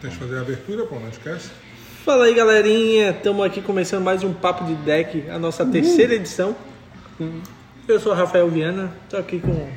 Tem 0.00 0.10
que 0.10 0.16
fazer 0.16 0.36
a 0.36 0.40
abertura, 0.42 0.84
pô, 0.84 1.00
não 1.00 1.08
esquece. 1.08 1.50
Fala 2.04 2.26
aí, 2.26 2.34
galerinha. 2.34 3.10
Estamos 3.12 3.46
aqui 3.46 3.62
começando 3.62 4.04
mais 4.04 4.22
um 4.22 4.34
Papo 4.34 4.64
de 4.64 4.74
Deck, 4.74 5.30
a 5.30 5.38
nossa 5.38 5.64
terceira 5.64 6.14
edição. 6.14 6.54
Eu 7.88 7.98
sou 7.98 8.12
o 8.12 8.14
Rafael 8.14 8.50
Viana, 8.50 8.92
tô 9.08 9.16
aqui 9.16 9.40
com. 9.40 9.70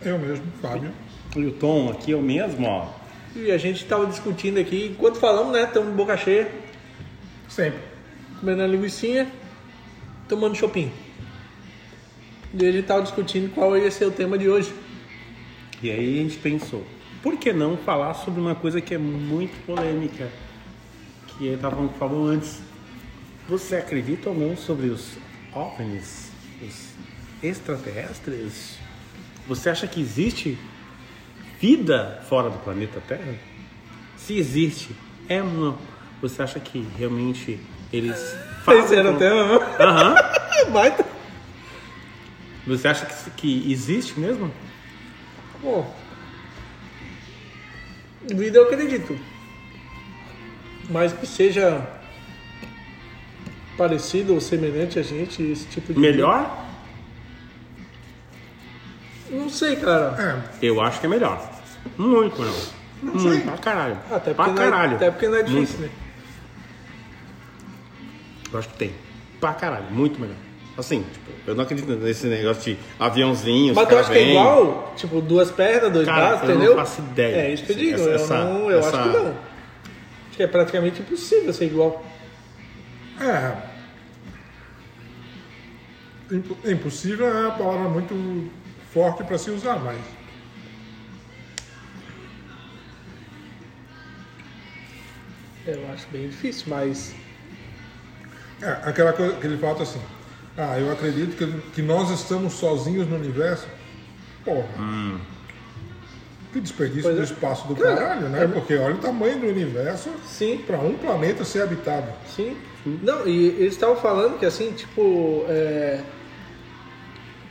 Eu 0.00 0.18
mesmo, 0.18 0.46
Fábio. 0.62 0.90
E 1.36 1.44
o 1.44 1.52
Tom 1.52 1.90
aqui, 1.90 2.12
eu 2.12 2.22
mesmo, 2.22 2.66
ó. 2.66 2.88
E 3.36 3.50
a 3.50 3.58
gente 3.58 3.84
tava 3.84 4.06
discutindo 4.06 4.58
aqui, 4.58 4.86
enquanto 4.92 5.18
falamos, 5.18 5.52
né? 5.52 5.64
Estamos 5.64 5.90
de 5.90 5.94
boca 5.94 6.16
cheia, 6.16 6.50
Sempre. 7.46 7.80
comendo 8.40 8.62
a 8.62 8.66
linguiça, 8.66 9.26
tomando 10.26 10.54
shopping. 10.54 10.90
E 12.54 12.66
a 12.66 12.72
gente 12.72 12.86
tava 12.86 13.02
discutindo 13.02 13.52
qual 13.52 13.76
ia 13.76 13.90
ser 13.90 14.06
o 14.06 14.10
tema 14.10 14.38
de 14.38 14.48
hoje. 14.48 14.72
E 15.82 15.90
aí 15.90 16.18
a 16.18 16.22
gente 16.22 16.36
pensou, 16.38 16.84
por 17.22 17.36
que 17.36 17.52
não 17.52 17.76
falar 17.76 18.14
sobre 18.14 18.40
uma 18.40 18.54
coisa 18.54 18.80
que 18.80 18.94
é 18.94 18.98
muito 18.98 19.64
polêmica? 19.64 20.28
Que 21.28 21.46
eu 21.48 21.58
tava 21.58 21.88
falando 21.98 22.26
antes. 22.28 22.60
Você 23.48 23.76
acredita 23.76 24.28
ou 24.28 24.34
não 24.34 24.56
sobre 24.56 24.88
os 24.88 25.12
OVNIs, 25.54 26.30
os 26.62 26.88
extraterrestres? 27.42 28.76
Você 29.46 29.70
acha 29.70 29.86
que 29.86 30.00
existe 30.00 30.58
vida 31.60 32.22
fora 32.28 32.50
do 32.50 32.58
planeta 32.58 33.00
Terra? 33.06 33.34
Se 34.16 34.36
existe, 34.36 34.90
é 35.28 35.40
uma. 35.42 35.78
Você 36.20 36.42
acha 36.42 36.58
que 36.60 36.86
realmente 36.98 37.58
eles 37.92 38.18
Esse 38.68 38.94
era 38.96 39.08
o 39.10 39.12
com- 39.14 39.18
tema? 39.18 39.54
Aham. 39.80 40.16
Baita. 40.72 41.06
Você 42.66 42.86
acha 42.88 43.06
que, 43.06 43.30
que 43.30 43.72
existe 43.72 44.18
mesmo? 44.20 44.50
Pô. 45.60 45.84
Vida 48.34 48.58
eu 48.58 48.64
acredito. 48.64 49.18
Mas 50.90 51.12
que 51.12 51.26
seja 51.26 51.86
parecido 53.76 54.34
ou 54.34 54.40
semelhante 54.40 54.98
a 54.98 55.02
gente, 55.02 55.42
esse 55.42 55.66
tipo 55.66 55.92
de. 55.92 55.98
Melhor? 56.00 56.66
Não 59.30 59.48
sei, 59.50 59.76
cara. 59.76 60.42
É, 60.62 60.66
Eu 60.66 60.80
acho 60.80 61.00
que 61.00 61.06
é 61.06 61.08
melhor. 61.08 61.50
Muito 61.96 62.40
melhor. 62.40 62.66
Muito 63.02 63.44
pra 63.44 63.58
caralho. 63.58 63.98
Até 64.10 64.34
pra 64.34 64.46
não 64.46 64.54
é, 64.54 64.56
caralho. 64.56 64.96
até 64.96 65.10
porque 65.10 65.28
não 65.28 65.36
é 65.36 65.42
difícil, 65.42 65.78
Muito. 65.80 65.92
né? 65.92 65.98
Eu 68.52 68.58
acho 68.58 68.68
que 68.70 68.76
tem. 68.78 68.94
Pra 69.38 69.52
caralho. 69.54 69.90
Muito 69.90 70.18
melhor. 70.20 70.36
Assim, 70.78 71.02
tipo, 71.12 71.30
eu 71.44 71.56
não 71.56 71.64
acredito 71.64 71.88
nesse 71.96 72.28
negócio 72.28 72.62
de 72.62 72.78
aviãozinho. 73.00 73.74
Mas 73.74 73.88
tu 73.88 73.96
acha 73.98 74.12
que 74.12 74.18
é 74.18 74.30
igual? 74.30 74.92
Tipo, 74.96 75.20
duas 75.20 75.50
pernas, 75.50 75.92
dois 75.92 76.06
Cara, 76.06 76.28
braços, 76.28 76.42
eu 76.42 76.48
não 76.50 76.54
entendeu? 76.54 76.76
faço 76.76 77.00
ideia. 77.00 77.36
É 77.36 77.52
isso 77.52 77.64
que 77.64 77.72
eu 77.72 77.76
digo. 77.76 77.94
Essa- 77.96 78.08
eu 78.08 78.14
essa- 78.14 78.44
não, 78.44 78.70
eu 78.70 78.78
essa- 78.78 79.00
acho 79.00 79.10
que 79.10 79.16
não. 79.18 79.28
Acho 79.30 80.36
que 80.36 80.42
é 80.44 80.46
praticamente 80.46 81.00
impossível 81.02 81.52
ser 81.52 81.64
igual. 81.66 82.04
é. 83.20 83.56
Impo- 86.30 86.58
Impossível 86.64 87.26
é 87.26 87.40
uma 87.48 87.50
palavra 87.58 87.88
muito 87.88 88.48
forte 88.92 89.24
para 89.24 89.36
se 89.36 89.50
usar, 89.50 89.80
mas. 89.80 89.98
Eu 95.66 95.86
acho 95.92 96.06
bem 96.10 96.28
difícil, 96.28 96.66
mas. 96.68 97.14
É, 98.62 98.70
aquela 98.88 99.12
coisa 99.12 99.34
que 99.36 99.46
ele 99.46 99.58
fala 99.58 99.82
assim. 99.82 100.00
Ah, 100.58 100.78
eu 100.78 100.90
acredito 100.90 101.36
que, 101.36 101.46
que 101.76 101.82
nós 101.82 102.10
estamos 102.10 102.54
sozinhos 102.54 103.06
no 103.08 103.14
universo. 103.16 103.66
Porra. 104.44 104.66
Que 106.52 106.60
desperdício 106.60 107.02
Pois 107.04 107.14
do 107.16 107.20
é. 107.20 107.24
espaço 107.24 107.68
do 107.68 107.76
Cara, 107.76 107.96
caralho, 107.96 108.28
né? 108.28 108.44
é- 108.44 108.46
Porque 108.48 108.74
olha 108.76 108.94
o 108.96 108.98
tamanho 108.98 109.38
do 109.38 109.46
universo 109.46 110.10
Sim, 110.26 110.58
para 110.66 110.78
um 110.78 110.94
planeta 110.94 111.44
ser 111.44 111.62
habitado. 111.62 112.08
sim. 112.34 112.56
Não, 113.02 113.26
e 113.28 113.48
eles 113.48 113.74
estavam 113.74 113.96
falando 113.96 114.38
que 114.38 114.46
assim, 114.46 114.72
tipo. 114.72 115.44
É, 115.48 116.00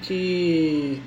que. 0.02 1.02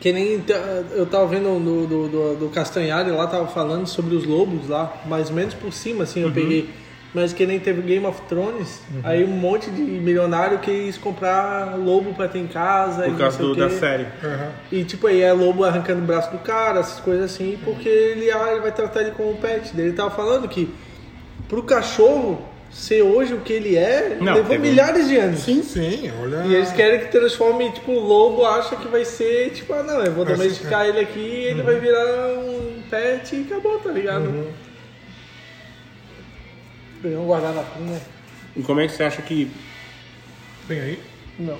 Que 0.00 0.12
nem 0.12 0.40
t- 0.40 0.52
eu 0.92 1.04
tava 1.06 1.26
vendo 1.26 1.58
do, 1.58 1.86
do, 1.86 2.08
do, 2.08 2.36
do 2.36 2.48
Castanhari 2.50 3.10
lá, 3.10 3.26
tava 3.26 3.48
falando 3.48 3.86
sobre 3.86 4.14
os 4.14 4.24
lobos 4.24 4.68
lá, 4.68 4.94
mais 5.06 5.28
ou 5.30 5.34
menos 5.36 5.52
por 5.54 5.72
cima, 5.72 6.04
assim, 6.04 6.20
eu 6.20 6.28
Uhum. 6.28 6.34
peguei. 6.34 6.70
Mas 7.12 7.32
que 7.32 7.44
nem 7.44 7.58
teve 7.58 7.82
Game 7.82 8.06
of 8.06 8.20
Thrones, 8.28 8.82
aí 9.02 9.24
um 9.24 9.28
monte 9.28 9.68
de 9.68 9.82
milionário 9.82 10.58
quis 10.60 10.96
comprar 10.96 11.76
lobo 11.76 12.14
pra 12.14 12.28
ter 12.28 12.38
em 12.38 12.46
casa. 12.46 13.02
e 13.02 13.04
Por 13.06 13.10
não 13.12 13.18
causa 13.18 13.36
sei 13.36 13.46
o 13.46 13.48
do, 13.48 13.56
da 13.56 13.70
série. 13.70 14.06
Aham. 14.22 14.52
E 14.70 14.84
tipo, 14.84 15.08
aí 15.08 15.20
é 15.20 15.32
lobo 15.32 15.64
arrancando 15.64 16.00
o 16.00 16.04
braço 16.06 16.30
do 16.30 16.38
cara, 16.38 16.78
essas 16.80 17.00
coisas 17.00 17.32
assim, 17.32 17.58
porque 17.64 17.88
ele, 17.88 18.30
ah, 18.30 18.52
ele 18.52 18.60
vai 18.60 18.70
tratar 18.70 19.00
ele 19.00 19.10
como 19.10 19.32
um 19.32 19.36
pet. 19.36 19.72
Ele 19.76 19.92
tava 19.92 20.10
falando 20.10 20.46
que 20.48 20.72
pro 21.48 21.64
cachorro 21.64 22.46
ser 22.70 23.02
hoje 23.02 23.34
o 23.34 23.40
que 23.40 23.52
ele 23.52 23.76
é, 23.76 24.16
Não, 24.20 24.34
levou 24.34 24.50
teve 24.50 24.68
milhares 24.68 25.08
de 25.08 25.16
anos. 25.16 25.40
Sim, 25.40 25.62
sim, 25.64 26.08
olha. 26.22 26.44
E 26.46 26.54
eles 26.54 26.70
querem 26.70 27.00
que 27.00 27.06
transforme, 27.06 27.70
tipo, 27.72 27.90
o 27.90 27.98
lobo 27.98 28.44
acha 28.44 28.76
que 28.76 28.86
vai 28.86 29.04
ser, 29.04 29.50
tipo, 29.50 29.72
ah 29.72 29.82
não, 29.82 30.00
eu 30.04 30.12
vou 30.12 30.22
Assim, 30.24 30.34
domesticar 30.34 30.86
ele 30.86 31.00
aqui, 31.00 31.18
ele 31.18 31.62
vai 31.62 31.80
virar 31.80 32.38
um 32.38 32.80
pet 32.88 33.34
e 33.34 33.42
acabou, 33.42 33.78
tá 33.80 33.90
ligado? 33.90 34.26
Uhum. 34.26 34.46
Ganhou 37.02 37.24
um 37.24 37.28
guardanapo, 37.28 37.80
né? 37.80 38.00
E 38.56 38.62
como 38.62 38.80
é 38.80 38.86
que 38.86 38.92
você 38.92 39.02
acha 39.04 39.22
que. 39.22 39.50
Tem 40.68 40.80
aí? 40.80 41.02
Não, 41.38 41.58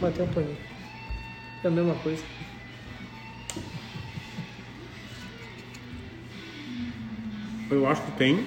mas 0.00 0.14
tem 0.14 0.24
um 0.24 0.28
paninho. 0.28 0.56
É 1.64 1.68
a 1.68 1.70
mesma 1.70 1.94
coisa. 1.96 2.22
Eu 7.70 7.86
acho 7.86 8.02
que 8.02 8.12
tem. 8.12 8.46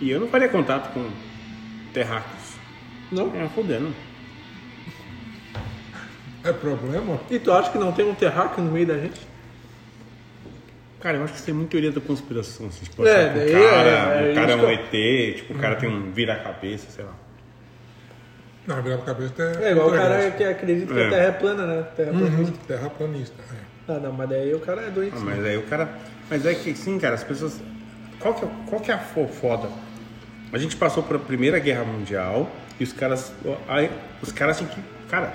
E 0.00 0.10
eu 0.10 0.18
não 0.18 0.28
faria 0.28 0.48
contato 0.48 0.92
com 0.94 1.10
terráqueos. 1.92 2.54
Não? 3.10 3.34
É, 3.36 3.46
fodendo. 3.48 3.94
É 6.42 6.52
problema? 6.52 7.20
E 7.30 7.38
tu 7.38 7.52
acha 7.52 7.70
que 7.70 7.78
não 7.78 7.92
tem 7.92 8.08
um 8.08 8.14
terráqueo 8.14 8.64
no 8.64 8.72
meio 8.72 8.86
da 8.86 8.98
gente? 8.98 9.20
Cara, 11.02 11.16
eu 11.18 11.24
acho 11.24 11.32
que 11.32 11.40
isso 11.40 11.50
é 11.50 11.52
muito 11.52 11.70
teoria 11.70 11.90
da 11.90 12.00
conspiração. 12.00 12.66
Assim, 12.68 12.84
tipo, 12.84 13.04
É, 13.06 13.26
o 13.26 13.52
cara, 13.52 13.88
é- 13.90 14.28
é 14.28 14.32
o 14.32 14.34
cara 14.36 14.52
é 14.52 14.56
um 14.56 14.70
ET, 14.70 15.32
tipo, 15.36 15.54
o 15.54 15.58
cara 15.58 15.74
tem 15.76 15.88
um 15.88 16.12
vira-cabeça, 16.12 16.86
sei 16.90 17.04
lá. 17.04 17.12
Não, 18.66 18.80
virar 18.80 18.94
a 18.94 18.98
cabeça 18.98 19.32
é. 19.60 19.64
É 19.68 19.72
igual 19.72 19.88
o 19.88 19.92
cara 19.92 20.30
que 20.30 20.44
acredita 20.44 20.94
que 20.94 21.00
É. 21.00 21.06
a 21.06 21.10
Terra 21.10 21.24
é 21.24 21.32
plana, 21.32 21.66
né? 21.66 21.82
Terra 21.96 22.12
planista. 22.12 22.40
Uhum, 22.42 22.52
terraplanista. 22.68 23.34
É. 23.88 23.92
Ah, 23.92 23.98
não, 23.98 24.12
mas 24.12 24.28
daí 24.28 24.54
o 24.54 24.60
cara 24.60 24.82
é 24.82 24.90
doente. 24.90 25.14
Ah, 25.16 25.20
mas 25.20 25.44
aí 25.44 25.56
o 25.56 25.62
cara. 25.62 25.88
Mas 26.30 26.46
é 26.46 26.54
que 26.54 26.72
sim, 26.76 26.96
cara, 27.00 27.16
as 27.16 27.24
pessoas. 27.24 27.60
Qual 28.20 28.34
que 28.34 28.44
é, 28.44 28.48
qual 28.68 28.80
que 28.80 28.90
é 28.92 28.94
a 28.94 28.98
fo- 28.98 29.26
foda? 29.26 29.68
A 30.52 30.58
gente 30.58 30.76
passou 30.76 31.02
por 31.02 31.16
a 31.16 31.18
Primeira 31.18 31.58
Guerra 31.58 31.82
Mundial 31.82 32.48
e 32.78 32.84
os 32.84 32.92
caras. 32.92 33.32
Aí, 33.66 33.90
os 34.22 34.30
caras 34.30 34.58
tinham 34.58 34.70
que. 34.70 34.80
Cara, 35.10 35.32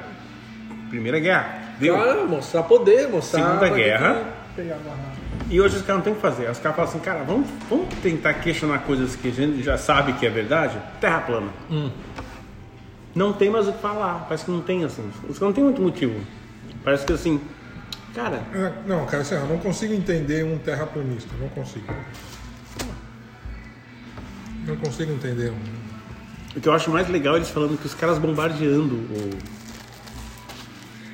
Primeira 0.90 1.20
Guerra. 1.20 1.60
Deu. 1.78 1.98
Cara, 1.98 2.24
mostrar 2.24 2.64
poder, 2.64 3.10
mostrar. 3.10 3.42
Segunda 3.44 3.70
Guerra. 3.76 4.24
Pegar 4.56 4.76
amarrar. 4.76 5.07
E 5.50 5.62
hoje 5.62 5.78
os 5.78 5.82
caras 5.82 5.98
não 5.98 6.02
tem 6.04 6.14
o 6.14 6.16
que 6.18 6.22
fazer. 6.22 6.50
Os 6.50 6.60
caras 6.60 6.76
falam 6.76 6.92
assim, 6.92 7.00
cara, 7.00 7.24
vamos, 7.24 7.48
vamos 7.70 7.88
tentar 8.02 8.34
questionar 8.36 8.80
coisas 8.80 9.16
que 9.16 9.30
a 9.30 9.32
gente 9.32 9.64
já 9.64 9.78
sabe 9.78 10.14
que 10.14 10.26
é 10.26 10.30
verdade? 10.30 10.78
Terra 11.00 11.22
plana. 11.22 11.48
Não 13.16 13.34
tem 13.34 13.50
mais 13.50 13.68
o 13.68 13.74
que 13.74 13.82
falar. 13.82 14.26
Parece 14.28 14.46
que 14.46 14.52
não 14.52 14.62
tem, 14.62 14.84
assim. 14.84 15.10
Os 15.28 15.40
caras 15.40 15.42
não 15.42 15.54
tem 15.54 15.64
muito 15.64 15.82
motivo. 15.82 16.20
Parece 16.84 17.06
que 17.06 17.14
assim. 17.14 17.40
Cara, 18.14 18.42
É, 18.54 18.74
Não, 18.88 19.06
cara, 19.06 19.22
assim, 19.22 19.36
eu 19.36 19.46
não 19.48 19.58
consigo 19.58 19.94
entender 19.94 20.44
um 20.44 20.58
terraplanista. 20.58 21.34
Não 21.40 21.48
consigo. 21.50 21.86
Não 24.66 24.76
consigo 24.76 25.12
entender 25.14 25.52
um. 25.52 26.58
O 26.58 26.60
que 26.60 26.68
eu 26.68 26.74
acho 26.74 26.90
mais 26.90 27.08
legal 27.08 27.36
é 27.36 27.38
eles 27.38 27.50
falando 27.50 27.78
que 27.80 27.86
os 27.86 27.94
caras 27.94 28.18
bombardeando 28.18 28.96
o. 28.96 29.57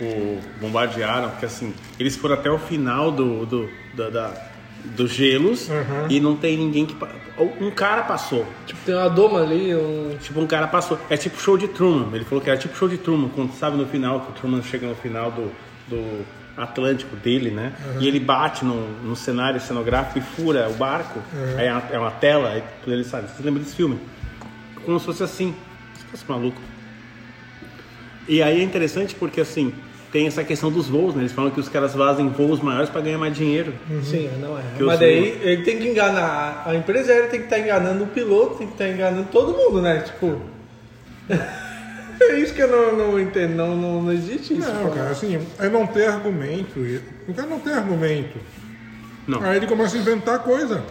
o 0.03 0.41
bombardearam, 0.61 1.29
porque 1.31 1.45
assim, 1.45 1.73
eles 1.99 2.15
foram 2.15 2.35
até 2.35 2.49
o 2.51 2.57
final 2.59 3.11
do. 3.11 3.45
do 3.45 3.69
da, 3.95 4.09
da- 4.09 4.53
dos 4.97 5.11
gelos 5.11 5.69
Uhum. 5.69 6.07
e 6.09 6.19
não 6.19 6.35
tem 6.35 6.57
ninguém 6.57 6.85
que. 6.85 6.93
Um 7.61 7.71
cara 7.71 8.01
passou. 8.03 8.45
Tipo, 8.67 8.81
tem 8.85 8.93
uma 8.93 9.09
doma 9.09 9.41
ali, 9.41 9.73
um. 9.73 10.17
Tipo, 10.21 10.41
um 10.41 10.45
cara 10.47 10.67
passou. 10.67 10.99
É 11.09 11.15
tipo 11.15 11.39
show 11.39 11.57
de 11.57 11.69
Truman. 11.69 12.13
Ele 12.13 12.25
falou 12.25 12.43
que 12.43 12.49
era 12.49 12.59
tipo 12.59 12.75
show 12.75 12.89
de 12.89 12.97
Truman, 12.97 13.29
quando 13.29 13.53
sabe 13.53 13.77
no 13.77 13.85
final, 13.85 14.19
que 14.19 14.31
o 14.31 14.33
Truman 14.33 14.61
chega 14.61 14.85
no 14.85 14.95
final 14.95 15.31
do, 15.31 15.49
do 15.87 16.25
Atlântico 16.57 17.15
dele, 17.15 17.49
né? 17.49 17.71
E 18.01 18.07
ele 18.09 18.19
bate 18.19 18.65
no, 18.65 18.85
no 19.03 19.15
cenário 19.15 19.59
cenográfico 19.61 20.19
e 20.19 20.21
fura 20.21 20.69
o 20.69 20.73
barco. 20.73 21.21
Aí 21.57 21.65
é 21.67 21.71
uma, 21.71 21.83
é 21.93 21.97
uma 21.99 22.11
tela, 22.11 22.49
aí 22.49 22.63
ele 22.85 23.05
sabe. 23.05 23.29
Você 23.29 23.41
lembra 23.41 23.63
desse 23.63 23.75
filme? 23.77 23.97
Como 24.83 24.99
se 24.99 25.05
fosse 25.05 25.23
assim. 25.23 25.55
Você 25.95 26.05
fosse 26.11 26.25
maluco. 26.27 26.59
E 28.27 28.43
aí 28.43 28.59
é 28.59 28.63
interessante 28.63 29.15
porque 29.15 29.41
assim, 29.41 29.73
tem 30.13 30.27
essa 30.27 30.43
questão 30.43 30.71
dos 30.71 30.87
voos, 30.87 31.13
né? 31.15 31.23
Eles 31.23 31.31
falam 31.33 31.49
que 31.51 31.59
os 31.59 31.67
caras 31.67 31.93
fazem 31.93 32.29
voos 32.29 32.61
maiores 32.61 32.89
para 32.89 33.01
ganhar 33.01 33.17
mais 33.17 33.35
dinheiro. 33.35 33.73
Sim, 34.03 34.29
não 34.39 34.57
é. 34.57 34.61
Que 34.77 34.83
Mas 34.83 34.99
daí 34.99 35.33
sou- 35.33 35.41
ele 35.49 35.63
tem 35.63 35.77
que 35.79 35.87
enganar. 35.89 36.63
A 36.65 36.75
empresa 36.75 37.11
aérea 37.11 37.27
tem 37.29 37.39
que 37.39 37.47
estar 37.47 37.59
enganando 37.59 38.03
o 38.03 38.07
piloto, 38.07 38.57
tem 38.59 38.67
que 38.67 38.73
estar 38.73 38.87
enganando 38.87 39.27
todo 39.31 39.51
mundo, 39.57 39.81
né? 39.81 39.99
Tipo. 40.01 40.39
É 42.21 42.39
isso 42.39 42.53
que 42.53 42.61
eu 42.61 42.67
não, 42.69 42.95
não 42.95 43.19
entendo, 43.19 43.55
não, 43.55 43.75
não, 43.75 44.01
não 44.03 44.11
existe 44.11 44.53
isso. 44.53 44.71
Não, 44.71 44.91
cara, 44.91 45.09
assim, 45.09 45.37
é 45.59 45.67
não 45.67 45.85
ter 45.85 46.05
argumento. 46.07 46.79
O 47.27 47.33
cara 47.33 47.47
não 47.49 47.59
tem 47.59 47.73
argumento. 47.73 48.37
Não. 49.27 49.41
Aí 49.43 49.57
ele 49.57 49.67
começa 49.67 49.97
a 49.97 49.99
inventar 49.99 50.39
coisa. 50.39 50.83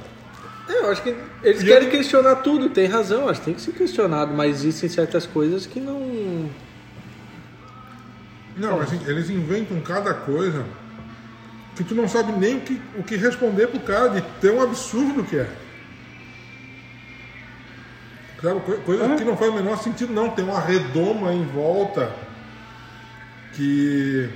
É, 0.68 0.80
eu 0.80 0.90
acho 0.90 1.00
que 1.02 1.14
eles 1.42 1.62
E 1.62 1.64
querem 1.64 1.84
eu- 1.84 1.90
questionar 1.90 2.36
tudo, 2.36 2.68
tem 2.70 2.86
razão, 2.86 3.28
acho 3.28 3.40
que 3.40 3.46
tem 3.46 3.54
que 3.54 3.60
ser 3.62 3.72
questionado, 3.72 4.34
mas 4.34 4.56
existem 4.56 4.88
certas 4.90 5.24
coisas 5.24 5.64
que 5.64 5.80
não. 5.80 6.50
Não, 8.56 8.78
mas 8.78 8.92
assim, 8.92 9.00
eles 9.06 9.30
inventam 9.30 9.80
cada 9.80 10.12
coisa 10.12 10.64
que 11.74 11.84
tu 11.84 11.94
não 11.94 12.08
sabe 12.08 12.32
nem 12.32 12.56
o 12.56 12.60
que, 12.60 12.80
o 12.98 13.02
que 13.02 13.16
responder 13.16 13.68
pro 13.68 13.80
cara 13.80 14.08
de 14.08 14.22
tão 14.40 14.60
absurdo 14.60 15.24
que 15.24 15.36
é. 15.36 15.48
Coisa 18.84 19.14
que 19.14 19.24
não 19.24 19.36
faz 19.36 19.52
o 19.52 19.54
menor 19.54 19.78
sentido, 19.78 20.12
não. 20.12 20.28
Tem 20.30 20.44
uma 20.44 20.58
redoma 20.58 21.32
em 21.32 21.44
volta 21.44 22.12
que. 23.54 24.28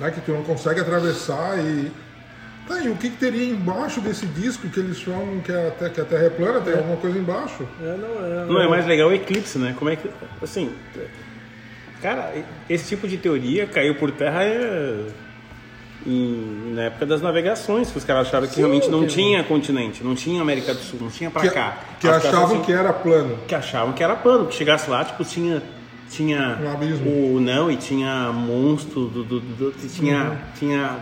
Né, 0.00 0.10
que 0.10 0.20
tu 0.22 0.32
não 0.32 0.42
consegue 0.42 0.80
atravessar 0.80 1.58
e. 1.58 1.92
Tá, 2.66 2.80
e 2.80 2.88
o 2.88 2.96
que, 2.96 3.10
que 3.10 3.16
teria 3.16 3.48
embaixo 3.48 4.00
desse 4.00 4.26
disco 4.26 4.68
que 4.68 4.80
eles 4.80 4.98
chamam 4.98 5.38
que, 5.40 5.52
é 5.52 5.68
até, 5.68 5.88
que 5.88 6.00
a 6.00 6.04
Terra 6.04 6.24
é 6.24 6.30
plana? 6.30 6.60
Tem 6.60 6.74
alguma 6.74 6.96
coisa 6.96 7.16
embaixo? 7.16 7.68
É, 7.80 7.96
não 7.96 8.26
é. 8.26 8.46
Não 8.46 8.60
é 8.62 8.68
mais 8.68 8.86
legal 8.86 9.08
o 9.10 9.12
eclipse, 9.12 9.58
né? 9.58 9.74
Como 9.78 9.90
é 9.90 9.96
que. 9.96 10.10
Assim. 10.42 10.74
Cara, 12.02 12.34
esse 12.68 12.88
tipo 12.88 13.08
de 13.08 13.16
teoria 13.16 13.66
caiu 13.66 13.94
por 13.96 14.10
terra 14.10 14.44
é, 14.44 15.06
em- 16.06 16.72
na 16.74 16.82
época 16.82 17.06
das 17.06 17.20
navegações, 17.22 17.90
que 17.90 17.98
os 17.98 18.04
caras 18.04 18.28
acharam 18.28 18.46
que 18.46 18.54
Sim, 18.54 18.60
realmente 18.60 18.88
não 18.88 19.00
que- 19.02 19.06
tinha 19.14 19.42
continente, 19.44 20.04
não 20.04 20.14
tinha 20.14 20.40
América 20.42 20.72
do 20.74 20.80
Sul, 20.80 20.98
não 21.02 21.08
tinha 21.10 21.30
pra 21.30 21.42
Que, 21.42 21.50
cá. 21.50 21.78
que 21.98 22.06
caras 22.06 22.24
achavam 22.26 22.44
assim- 22.56 22.62
que 22.62 22.72
era 22.72 22.92
plano. 22.92 23.38
que 23.48 23.54
achavam 23.54 23.92
que 23.92 24.02
era 24.02 24.14
plano, 24.14 24.46
que 24.46 24.54
chegasse 24.54 24.88
lá, 24.90 25.04
tipo, 25.04 25.24
tinha. 25.24 25.62
Tinha 26.08 26.56
Um 26.62 26.70
abismo. 26.70 27.10
o 27.36 27.40
não 27.40 27.68
e 27.68 27.76
tinha 27.76 28.30
monstro, 28.32 29.06
do, 29.08 29.24
do- 29.24 29.40
do- 29.40 29.70
do- 29.72 29.88
tinha, 29.88 30.22
Uhum. 30.22 30.36
tinha 30.56 30.96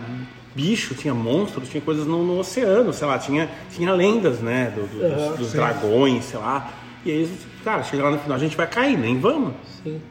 bicho, 0.55 0.95
tinha 0.95 1.13
monstros, 1.13 1.69
tinha 1.69 1.79
coisas 1.81 2.07
no, 2.07 2.23
no 2.23 2.39
oceano, 2.39 2.91
sei 2.91 3.07
lá, 3.07 3.19
tinha, 3.19 3.47
tinha 3.69 3.93
lendas, 3.93 4.39
né, 4.39 4.73
do- 4.75 4.87
do- 4.87 5.15
dos, 5.29 5.37
dos 5.37 5.53
dragões, 5.53 6.23
sei 6.25 6.39
lá. 6.39 6.71
E 7.05 7.11
aí, 7.11 7.31
cara, 7.63 7.83
chega 7.83 8.01
lá 8.03 8.09
no 8.11 8.17
final, 8.17 8.35
a 8.35 8.39
gente 8.39 8.57
vai 8.57 8.65
cair, 8.65 8.97
nem 8.97 9.19
vamos. 9.19 9.53
Sim. 9.83 10.01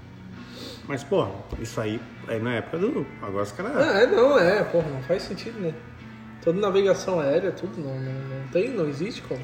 Mas, 0.86 1.02
pô, 1.02 1.26
isso 1.60 1.80
aí 1.80 1.98
é 2.28 2.38
na 2.38 2.54
época 2.56 2.78
do. 2.78 3.06
Agora 3.22 3.42
os 3.44 3.52
caras. 3.52 3.72
Ah, 3.76 4.00
é, 4.02 4.06
não, 4.06 4.38
é, 4.38 4.62
porra, 4.64 4.88
não 4.90 5.02
faz 5.02 5.22
sentido, 5.22 5.58
né? 5.60 5.72
Toda 6.42 6.60
navegação 6.60 7.20
aérea, 7.20 7.50
tudo, 7.52 7.80
não, 7.80 7.94
não, 7.98 8.12
não 8.12 8.48
tem, 8.52 8.68
não 8.70 8.86
existe 8.86 9.22
como. 9.22 9.40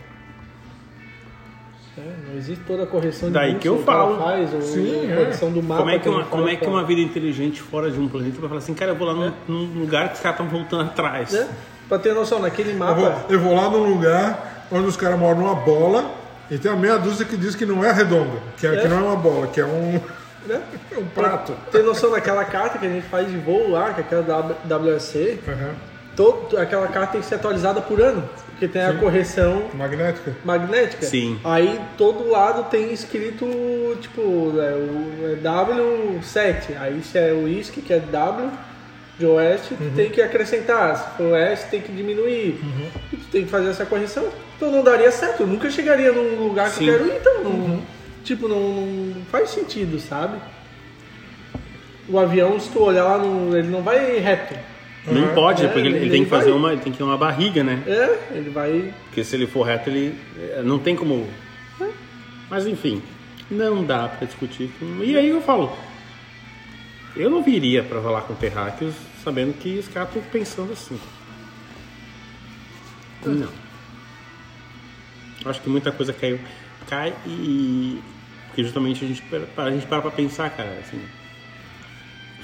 É, 1.98 2.02
não 2.28 2.36
existe 2.36 2.62
toda 2.64 2.84
a 2.84 2.86
correção 2.86 3.28
de 3.28 3.34
Daí 3.34 3.56
que 3.56 3.68
eu 3.68 3.74
o 3.76 3.84
cara 3.84 3.98
falo. 3.98 4.18
faz, 4.18 4.54
ou 4.54 4.62
Sim, 4.62 5.00
a 5.08 5.12
é. 5.12 5.16
correção 5.16 5.50
do 5.50 5.62
mapa. 5.62 5.80
Como 5.82 5.90
é, 5.90 5.98
que 5.98 6.08
uma, 6.08 6.24
como 6.24 6.48
é 6.48 6.56
que 6.56 6.66
uma 6.66 6.84
vida 6.84 7.00
inteligente 7.00 7.60
fora 7.60 7.90
de 7.90 7.98
um 7.98 8.08
planeta 8.08 8.38
vai 8.38 8.48
falar 8.48 8.58
assim, 8.58 8.74
cara, 8.74 8.92
eu 8.92 8.96
vou 8.96 9.06
lá 9.08 9.14
num, 9.14 9.32
num 9.48 9.80
lugar 9.80 10.08
que 10.08 10.14
os 10.14 10.20
caras 10.20 10.38
estão 10.40 10.48
voltando 10.58 10.82
atrás. 10.90 11.32
Né? 11.32 11.48
Pra 11.88 11.98
ter 11.98 12.14
noção, 12.14 12.38
naquele 12.38 12.72
Eu 12.72 12.76
mapa. 12.78 12.94
vou, 12.94 13.12
eu 13.30 13.40
vou 13.40 13.54
lá 13.54 13.68
num 13.68 13.82
lugar 13.92 14.66
onde 14.70 14.86
os 14.86 14.96
caras 14.96 15.18
moram 15.18 15.40
numa 15.40 15.54
bola 15.56 16.14
e 16.50 16.58
tem 16.58 16.70
a 16.70 16.76
meia 16.76 16.96
dúzia 16.96 17.26
que 17.26 17.36
diz 17.36 17.54
que 17.56 17.66
não 17.66 17.84
é 17.84 17.90
redonda, 17.92 18.38
que, 18.56 18.66
é, 18.66 18.74
É. 18.74 18.80
que 18.82 18.88
não 18.88 18.98
é 18.98 19.02
uma 19.02 19.16
bola, 19.16 19.48
que 19.48 19.60
é 19.60 19.64
um, 19.66 20.00
Né? 20.46 20.60
um 20.96 21.04
prato. 21.06 21.54
Ter 21.70 21.82
noção 21.82 22.10
daquela 22.10 22.44
carta 22.44 22.78
que 22.78 22.86
a 22.86 22.88
gente 22.88 23.06
faz 23.08 23.28
de 23.28 23.36
voo 23.36 23.70
lá, 23.70 23.92
que 23.92 24.00
é 24.00 24.04
aquela 24.04 24.22
da 24.64 24.76
WSC, 24.78 25.38
Uhum. 25.46 25.72
todo, 26.16 26.58
aquela 26.58 26.88
carta 26.88 27.12
tem 27.12 27.20
que 27.20 27.26
ser 27.26 27.34
atualizada 27.36 27.80
por 27.82 28.00
ano, 28.00 28.28
porque 28.50 28.66
tem 28.66 28.82
a 28.82 28.94
correção 28.94 29.64
Magnética. 29.74 30.34
magnética. 30.44 31.04
Sim. 31.06 31.38
Aí 31.44 31.78
todo 31.98 32.28
lado 32.30 32.64
tem 32.70 32.92
escrito, 32.92 33.44
tipo, 34.00 34.20
é, 34.58 34.72
o, 34.74 35.32
é 35.32 35.36
W7. 35.42 36.76
Aí 36.78 37.02
se 37.02 37.18
é 37.18 37.32
o 37.32 37.44
uísque, 37.44 37.80
que 37.82 37.92
é 37.92 37.98
W 38.00 38.50
de 39.18 39.26
oeste, 39.26 39.74
tu 39.74 39.90
tem 39.94 40.08
que 40.10 40.22
acrescentar. 40.22 40.96
Se 40.96 41.16
for 41.18 41.32
oeste, 41.32 41.68
tem 41.70 41.80
que 41.82 41.92
diminuir. 41.92 42.58
E 43.12 43.16
tu 43.16 43.26
tem 43.30 43.44
que 43.44 43.50
fazer 43.50 43.68
essa 43.68 43.84
correção. 43.84 44.26
Então 44.56 44.70
não 44.70 44.82
daria 44.82 45.10
certo. 45.12 45.40
Eu 45.40 45.46
nunca 45.46 45.70
chegaria 45.70 46.10
num 46.12 46.42
lugar 46.42 46.70
que 46.70 46.76
Sim. 46.78 46.88
eu 46.88 46.98
quero 46.98 47.10
ir, 47.10 47.16
então. 47.18 47.44
Não, 47.44 47.82
Tipo, 48.24 48.48
não, 48.48 48.58
não 48.86 49.24
faz 49.26 49.50
sentido, 49.50 49.98
sabe? 49.98 50.38
O 52.08 52.18
avião, 52.18 52.58
se 52.60 52.70
tu 52.70 52.80
olhar 52.82 53.04
lá, 53.04 53.18
no, 53.18 53.56
ele 53.56 53.68
não 53.68 53.82
vai 53.82 54.18
reto. 54.18 54.54
Não 55.06 55.28
Uhum. 55.28 55.34
pode, 55.34 55.64
É, 55.64 55.66
porque 55.68 55.80
ele, 55.80 55.88
ele 55.96 55.98
ele 56.06 56.10
tem 56.10 56.24
que 56.24 56.30
vai- 56.30 56.40
fazer 56.40 56.52
uma. 56.52 56.72
Ele 56.72 56.80
tem 56.82 56.92
que 56.92 56.98
ter 56.98 57.04
uma 57.04 57.16
barriga, 57.16 57.64
né? 57.64 57.82
É, 57.86 58.36
ele 58.36 58.50
vai. 58.50 58.92
Porque 59.06 59.24
se 59.24 59.34
ele 59.34 59.46
for 59.46 59.62
reto, 59.62 59.88
ele 59.88 60.14
eh, 60.36 60.62
não 60.64 60.78
tem 60.78 60.94
como. 60.94 61.26
Mas 62.50 62.66
enfim, 62.66 63.00
não 63.50 63.82
dá 63.84 64.08
pra 64.08 64.26
discutir. 64.26 64.70
E 65.02 65.16
aí 65.16 65.28
eu 65.28 65.40
falo, 65.40 65.72
eu 67.16 67.30
não 67.30 67.42
viria 67.42 67.82
pra 67.82 68.00
falar 68.02 68.22
com 68.22 68.34
terráqueos 68.34 68.94
sabendo 69.24 69.54
que 69.54 69.78
os 69.78 69.88
caras 69.88 70.08
estão 70.10 70.22
pensando 70.30 70.72
assim. 70.72 70.98
Não. 73.24 73.48
Acho 75.44 75.60
que 75.62 75.70
muita 75.70 75.90
coisa 75.92 76.12
caiu, 76.12 76.38
cai 76.88 77.14
e 77.26 78.00
porque 78.48 78.64
justamente 78.64 79.04
a 79.04 79.08
gente 79.08 79.22
a 79.56 79.70
gente 79.70 79.86
para 79.86 80.02
pra 80.02 80.10
pensar, 80.10 80.50
cara, 80.50 80.78
assim. 80.80 81.00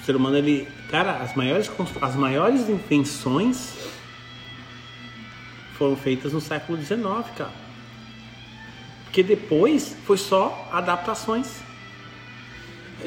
O 0.01 0.05
ser 0.05 0.15
humano 0.15 0.37
ele, 0.37 0.69
cara, 0.91 1.17
as 1.17 1.35
maiores 1.35 1.71
as 2.01 2.15
maiores 2.15 2.69
invenções 2.69 3.75
foram 5.77 5.97
feitas 5.97 6.33
no 6.33 6.41
século 6.41 6.79
XIX, 6.81 6.97
cara. 7.37 7.51
Porque 9.05 9.23
depois 9.23 9.97
foi 10.07 10.17
só 10.17 10.69
adaptações. 10.73 11.49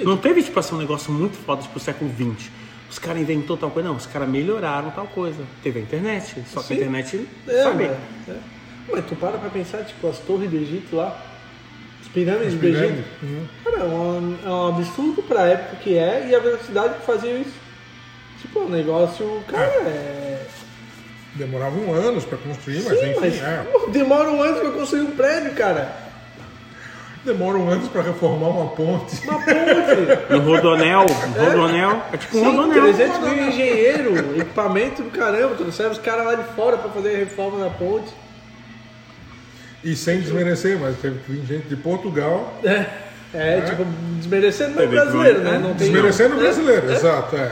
Não 0.04 0.18
teve, 0.18 0.44
tipo 0.44 0.60
assim, 0.60 0.76
um 0.76 0.78
negócio 0.78 1.12
muito 1.12 1.38
foda 1.38 1.64
pro 1.64 1.80
século 1.80 2.12
XX. 2.12 2.50
Os 2.90 3.00
caras 3.00 3.22
inventou 3.22 3.56
tal 3.58 3.70
coisa. 3.72 3.90
Não, 3.90 3.96
os 3.96 4.06
caras 4.06 4.28
melhoraram 4.28 4.92
tal 4.92 5.08
coisa. 5.08 5.44
Teve 5.64 5.80
a 5.80 5.82
internet. 5.84 6.44
Só 6.48 6.62
que 6.62 6.68
Sim. 6.68 6.74
a 6.74 6.78
internet, 6.78 7.28
É, 7.48 7.64
sabe? 7.64 7.88
mas, 7.88 8.36
é. 8.36 8.40
Mas 8.92 9.06
tu 9.06 9.16
para 9.16 9.38
pra 9.38 9.50
pensar, 9.50 9.84
tipo, 9.84 10.08
as 10.08 10.18
torres 10.20 10.50
do 10.50 10.56
Egito 10.58 10.96
lá, 10.96 11.16
as 12.02 12.08
pirâmides 12.08 12.54
do 12.54 12.60
pirâmides, 12.60 12.92
Egito. 13.00 13.08
uhum. 13.24 13.46
Cara, 13.64 13.78
é 13.78 13.84
um, 13.84 14.38
é 14.46 14.50
um 14.50 14.68
absurdo 14.70 15.22
pra 15.24 15.46
época 15.48 15.76
que 15.84 15.98
é 15.98 16.28
e 16.30 16.36
a 16.36 16.40
velocidade 16.40 16.96
que 16.96 17.06
fazia 17.06 17.34
isso. 17.34 17.54
Tipo, 18.42 18.62
o 18.62 18.70
negócio, 18.70 19.44
cara, 19.48 19.66
é. 19.66 20.46
Demoravam 21.36 21.94
anos 21.94 22.26
pra 22.26 22.38
construir, 22.38 22.82
mas 22.84 23.00
Sim, 23.00 23.12
enfim, 23.12 23.20
mas 23.20 23.42
é. 23.42 23.66
pô, 23.72 23.88
demora 23.92 24.32
um 24.32 24.42
ano 24.42 24.60
pra 24.62 24.72
construir 24.72 25.02
um 25.02 25.12
prédio, 25.12 25.54
cara. 25.54 26.10
Demoram 27.24 27.70
anos 27.70 27.88
pra 27.90 28.02
reformar 28.02 28.48
uma 28.48 28.70
ponte. 28.72 29.22
Uma 29.28 29.40
ponte. 29.40 29.50
No 30.32 30.40
Rodonel, 30.40 31.02
um 31.02 31.46
Rodonel, 31.46 32.02
é 32.14 32.18
tipo 32.18 32.38
um 32.38 32.40
Sim, 32.44 32.56
Rodonel. 32.58 32.82
300 32.82 33.20
mil 33.20 33.48
engenheiro, 33.50 34.40
equipamento 34.42 35.04
do 35.04 35.12
caramba, 35.12 35.54
tu 35.56 35.66
recebe 35.66 35.90
os 35.92 36.00
caras 36.00 36.26
lá 36.26 36.36
de 36.36 36.44
fora 36.56 36.78
pra 36.78 36.90
fazer 36.90 37.16
a 37.16 37.18
reforma 37.20 37.60
na 37.60 37.70
ponte. 37.70 38.12
E 39.84 39.96
sem 39.96 40.20
desmerecer, 40.20 40.78
mas 40.80 40.98
teve 40.98 41.20
que 41.20 41.32
vir 41.32 41.46
gente 41.46 41.68
de 41.70 41.76
Portugal 41.78 42.60
É, 42.64 42.86
é, 43.34 43.62
tipo, 43.62 43.86
desmerecendo 44.18 44.78
o 44.78 44.82
que 44.82 44.88
brasileiro, 44.88 45.40
né? 45.42 45.56
é, 45.56 45.60
Não 45.60 45.74
desmerecendo 45.74 46.36
o 46.36 46.40
é, 46.40 46.42
brasileiro, 46.42 46.92
exato, 46.92 47.36
é. 47.36 47.52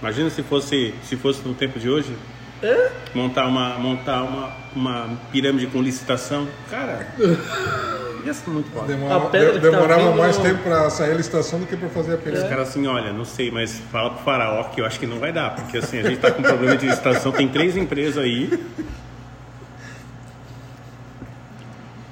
Imagina 0.00 0.28
se 0.30 0.42
fosse, 0.42 0.92
se 1.04 1.16
fosse 1.16 1.46
no 1.46 1.54
tempo 1.54 1.78
de 1.78 1.88
hoje, 1.88 2.14
É, 2.62 2.90
montar 3.14 3.46
uma, 3.46 3.78
montar 3.78 4.22
uma, 4.22 4.52
uma 4.74 5.18
pirâmide 5.30 5.66
com 5.66 5.80
licitação. 5.82 6.48
Cara, 6.70 7.06
ia 8.24 8.32
ser 8.34 8.50
muito 8.50 8.70
foda. 8.70 8.86
Demora- 8.86 9.20
de- 9.30 9.52
tá 9.52 9.58
demorava 9.58 10.02
vindo 10.02 10.16
mais 10.16 10.36
no- 10.38 10.44
tempo 10.44 10.62
pra 10.62 10.88
sair 10.90 11.12
a 11.12 11.14
licitação 11.14 11.58
do 11.60 11.66
que 11.66 11.76
pra 11.76 11.88
fazer 11.90 12.12
a 12.12 12.14
Os 12.16 12.22
pirâmide. 12.22 12.48
caras 12.48 12.68
assim, 12.70 12.86
olha, 12.86 13.12
não 13.12 13.24
sei, 13.24 13.50
mas 13.50 13.80
fala 13.92 14.10
pro 14.10 14.24
faraó 14.24 14.64
que 14.64 14.80
eu 14.80 14.86
acho 14.86 14.98
que 14.98 15.06
não 15.06 15.18
vai 15.18 15.32
dar, 15.32 15.54
porque 15.54 15.78
assim, 15.78 15.98
a 16.00 16.02
gente 16.02 16.18
tá 16.20 16.30
com 16.30 16.42
problema 16.42 16.76
de 16.76 16.86
licitação, 16.86 17.30
tem 17.32 17.46
três 17.48 17.76
empresas 17.76 18.18
aí. 18.18 18.50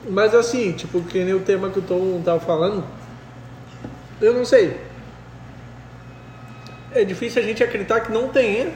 Mas 0.08 0.34
assim, 0.34 0.72
tipo, 0.72 1.00
que 1.02 1.22
nem 1.22 1.34
o 1.34 1.40
tema 1.40 1.70
que 1.70 1.78
o 1.78 1.82
Tom 1.82 2.20
tava 2.24 2.40
falando, 2.40 2.84
eu 4.20 4.34
não 4.34 4.44
sei. 4.44 4.76
É 6.92 7.04
difícil 7.04 7.42
a 7.42 7.44
gente 7.44 7.62
acreditar 7.62 8.00
que 8.00 8.12
não 8.12 8.28
tenha 8.28 8.70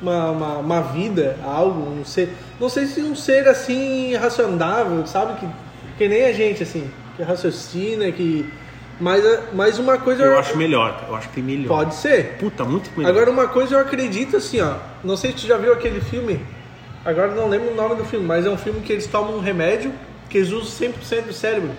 uma, 0.00 0.30
uma, 0.30 0.58
uma 0.58 0.80
vida, 0.80 1.36
algo, 1.42 1.90
um 1.90 2.04
ser. 2.04 2.32
Não 2.60 2.68
sei 2.68 2.86
se 2.86 3.00
um 3.00 3.16
ser 3.16 3.48
assim 3.48 4.14
racionável, 4.14 5.06
sabe? 5.06 5.40
Que, 5.40 5.48
que 5.98 6.08
nem 6.08 6.26
a 6.26 6.32
gente, 6.32 6.62
assim, 6.62 6.90
que 7.16 7.22
raciocina, 7.22 8.10
que. 8.12 8.48
Mas, 9.00 9.24
mas 9.52 9.78
uma 9.80 9.98
coisa 9.98 10.22
Eu 10.22 10.38
acho 10.38 10.56
melhor, 10.56 11.04
eu 11.08 11.16
acho 11.16 11.28
que 11.28 11.34
tem 11.34 11.42
melhor. 11.42 11.66
Pode 11.66 11.94
ser. 11.96 12.36
Puta, 12.38 12.64
muito 12.64 12.90
melhor. 12.96 13.10
Agora 13.10 13.30
uma 13.30 13.48
coisa 13.48 13.74
eu 13.74 13.80
acredito 13.80 14.36
assim, 14.36 14.60
ó. 14.60 14.76
Não 15.02 15.16
sei 15.16 15.32
se 15.32 15.38
tu 15.38 15.46
já 15.48 15.56
viu 15.56 15.72
aquele 15.72 16.00
filme. 16.00 16.40
Agora 17.04 17.34
não 17.34 17.48
lembro 17.48 17.72
o 17.72 17.74
nome 17.74 17.96
do 17.96 18.04
filme, 18.04 18.24
mas 18.24 18.46
é 18.46 18.50
um 18.50 18.56
filme 18.56 18.80
que 18.80 18.92
eles 18.92 19.06
tomam 19.06 19.36
um 19.36 19.40
remédio 19.40 19.92
que 20.34 20.38
eles 20.38 20.50
usam 20.50 20.88
100% 20.90 21.26
do 21.28 21.32
cérebro, 21.32 21.70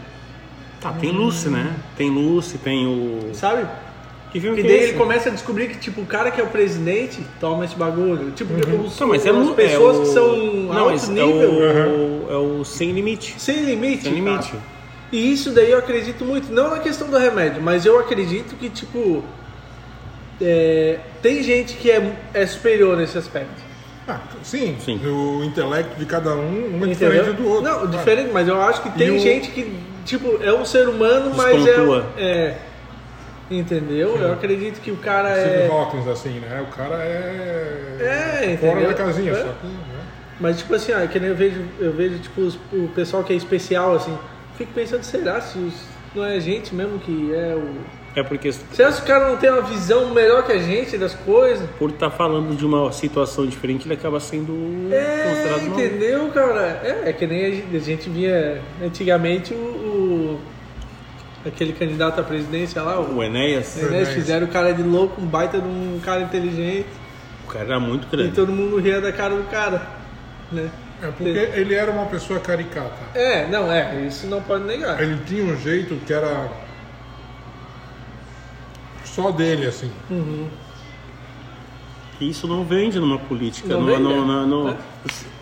Tá, 0.79 0.93
tem 0.93 1.11
Lucy, 1.11 1.49
né? 1.49 1.73
Tem 1.97 2.09
Lucy, 2.09 2.57
tem 2.57 2.87
o. 2.87 3.33
sabe? 3.33 3.67
Que 4.31 4.39
filme 4.39 4.57
E 4.57 4.61
que 4.61 4.67
daí 4.69 4.77
é 4.79 4.83
ele 4.83 4.93
começa 4.93 5.27
a 5.27 5.31
descobrir 5.33 5.67
que, 5.67 5.77
tipo, 5.77 5.99
o 6.01 6.05
cara 6.05 6.31
que 6.31 6.39
é 6.39 6.43
o 6.43 6.47
presidente 6.47 7.19
toma 7.39 7.65
esse 7.65 7.75
bagulho. 7.75 8.31
Tipo, 8.31 8.53
os, 8.85 8.97
Não, 8.97 9.07
mas 9.09 9.25
é 9.25 9.29
as 9.31 9.35
Lu- 9.35 9.53
pessoas 9.55 9.95
é 9.97 9.99
o... 9.99 10.01
que 10.03 10.07
são 10.09 10.37
Não, 10.37 10.89
alto 10.89 11.11
nível, 11.11 11.63
É 11.69 11.87
o, 11.87 12.27
é 12.29 12.37
o 12.37 12.63
Sem 12.63 12.91
Limite. 12.93 13.35
sem 13.37 13.65
limite. 13.65 14.03
Sem 14.03 14.13
limite. 14.13 14.49
cara. 14.51 14.63
E 15.11 15.33
isso 15.33 15.51
daí 15.51 15.71
eu 15.71 15.79
acredito 15.79 16.23
muito, 16.23 16.51
não 16.53 16.69
na 16.69 16.79
questão 16.79 17.09
do 17.09 17.17
remédio, 17.17 17.61
mas 17.61 17.85
eu 17.85 17.99
acredito 17.99 18.55
que, 18.55 18.69
tipo, 18.69 19.23
é, 20.41 20.99
tem 21.21 21.41
gente 21.43 21.73
que 21.75 21.89
é, 21.91 22.15
é 22.33 22.45
superior 22.45 22.95
nesse 22.97 23.17
aspecto. 23.17 23.64
Ah, 24.07 24.19
sim, 24.43 24.77
Sim. 24.79 25.01
o 25.05 25.43
intelecto 25.43 25.95
de 25.97 26.05
cada 26.05 26.35
um, 26.35 26.37
um 26.77 26.85
é 26.85 26.91
Entendeu? 26.91 26.93
diferente 26.93 27.31
do 27.37 27.47
outro. 27.47 27.63
Não, 27.63 27.73
claro. 27.79 27.87
diferente, 27.89 28.29
mas 28.31 28.47
eu 28.47 28.61
acho 28.61 28.83
que 28.83 28.89
tem 28.91 29.09
o- 29.09 29.19
gente 29.19 29.49
que, 29.49 29.79
tipo, 30.05 30.37
é 30.43 30.53
um 30.53 30.63
ser 30.63 30.87
humano, 30.87 31.33
mas 31.35 31.63
Despontua. 31.63 32.05
é, 32.17 32.23
é. 32.25 32.57
Entendeu? 33.49 34.15
Eu 34.17 34.33
acredito 34.33 34.79
que 34.81 34.91
o 34.91 34.97
cara 34.97 35.29
é. 35.29 35.67
Hawking, 35.71 36.09
assim, 36.09 36.39
né? 36.39 36.65
O 36.67 36.75
cara 36.75 36.95
é. 36.97 37.97
É, 37.99 38.57
Fora 38.57 38.71
entendeu? 38.73 38.87
da 38.89 38.93
casinha, 38.95 39.31
É. 39.31 39.35
só 39.35 39.49
que. 39.61 39.67
Né? 39.67 39.75
Mas 40.39 40.57
tipo 40.57 40.73
assim, 40.75 40.91
ó, 40.93 41.05
que 41.07 41.19
nem 41.19 41.29
eu 41.29 41.35
vejo, 41.35 41.61
eu 41.79 41.93
vejo 41.93 42.17
tipo, 42.19 42.41
os- 42.41 42.59
o 42.73 42.89
pessoal 42.95 43.23
que 43.23 43.33
é 43.33 43.35
especial, 43.35 43.95
assim, 43.95 44.17
fico 44.57 44.71
pensando, 44.73 45.03
será 45.03 45.39
se 45.41 45.57
os- 45.59 45.85
não 46.13 46.25
é 46.25 46.35
a 46.35 46.39
gente 46.39 46.73
mesmo 46.75 46.99
que 46.99 47.33
é 47.33 47.55
o. 47.55 47.75
É 48.15 48.23
porque 48.23 48.51
Será 48.51 48.91
que 48.93 49.01
o 49.01 49.05
cara 49.05 49.27
não 49.29 49.35
tem 49.37 49.49
uma 49.49 49.61
visão 49.61 50.13
melhor 50.13 50.43
que 50.45 50.51
a 50.53 50.57
gente 50.57 50.97
das 50.97 51.13
coisas? 51.13 51.67
por 51.77 51.89
estar 51.89 52.09
falando 52.09 52.55
de 52.55 52.65
uma 52.65 52.89
situação 52.93 53.45
diferente, 53.45 53.85
ele 53.85 53.93
acaba 53.93 54.19
sendo 54.21 54.53
É, 54.93 55.23
considerado 55.29 55.61
maluco. 55.63 55.81
entendeu, 55.81 56.27
cara? 56.29 56.61
É, 56.83 57.09
é 57.09 57.13
que 57.13 57.27
nem 57.27 57.45
a 57.45 57.51
gente, 57.51 57.75
a 57.75 57.79
gente 57.79 58.09
via 58.09 58.61
antigamente 58.81 59.53
o, 59.53 59.57
o- 59.57 60.39
aquele 61.45 61.73
candidato 61.73 62.19
à 62.21 62.23
presidência 62.23 62.81
lá, 62.81 62.99
o 63.01 63.17
O 63.17 63.23
Enéas, 63.23 63.75
né, 63.75 63.87
Enéas. 63.87 64.09
fizeram 64.09 64.47
o 64.47 64.49
cara 64.49 64.73
de 64.73 64.81
louco, 64.81 65.21
um 65.21 65.25
baita 65.25 65.59
de 65.59 65.67
um 65.67 65.99
cara 66.03 66.21
inteligente, 66.21 66.87
o 67.47 67.51
cara 67.51 67.65
era 67.65 67.79
muito 67.79 68.07
e 68.07 68.09
grande. 68.15 68.31
todo 68.31 68.51
mundo 68.51 68.77
ria 68.77 69.01
da 69.01 69.11
cara 69.11 69.35
do 69.35 69.43
cara, 69.49 69.81
né? 70.51 70.69
É 71.03 71.07
porque 71.07 71.27
ele 71.59 71.75
era 71.75 71.91
uma 71.91 72.05
pessoa 72.05 72.39
caricata. 72.39 72.95
É, 73.13 73.45
não, 73.47 73.69
é, 73.69 74.05
isso 74.07 74.25
não 74.27 74.41
pode 74.41 74.63
negar. 74.63 74.99
Ele 75.03 75.19
tinha 75.27 75.43
um 75.43 75.57
jeito 75.57 75.93
que 76.05 76.13
era. 76.13 76.49
Só 79.15 79.31
dele, 79.31 79.65
assim. 79.67 79.91
E 82.19 82.29
isso 82.29 82.47
não 82.47 82.63
vende 82.63 82.99
numa 82.99 83.17
política. 83.19 83.67
Não 83.69 83.81
Não, 83.81 83.87
vende, 83.87 84.03
não, 84.03 84.11
é. 84.11 84.15
não, 84.25 84.47
não- 84.47 84.69
É. 84.69 84.77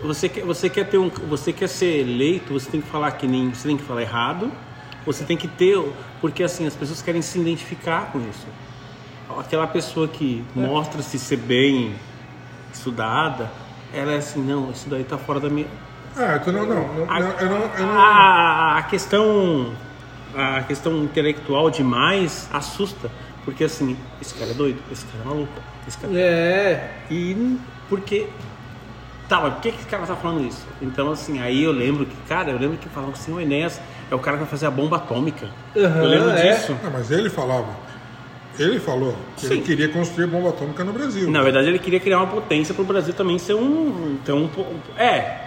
Você, 0.02 0.28
quer, 0.28 0.44
você 0.44 0.68
quer 0.68 0.84
ter 0.88 0.98
um. 0.98 1.08
Você 1.28 1.52
quer 1.52 1.68
ser 1.68 2.00
eleito, 2.00 2.52
você 2.52 2.70
tem 2.70 2.80
que 2.80 2.88
falar 2.88 3.12
que 3.12 3.26
nem. 3.26 3.52
Você 3.54 3.68
tem 3.68 3.76
que 3.76 3.82
falar 3.84 4.02
errado. 4.02 4.50
Você 5.06 5.24
tem 5.24 5.36
que 5.36 5.46
ter. 5.48 5.78
Porque 6.20 6.42
assim, 6.42 6.66
as 6.66 6.74
pessoas 6.74 7.00
querem 7.00 7.22
se 7.22 7.38
identificar 7.38 8.10
com 8.12 8.18
isso. 8.28 8.46
Aquela 9.38 9.66
pessoa 9.66 10.06
que 10.08 10.44
É. 10.56 10.60
mostra-se 10.60 11.18
ser 11.18 11.36
bem 11.38 11.94
estudada, 12.72 13.50
ela 13.92 14.12
é 14.12 14.16
assim, 14.18 14.40
não, 14.42 14.70
isso 14.70 14.88
daí 14.88 15.04
tá 15.04 15.16
fora 15.16 15.40
da 15.40 15.48
minha. 15.48 15.66
Ah, 16.16 16.38
tu 16.38 16.52
não, 16.52 16.66
não. 16.66 16.94
não, 16.94 17.10
A, 17.10 17.20
não, 17.20 17.30
eu 17.30 17.48
não, 17.48 17.56
eu 17.78 17.86
não- 17.86 18.00
a- 18.00 18.78
a 18.78 18.82
questão 18.82 19.72
a 20.36 20.62
questão 20.62 21.02
intelectual 21.04 21.70
demais 21.70 22.48
assusta 22.52 23.08
porque 23.44 23.64
assim 23.64 23.96
esse 24.20 24.34
cara 24.34 24.50
é 24.50 24.54
doido 24.54 24.78
esse 24.90 25.04
cara 25.06 25.18
é 25.24 25.26
maluco 25.28 25.52
esse 25.86 25.98
cara 25.98 26.12
É, 26.18 26.90
e 27.10 27.58
porque 27.88 28.28
tá 29.28 29.40
mas 29.40 29.54
por 29.54 29.62
que 29.62 29.72
que 29.72 29.78
esse 29.78 29.86
cara 29.88 30.06
tá 30.06 30.16
falando 30.16 30.46
isso 30.46 30.66
então 30.82 31.10
assim 31.10 31.40
aí 31.40 31.62
eu 31.62 31.72
lembro 31.72 32.06
que 32.06 32.14
cara 32.28 32.50
eu 32.50 32.58
lembro 32.58 32.76
que 32.78 32.88
falavam 32.88 33.14
assim 33.14 33.32
o 33.32 33.40
Enéas 33.40 33.80
é 34.10 34.14
o 34.14 34.18
cara 34.18 34.36
que 34.36 34.42
vai 34.44 34.50
fazer 34.50 34.66
a 34.66 34.70
bomba 34.70 34.96
atômica 34.96 35.48
Aham, 35.76 36.02
eu 36.02 36.08
lembro 36.08 36.30
é. 36.30 36.52
disso 36.54 36.76
Não, 36.82 36.90
mas 36.90 37.10
ele 37.10 37.28
falava. 37.30 37.84
Ele 38.56 38.78
falou 38.78 39.16
que 39.36 39.46
ele 39.46 39.56
Sim. 39.56 39.62
queria 39.62 39.88
construir 39.88 40.28
bomba 40.28 40.50
atômica 40.50 40.84
no 40.84 40.92
Brasil. 40.92 41.28
na 41.28 41.42
verdade 41.42 41.66
ele 41.68 41.78
queria 41.78 41.98
criar 41.98 42.18
uma 42.18 42.28
potência 42.28 42.72
para 42.72 42.82
o 42.82 42.86
Brasil 42.86 43.12
também 43.12 43.36
ser 43.38 43.54
um 43.54 44.16
ter 44.24 44.32
um 44.32 44.48
é 44.96 45.40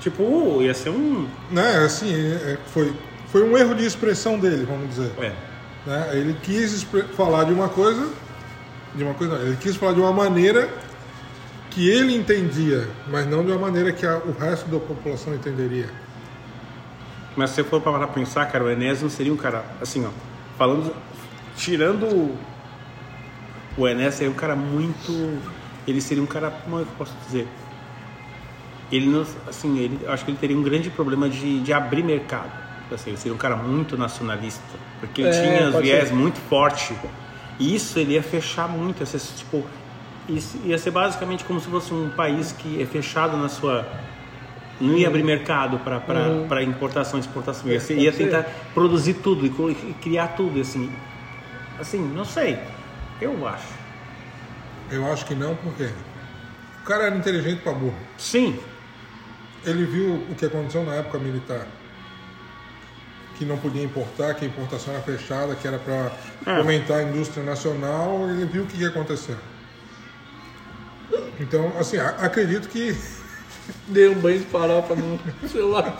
tipo 0.00 0.62
ia 0.62 0.72
ser 0.72 0.90
um 0.90 1.26
Né, 1.50 1.76
assim, 1.84 2.10
é, 2.14 2.56
foi, 2.72 2.92
foi 3.28 3.42
um 3.42 3.56
erro 3.58 3.74
de 3.74 3.84
expressão 3.84 4.38
dele, 4.38 4.64
vamos 4.64 4.88
dizer. 4.88 5.10
é, 5.20 5.32
né? 5.86 6.10
Ele 6.12 6.36
quis 6.42 6.82
falar 7.16 7.44
de 7.44 7.52
uma 7.52 7.68
coisa, 7.68 8.08
de 8.94 9.04
uma 9.04 9.14
coisa, 9.14 9.38
não, 9.38 9.42
ele 9.46 9.56
quis 9.56 9.76
falar 9.76 9.92
de 9.92 10.00
uma 10.00 10.12
maneira 10.12 10.68
que 11.70 11.88
ele 11.88 12.16
entendia, 12.16 12.88
mas 13.08 13.26
não 13.26 13.44
de 13.44 13.52
uma 13.52 13.60
maneira 13.60 13.92
que 13.92 14.06
a- 14.06 14.16
o 14.18 14.32
resto 14.32 14.68
da 14.68 14.78
população 14.78 15.34
entenderia. 15.34 15.88
Mas 17.36 17.50
se 17.50 17.56
você 17.56 17.64
for 17.64 17.80
parar 17.82 17.98
pra 17.98 18.08
pensar, 18.08 18.46
cara, 18.46 18.64
o 18.64 18.70
Enéas 18.70 19.02
não 19.02 19.10
seria 19.10 19.32
um 19.32 19.36
cara, 19.36 19.62
assim, 19.80 20.04
ó, 20.06 20.10
falando, 20.56 20.94
tirando 21.54 22.06
o- 23.76 23.86
Enéas, 23.86 24.14
seria 24.14 24.30
um 24.30 24.34
cara 24.34 24.56
muito, 24.56 25.38
ele 25.86 26.00
seria 26.00 26.22
um 26.22 26.26
cara, 26.26 26.50
como 26.50 26.78
é 26.78 26.82
eu 26.82 26.86
posso 26.96 27.12
dizer? 27.26 27.46
Ele 28.90 29.06
não, 29.06 29.26
assim, 29.46 29.78
ele, 29.78 30.00
acho 30.08 30.24
que 30.24 30.30
ele 30.30 30.38
teria 30.38 30.56
um 30.56 30.62
grande 30.62 30.88
problema 30.88 31.28
de, 31.28 31.60
de 31.60 31.72
abrir 31.74 32.02
mercado. 32.02 32.65
Assim, 32.92 33.10
ele 33.10 33.16
seria 33.16 33.34
um 33.34 33.38
cara 33.38 33.56
muito 33.56 33.96
nacionalista, 33.98 34.62
porque 35.00 35.22
ele 35.22 35.30
É, 35.30 35.42
tinha 35.58 35.68
os 35.70 35.76
viés 35.82 36.08
ser. 36.08 36.14
muito 36.14 36.38
forte. 36.48 36.94
E 37.58 37.74
isso 37.74 37.98
ele 37.98 38.12
ia 38.14 38.22
fechar 38.22 38.68
muito, 38.68 39.00
ia 39.00 39.06
ser, 39.06 39.18
tipo, 39.36 39.64
isso 40.28 40.58
ia 40.64 40.78
ser 40.78 40.90
basicamente 40.92 41.44
como 41.44 41.60
se 41.60 41.66
fosse 41.68 41.92
um 41.92 42.10
país 42.10 42.52
que 42.52 42.80
é 42.80 42.86
fechado 42.86 43.36
na 43.36 43.48
sua 43.48 43.86
não 44.80 44.94
ia 44.96 45.08
abrir 45.08 45.22
mercado 45.24 45.78
para 45.78 46.62
importação 46.62 47.18
e 47.18 47.22
exportação. 47.22 47.70
Ia, 47.70 47.80
ser- 47.80 47.94
Pode 47.94 48.04
ia 48.04 48.12
ser. 48.12 48.24
tentar 48.24 48.42
produzir 48.74 49.14
tudo 49.14 49.46
e 49.46 49.94
criar 50.02 50.28
tudo. 50.28 50.60
Assim, 50.60 50.92
assim, 51.80 51.98
não 51.98 52.26
sei. 52.26 52.58
Eu 53.20 53.48
acho. 53.48 53.64
Eu 54.90 55.10
acho 55.10 55.24
que 55.24 55.34
não, 55.34 55.54
porque 55.56 55.84
o 56.82 56.84
cara 56.84 57.04
era 57.06 57.16
inteligente 57.16 57.62
pra 57.62 57.72
burro. 57.72 57.96
Sim, 58.18 58.58
Ele 59.64 59.84
viu 59.86 60.14
o 60.30 60.34
que 60.36 60.44
aconteceu 60.44 60.84
na 60.84 60.94
época 60.94 61.18
militar. 61.18 61.66
Que 63.38 63.44
não 63.44 63.58
podia 63.58 63.82
importar, 63.82 64.34
que 64.34 64.44
a 64.44 64.48
importação 64.48 64.94
era 64.94 65.02
fechada, 65.02 65.54
que 65.54 65.66
era 65.68 65.78
para 65.78 66.10
É. 66.46 66.56
aumentar 66.58 66.96
a 66.96 67.02
indústria 67.02 67.44
nacional, 67.44 68.28
ele 68.30 68.46
viu 68.46 68.62
o 68.62 68.66
que, 68.66 68.78
que 68.78 68.84
aconteceu. 68.86 69.36
Então, 71.38 71.72
assim, 71.78 71.98
acredito 71.98 72.68
que 72.68 72.96
dei 73.88 74.08
um 74.08 74.14
banho 74.14 74.38
de 74.40 74.46
farofa 74.46 74.94
no 74.94 75.20
celular. 75.48 75.94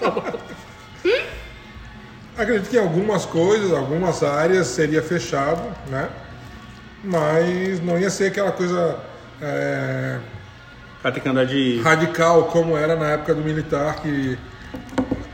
acredito 2.37 2.71
que 2.71 2.77
em 2.77 2.81
algumas 2.81 3.25
coisas, 3.27 3.73
algumas 3.73 4.23
áreas 4.23 4.67
seria 4.69 5.03
fechado, 5.03 5.63
né? 5.89 6.09
Mas 7.05 7.81
não 7.83 7.99
ia 7.99 8.11
ser 8.11 8.29
aquela 8.29 8.51
coisa 8.53 8.99
é, 9.41 10.19
vai 11.03 11.13
ter 11.13 11.21
que 11.21 11.29
andar 11.29 11.45
de. 11.47 11.81
radical 11.83 12.45
como 12.45 12.77
era 12.77 12.97
na 12.97 13.11
época 13.11 13.35
do 13.35 13.43
militar, 13.43 13.97
que 13.97 14.39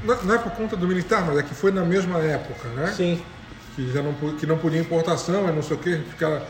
não 0.04 0.34
é 0.34 0.38
por 0.38 0.52
conta 0.52 0.76
do 0.76 0.86
militar, 0.86 1.24
mas 1.24 1.38
é 1.38 1.42
que 1.42 1.54
foi 1.54 1.70
na 1.70 1.84
mesma 1.84 2.18
época, 2.18 2.68
né? 2.70 2.92
Sim. 2.92 3.22
que 3.74 3.90
já 3.92 4.02
não, 4.02 4.12
que 4.34 4.46
não 4.46 4.58
podia 4.58 4.80
importação, 4.80 5.48
é 5.48 5.52
não 5.52 5.62
sei 5.62 5.76
o 5.76 5.80
que, 5.80 5.96
ficava, 5.98 6.46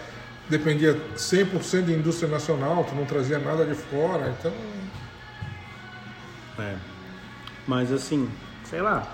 dependia 0.48 0.98
100% 1.16 1.84
de 1.84 1.92
indústria 1.92 2.28
nacional, 2.28 2.84
tu 2.84 2.94
não 2.94 3.04
trazia 3.04 3.38
nada 3.38 3.64
de 3.64 3.74
fora, 3.74 4.34
então 4.38 4.52
É. 6.58 6.76
Mas 7.66 7.92
assim, 7.92 8.28
sei 8.68 8.82
lá. 8.82 9.06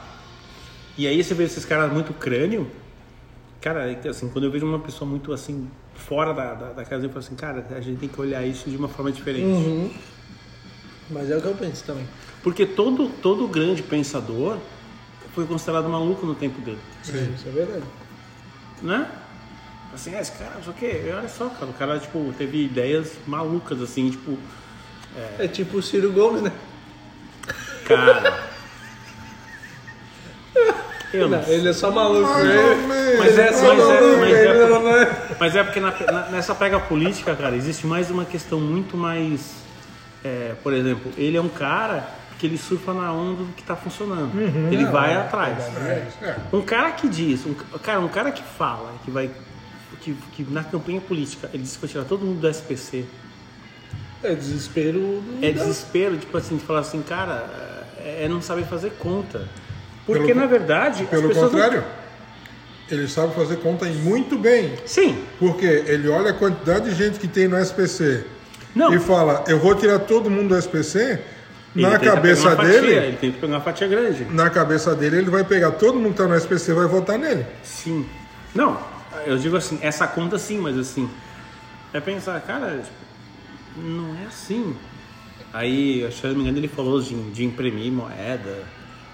E 0.96 1.06
aí 1.06 1.22
você 1.22 1.34
vê 1.34 1.44
esses 1.44 1.64
caras 1.64 1.92
muito 1.92 2.12
crânio. 2.12 2.70
Cara, 3.60 3.90
é 3.90 4.08
assim, 4.08 4.28
quando 4.28 4.44
eu 4.44 4.50
vejo 4.50 4.66
uma 4.66 4.78
pessoa 4.78 5.08
muito 5.08 5.32
assim, 5.32 5.68
fora 5.94 6.32
da, 6.32 6.54
da, 6.54 6.72
da 6.72 6.84
casa, 6.84 7.04
eu 7.04 7.10
falo 7.10 7.20
assim, 7.20 7.34
cara, 7.34 7.66
a 7.70 7.80
gente 7.80 7.98
tem 7.98 8.08
que 8.08 8.20
olhar 8.20 8.44
isso 8.44 8.70
de 8.70 8.76
uma 8.76 8.88
forma 8.88 9.12
diferente. 9.12 9.92
Mas 11.10 11.30
é 11.30 11.36
o 11.36 11.40
que 11.40 11.46
eu 11.46 11.54
penso 11.54 11.84
também. 11.84 12.06
Porque 12.42 12.64
todo, 12.66 13.08
todo 13.22 13.46
grande 13.48 13.82
pensador 13.82 14.58
foi 15.34 15.46
considerado 15.46 15.88
maluco 15.88 16.24
no 16.26 16.34
tempo 16.34 16.60
dele. 16.60 16.78
sim. 17.02 17.32
Isso 17.34 17.48
é 17.48 17.50
verdade. 17.50 17.84
né? 18.82 19.06
Assim, 19.94 20.16
esse 20.18 20.32
cara, 20.32 20.52
não 20.56 20.62
sei 20.62 20.72
o 20.72 20.74
quê. 20.76 21.02
E 21.06 21.10
Olha 21.12 21.28
só, 21.28 21.48
cara, 21.48 21.66
o 21.66 21.72
cara, 21.74 21.98
tipo, 21.98 22.32
teve 22.36 22.64
ideias 22.64 23.12
malucas, 23.26 23.80
assim, 23.80 24.10
tipo, 24.10 24.38
É 25.38 25.48
tipo 25.48 25.78
o 25.78 25.82
Ciro 25.82 26.12
Gomes, 26.12 26.42
né? 26.42 26.52
cara. 27.86 28.48
Eu 31.12 31.26
não 31.28 31.40
Não, 31.40 31.48
ele 31.48 31.68
é 31.68 31.72
só 31.72 31.90
maluco. 31.90 32.28
Né? 32.38 33.16
Mas 33.18 33.38
é- 33.38 33.50
mas 33.50 33.56
só 33.56 33.72
é- 33.72 34.16
mas 34.18 34.32
é- 34.34 34.68
não 34.68 34.88
é- 34.96 35.16
Mas 35.40 35.56
é 35.56 35.64
porque 35.64 35.80
na- 35.80 35.94
na- 36.12 36.28
nessa 36.28 36.54
pega 36.54 36.78
política, 36.78 37.34
cara, 37.34 37.56
existe 37.56 37.86
mais 37.86 38.10
uma 38.10 38.24
questão 38.24 38.60
muito 38.60 38.96
mais. 38.96 39.66
é, 40.24 40.54
por 40.64 40.72
exemplo, 40.74 41.12
ele 41.16 41.36
é 41.36 41.40
um 41.40 41.48
cara 41.48 42.06
que 42.38 42.46
ele 42.46 42.56
surfa 42.56 42.94
na 42.94 43.12
onda 43.12 43.42
do 43.42 43.52
que 43.52 43.62
tá 43.62 43.74
funcionando. 43.76 44.30
ele 44.72 44.84
vai 44.86 45.14
atrás. 45.16 45.58
É, 45.84 46.06
é. 46.22 46.36
Um 46.52 46.62
cara 46.62 46.92
que 46.92 47.08
diz, 47.08 47.44
um, 47.44 47.54
cara, 47.82 48.00
um 48.00 48.08
cara 48.08 48.30
que 48.32 48.42
fala, 48.42 48.92
que 49.04 49.10
vai. 49.10 49.30
Que, 50.00 50.14
que 50.32 50.46
na 50.48 50.62
campanha 50.62 51.00
política 51.00 51.50
ele 51.52 51.64
diz 51.64 51.74
que 51.74 51.80
vai 51.80 51.90
tirar 51.90 52.04
todo 52.04 52.24
mundo 52.24 52.40
do 52.40 52.48
SPC. 52.48 53.04
É 54.22 54.34
desespero. 54.34 54.98
do- 54.98 55.38
É 55.44 55.50
desespero, 55.50 56.16
tipo 56.16 56.36
assim, 56.36 56.56
de 56.56 56.64
falar 56.64 56.80
assim, 56.80 57.02
cara, 57.02 57.46
é 58.04 58.26
não 58.28 58.40
saber 58.40 58.64
fazer 58.64 58.90
conta. 58.98 59.48
Porque 60.06 60.28
Pelo- 60.28 60.40
na 60.40 60.46
verdade. 60.46 61.04
Pelo 61.04 61.28
pessoas 61.28 61.52
não- 61.52 61.60
contrário, 61.60 61.84
ele 62.90 63.06
sabe 63.08 63.34
fazer 63.34 63.56
conta 63.56 63.84
muito 63.86 64.38
bem, 64.38 64.74
Sim. 64.86 65.22
porque 65.38 65.66
ele 65.66 66.08
olha 66.08 66.30
a 66.30 66.34
quantidade 66.34 66.88
de 66.90 66.94
gente 66.94 67.18
que 67.18 67.28
tem 67.28 67.46
no 67.48 67.56
SPC 67.58 68.24
Não. 68.74 68.94
e 68.94 68.98
fala, 68.98 69.44
eu 69.46 69.58
vou 69.58 69.74
tirar 69.74 69.98
todo 70.00 70.30
mundo 70.30 70.48
do 70.50 70.56
SPC, 70.56 71.20
Na 71.74 71.98
cabeça 71.98 72.48
uma 72.48 72.56
fatia, 72.56 72.72
dele? 72.80 72.92
ele 72.94 73.16
tenta 73.18 73.38
pegar 73.40 73.52
uma 73.54 73.60
fatia 73.60 73.86
grande. 73.88 74.24
Na 74.30 74.50
cabeça 74.50 74.94
dele, 74.94 75.18
ele 75.18 75.30
vai 75.30 75.44
pegar 75.44 75.72
todo 75.72 75.98
mundo 75.98 76.12
que 76.12 76.18
tá 76.18 76.26
no 76.26 76.34
SPC 76.34 76.72
vai 76.72 76.86
votar 76.86 77.18
nele. 77.18 77.44
Sim. 77.62 78.06
Não, 78.54 78.80
eu 79.26 79.36
digo 79.38 79.56
assim, 79.56 79.78
essa 79.82 80.06
conta 80.06 80.38
sim, 80.38 80.58
mas 80.58 80.76
assim, 80.78 81.08
é 81.92 82.00
pensar, 82.00 82.40
cara, 82.40 82.78
tipo, 82.82 83.80
não 83.86 84.14
é 84.22 84.26
assim. 84.26 84.74
Aí, 85.52 86.08
se 86.10 86.24
eu 86.24 86.30
não 86.30 86.36
me 86.38 86.42
engano, 86.42 86.58
ele 86.58 86.68
falou 86.68 87.00
de, 87.00 87.14
de 87.32 87.44
imprimir 87.44 87.92
moeda 87.92 88.62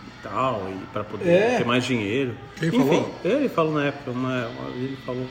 e 0.06 0.22
tal, 0.22 0.68
e 0.70 0.86
para 0.92 1.04
poder 1.04 1.28
É. 1.28 1.58
ter 1.58 1.64
mais 1.66 1.84
dinheiro. 1.84 2.34
Quem 2.56 2.68
Enfim, 2.68 2.78
falou? 2.78 3.20
ele 3.24 3.48
falou 3.48 3.74
na 3.74 3.84
época, 3.86 4.10
uma, 4.10 4.46
uma 4.46 4.68
ele 4.70 4.96
falou. 5.04 5.26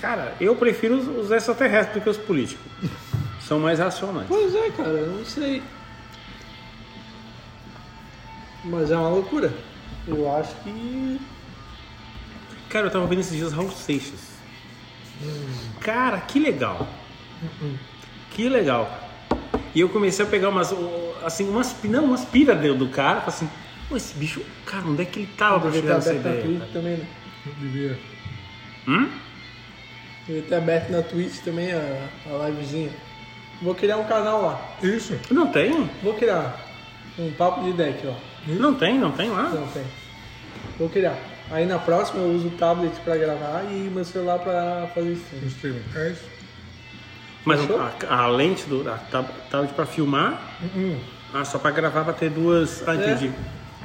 Cara, 0.00 0.34
eu 0.40 0.54
prefiro 0.56 0.96
os 0.96 1.30
extraterrestres 1.30 1.94
do 1.94 2.00
que 2.02 2.10
os 2.10 2.16
políticos. 2.18 2.64
São 3.46 3.60
mais 3.60 3.78
racionais. 3.78 4.26
Pois 4.28 4.54
é, 4.54 4.70
cara, 4.70 4.88
eu 4.88 5.06
não 5.06 5.24
sei. 5.24 5.62
Mas 8.64 8.90
é 8.90 8.96
uma 8.96 9.08
loucura. 9.08 9.54
Eu 10.08 10.34
acho 10.34 10.52
que. 10.56 11.20
Cara, 12.68 12.86
eu 12.86 12.90
tava 12.90 13.06
vendo 13.06 13.20
esses 13.20 13.36
dias 13.36 13.52
Raul 13.52 13.70
Seixas. 13.70 14.36
Cara, 15.80 16.18
que 16.20 16.40
legal. 16.40 16.88
Que 18.32 18.48
legal. 18.48 18.90
E 19.72 19.80
eu 19.80 19.88
comecei 19.88 20.24
a 20.24 20.28
pegar 20.28 20.48
umas, 20.48 20.74
assim, 21.24 21.48
umas, 21.48 21.76
não, 21.84 22.04
umas 22.04 22.24
pira 22.24 22.54
do, 22.54 22.74
do 22.74 22.88
cara. 22.88 23.22
Assim, 23.26 23.48
Pô, 23.88 23.96
esse 23.96 24.14
bicho, 24.18 24.42
cara, 24.64 24.84
onde 24.84 25.02
é 25.02 25.04
que 25.04 25.20
ele 25.20 25.28
tava 25.38 25.60
pra 25.60 25.70
chegar 25.70 25.86
ter 25.86 25.94
nessa 25.94 26.10
aberto 26.10 26.24
na 26.24 26.30
ideia? 26.30 26.44
Twitch 26.44 26.72
também, 26.72 26.96
né? 26.96 27.06
Devia. 27.60 27.98
Hum? 28.88 29.10
Devia 30.26 30.42
ter 30.42 30.54
aberto 30.56 30.90
na 30.90 31.02
Twitch 31.02 31.44
também 31.44 31.72
a, 31.72 32.08
a 32.26 32.48
livezinha. 32.48 32.90
Vou 33.62 33.74
criar 33.74 33.96
um 33.96 34.04
canal 34.04 34.42
lá. 34.42 34.60
Isso. 34.82 35.18
Não 35.30 35.46
tem? 35.48 35.88
Vou 36.02 36.14
criar. 36.14 36.60
Um 37.18 37.30
papo 37.32 37.62
de 37.64 37.72
deck, 37.72 38.06
ó. 38.06 38.12
Não 38.46 38.74
tem, 38.74 38.98
não 38.98 39.10
tem 39.12 39.30
lá. 39.30 39.44
Não 39.44 39.66
tem. 39.68 39.82
Vou 40.78 40.88
criar. 40.88 41.16
Aí 41.50 41.64
na 41.64 41.78
próxima 41.78 42.20
eu 42.22 42.30
uso 42.34 42.48
o 42.48 42.50
tablet 42.50 42.92
pra 43.04 43.16
gravar 43.16 43.62
e 43.70 43.90
meu 43.92 44.04
celular 44.04 44.38
pra 44.40 44.88
fazer 44.94 45.12
stream. 45.12 45.42
Streaming. 45.46 45.82
É 45.94 46.10
isso. 46.10 46.24
Mas 47.44 47.60
Fechou? 47.60 47.80
a, 47.80 48.14
a 48.14 48.26
lente 48.28 48.64
do 48.66 48.88
a 48.90 48.94
tab- 48.98 49.30
tablet 49.50 49.72
pra 49.72 49.86
filmar, 49.86 50.40
Uhum. 50.74 50.98
ah, 51.32 51.44
só 51.44 51.58
pra 51.58 51.70
gravar 51.70 52.02
pra 52.04 52.12
ter 52.12 52.28
duas. 52.30 52.82
Ah, 52.86 52.92
É. 52.94 52.96
entendi. 52.96 53.30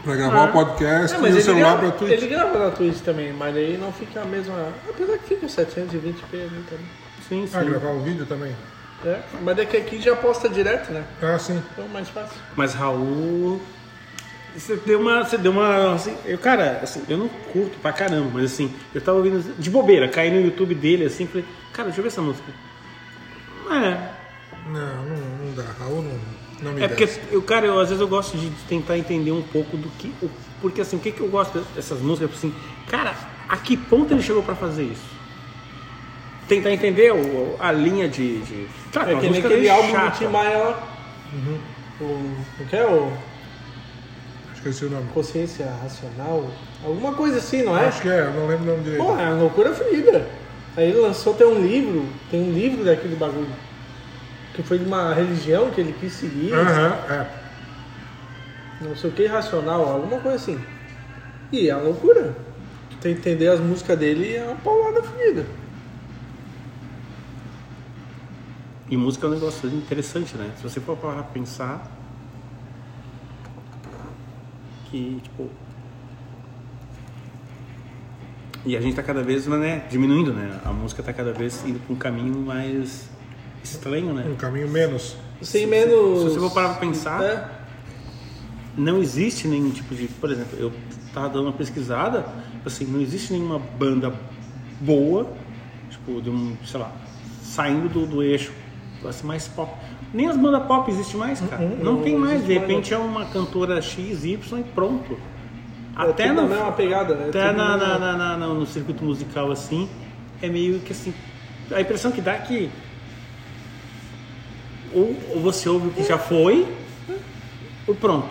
Pra 0.04 0.16
gravar 0.16 0.46
o 0.46 0.52
podcast 0.52 1.16
É, 1.16 1.20
e 1.20 1.22
mas 1.22 1.32
o 1.34 1.38
ele 1.38 1.44
celular 1.44 1.78
grava, 1.78 1.80
pra 1.92 1.92
Twitch. 2.00 2.12
ele 2.12 2.28
grava 2.28 2.58
na 2.60 2.72
Twitch 2.72 3.00
também, 3.02 3.32
mas 3.34 3.56
aí 3.56 3.78
não 3.80 3.92
fica 3.94 4.22
a 4.22 4.26
mesma. 4.26 4.74
Apesar 4.90 5.18
que 5.20 5.28
fica 5.36 5.46
720p 5.48 6.34
ali 6.34 6.64
também. 6.68 6.86
Sim, 7.30 7.46
sim. 7.48 7.52
Ah, 7.54 7.64
gravar 7.64 7.90
o 7.92 8.02
vídeo 8.02 8.26
também. 8.26 8.56
É, 9.06 9.20
mas 9.42 9.58
é 9.58 9.66
que 9.66 9.78
aqui 9.78 10.02
já 10.02 10.16
posta 10.16 10.48
direto, 10.48 10.92
né? 10.92 11.04
Ah, 11.22 11.38
sim. 11.40 11.62
Então 11.72 11.86
é 11.86 11.88
mais 11.88 12.10
fácil. 12.10 12.38
Mas 12.56 12.74
Raul. 12.74 13.62
Você 14.56 14.76
deu 14.76 15.00
uma. 15.00 15.24
Você 15.24 15.38
deu 15.38 15.52
uma. 15.52 15.96
assim, 15.96 16.16
eu, 16.26 16.38
cara, 16.38 16.80
assim, 16.84 17.04
eu 17.08 17.18
não 17.18 17.28
curto 17.28 17.80
pra 17.80 17.94
caramba, 17.94 18.30
mas 18.34 18.46
assim, 18.46 18.74
eu 18.94 19.02
tava 19.02 19.18
ouvindo 19.18 19.56
de 19.58 19.70
bobeira, 19.70 20.10
caí 20.10 20.30
no 20.30 20.42
YouTube 20.42 20.76
dele 20.76 21.06
assim, 21.06 21.26
falei, 21.26 21.46
cara, 21.72 21.88
deixa 21.88 22.00
eu 22.00 22.04
ver 22.04 22.10
essa 22.10 22.22
música. 22.22 22.52
É. 23.72 24.10
Não, 24.68 25.06
não, 25.06 25.18
não 25.46 25.56
dá. 25.56 25.64
Raul 25.80 26.04
não, 26.04 26.20
não 26.62 26.74
me 26.74 26.84
É 26.84 26.88
porque, 26.88 27.10
eu, 27.32 27.42
cara, 27.42 27.66
eu, 27.66 27.80
às 27.80 27.88
vezes 27.88 28.02
eu 28.02 28.08
gosto 28.08 28.38
de 28.38 28.50
tentar 28.68 28.98
entender 28.98 29.32
um 29.32 29.42
pouco 29.42 29.78
do 29.78 29.90
que. 29.92 30.14
Porque 30.62 30.82
assim, 30.82 30.98
o 30.98 31.00
que, 31.00 31.12
que 31.12 31.22
eu 31.22 31.30
gosto 31.30 31.60
dessas 31.74 32.00
músicas? 32.02 32.38
Assim, 32.38 32.54
cara, 32.88 33.16
a 33.48 33.58
que 33.58 33.76
ponto 33.78 34.14
ele 34.14 34.22
chegou 34.22 34.44
pra 34.44 34.54
fazer 34.54 34.84
isso? 34.84 35.21
Tentar 36.52 36.72
entender 36.74 37.14
o- 37.14 37.56
a 37.58 37.72
linha 37.72 38.10
de. 38.10 38.42
de... 38.42 38.68
Claro, 38.92 39.12
É 39.12 39.16
que 39.22 39.30
nem 39.30 39.40
aquele 39.40 39.70
álbum 39.70 39.88
do. 39.94 40.12
Tim 40.18 40.26
Maia 40.28 40.58
lá. 40.58 40.84
O, 42.02 42.04
o 42.04 42.66
que 42.70 42.76
é? 42.76 42.86
O 42.86 43.10
Esqueci 44.54 44.84
o 44.84 44.90
nome. 44.90 45.08
Consciência 45.14 45.66
Racional? 45.82 46.44
Alguma 46.86 47.14
coisa 47.14 47.38
assim, 47.38 47.64
não 47.64 47.78
é? 47.78 47.86
Acho 47.88 48.02
que 48.02 48.10
é, 48.10 48.20
eu 48.20 48.34
não 48.34 48.48
lembro 48.48 48.64
o 48.64 48.68
nome 48.72 48.84
direito. 48.84 49.02
Porra, 49.02 49.22
é 49.22 49.26
uma 49.30 49.44
loucura 49.44 49.74
fluida. 49.74 50.28
Aí 50.76 50.90
ele 50.90 51.00
lançou 51.00 51.34
até 51.34 51.46
um 51.46 51.62
livro, 51.66 52.06
tem 52.30 52.42
um 52.42 52.52
livro 52.52 52.84
daquele 52.84 53.16
bagulho. 53.16 53.48
Que 54.54 54.62
foi 54.62 54.78
de 54.78 54.84
uma 54.86 55.14
religião 55.14 55.70
que 55.70 55.80
ele 55.80 55.96
quis 56.02 56.12
seguir, 56.12 56.52
Aham, 56.54 56.98
é. 57.10 57.26
não 58.82 58.94
sei 58.94 59.10
o 59.10 59.14
que, 59.14 59.26
racional, 59.26 59.88
alguma 59.88 60.20
coisa 60.20 60.36
assim. 60.36 60.60
E 61.50 61.70
é 61.70 61.76
uma 61.76 61.86
loucura. 61.86 62.36
Tu 62.90 62.98
tem 62.98 63.14
que 63.14 63.22
entender 63.22 63.48
as 63.48 63.62
músicas 63.62 63.98
dele 63.98 64.36
é 64.36 64.44
uma 64.44 64.56
paulada 64.56 65.02
fluida. 65.02 65.46
E 68.92 68.98
música 68.98 69.26
é 69.26 69.30
um 69.30 69.34
negócio 69.34 69.70
interessante, 69.70 70.36
né? 70.36 70.52
Se 70.58 70.64
você 70.64 70.82
for 70.82 70.98
para 70.98 71.24
pensar 71.24 71.90
que, 74.90 75.18
tipo. 75.24 75.50
E 78.66 78.76
a 78.76 78.82
gente 78.82 78.94
tá 78.94 79.02
cada 79.02 79.24
vez 79.24 79.48
né, 79.48 79.88
diminuindo, 79.90 80.34
né? 80.34 80.60
A 80.66 80.74
música 80.74 81.02
tá 81.02 81.14
cada 81.14 81.32
vez 81.32 81.66
indo 81.66 81.80
para 81.80 81.94
um 81.94 81.98
caminho 81.98 82.38
mais 82.40 83.10
estranho, 83.64 84.14
né? 84.14 84.26
Um 84.28 84.36
caminho 84.36 84.68
menos. 84.68 85.16
Sem 85.42 85.66
menos. 85.66 86.20
Se 86.20 86.30
você 86.30 86.40
for 86.40 86.52
parar 86.52 86.70
pra 86.72 86.80
pensar, 86.80 87.24
É, 87.24 87.50
não 88.78 89.02
existe 89.02 89.48
nenhum 89.48 89.72
tipo 89.72 89.96
de. 89.96 90.10
Por 90.10 90.30
exemplo, 90.30 90.60
eu 90.60 90.70
tava 91.14 91.30
dando 91.30 91.44
uma 91.44 91.54
pesquisada, 91.54 92.26
assim, 92.66 92.86
não 92.86 93.00
existe 93.00 93.32
nenhuma 93.32 93.58
banda 93.58 94.14
boa, 94.82 95.32
tipo, 95.90 96.22
de 96.22 96.30
um, 96.30 96.58
sei 96.66 96.80
lá, 96.80 96.92
saindo 97.42 97.88
do, 97.88 98.06
do 98.06 98.22
eixo, 98.22 98.52
assim, 99.08 99.26
mais 99.28 99.48
pop. 99.48 99.72
Nem 100.14 100.28
as 100.28 100.38
bandas 100.38 100.64
pop 100.64 100.90
existem 100.92 101.20
mais, 101.20 101.40
cara. 101.42 101.62
não, 101.64 101.96
não 101.96 102.02
tem 102.02 102.16
mais, 102.18 102.42
de 102.46 102.48
mais, 102.54 102.62
repente 102.62 102.94
é 102.94 102.98
uma 102.98 103.26
cantora 103.26 103.82
X, 103.82 104.24
Y 104.26 104.60
e 104.60 104.64
pronto. 104.64 105.14
é 105.14 105.18
Até, 105.96 106.28
tudo 106.28 106.42
no, 106.42 106.48
na 106.48 106.56
mesma 106.56 106.72
pegada, 106.74 107.16
né? 107.16 107.26
até 107.30 107.48
Tudo 107.50 107.58
na, 107.58 107.78
na- 107.78 107.78
na- 107.78 108.00
na- 108.00 108.18
na- 108.18 108.38
na- 108.38 108.48
no 108.54 108.66
circuito 108.66 109.04
musical 109.04 109.52
assim, 109.52 109.90
é 110.42 110.50
meio 110.50 110.80
que 110.80 110.92
assim. 110.92 111.14
A 111.74 111.80
impressão 111.82 112.12
que 112.12 112.20
dá 112.22 112.34
é 112.34 112.40
que 112.40 112.70
ou, 114.94 115.16
ou 115.34 115.40
você 115.42 115.70
ouve 115.70 115.88
o 115.88 115.92
que 115.92 116.04
já 116.04 116.18
foi, 116.18 116.68
ou 117.88 117.96
pronto. 117.96 118.28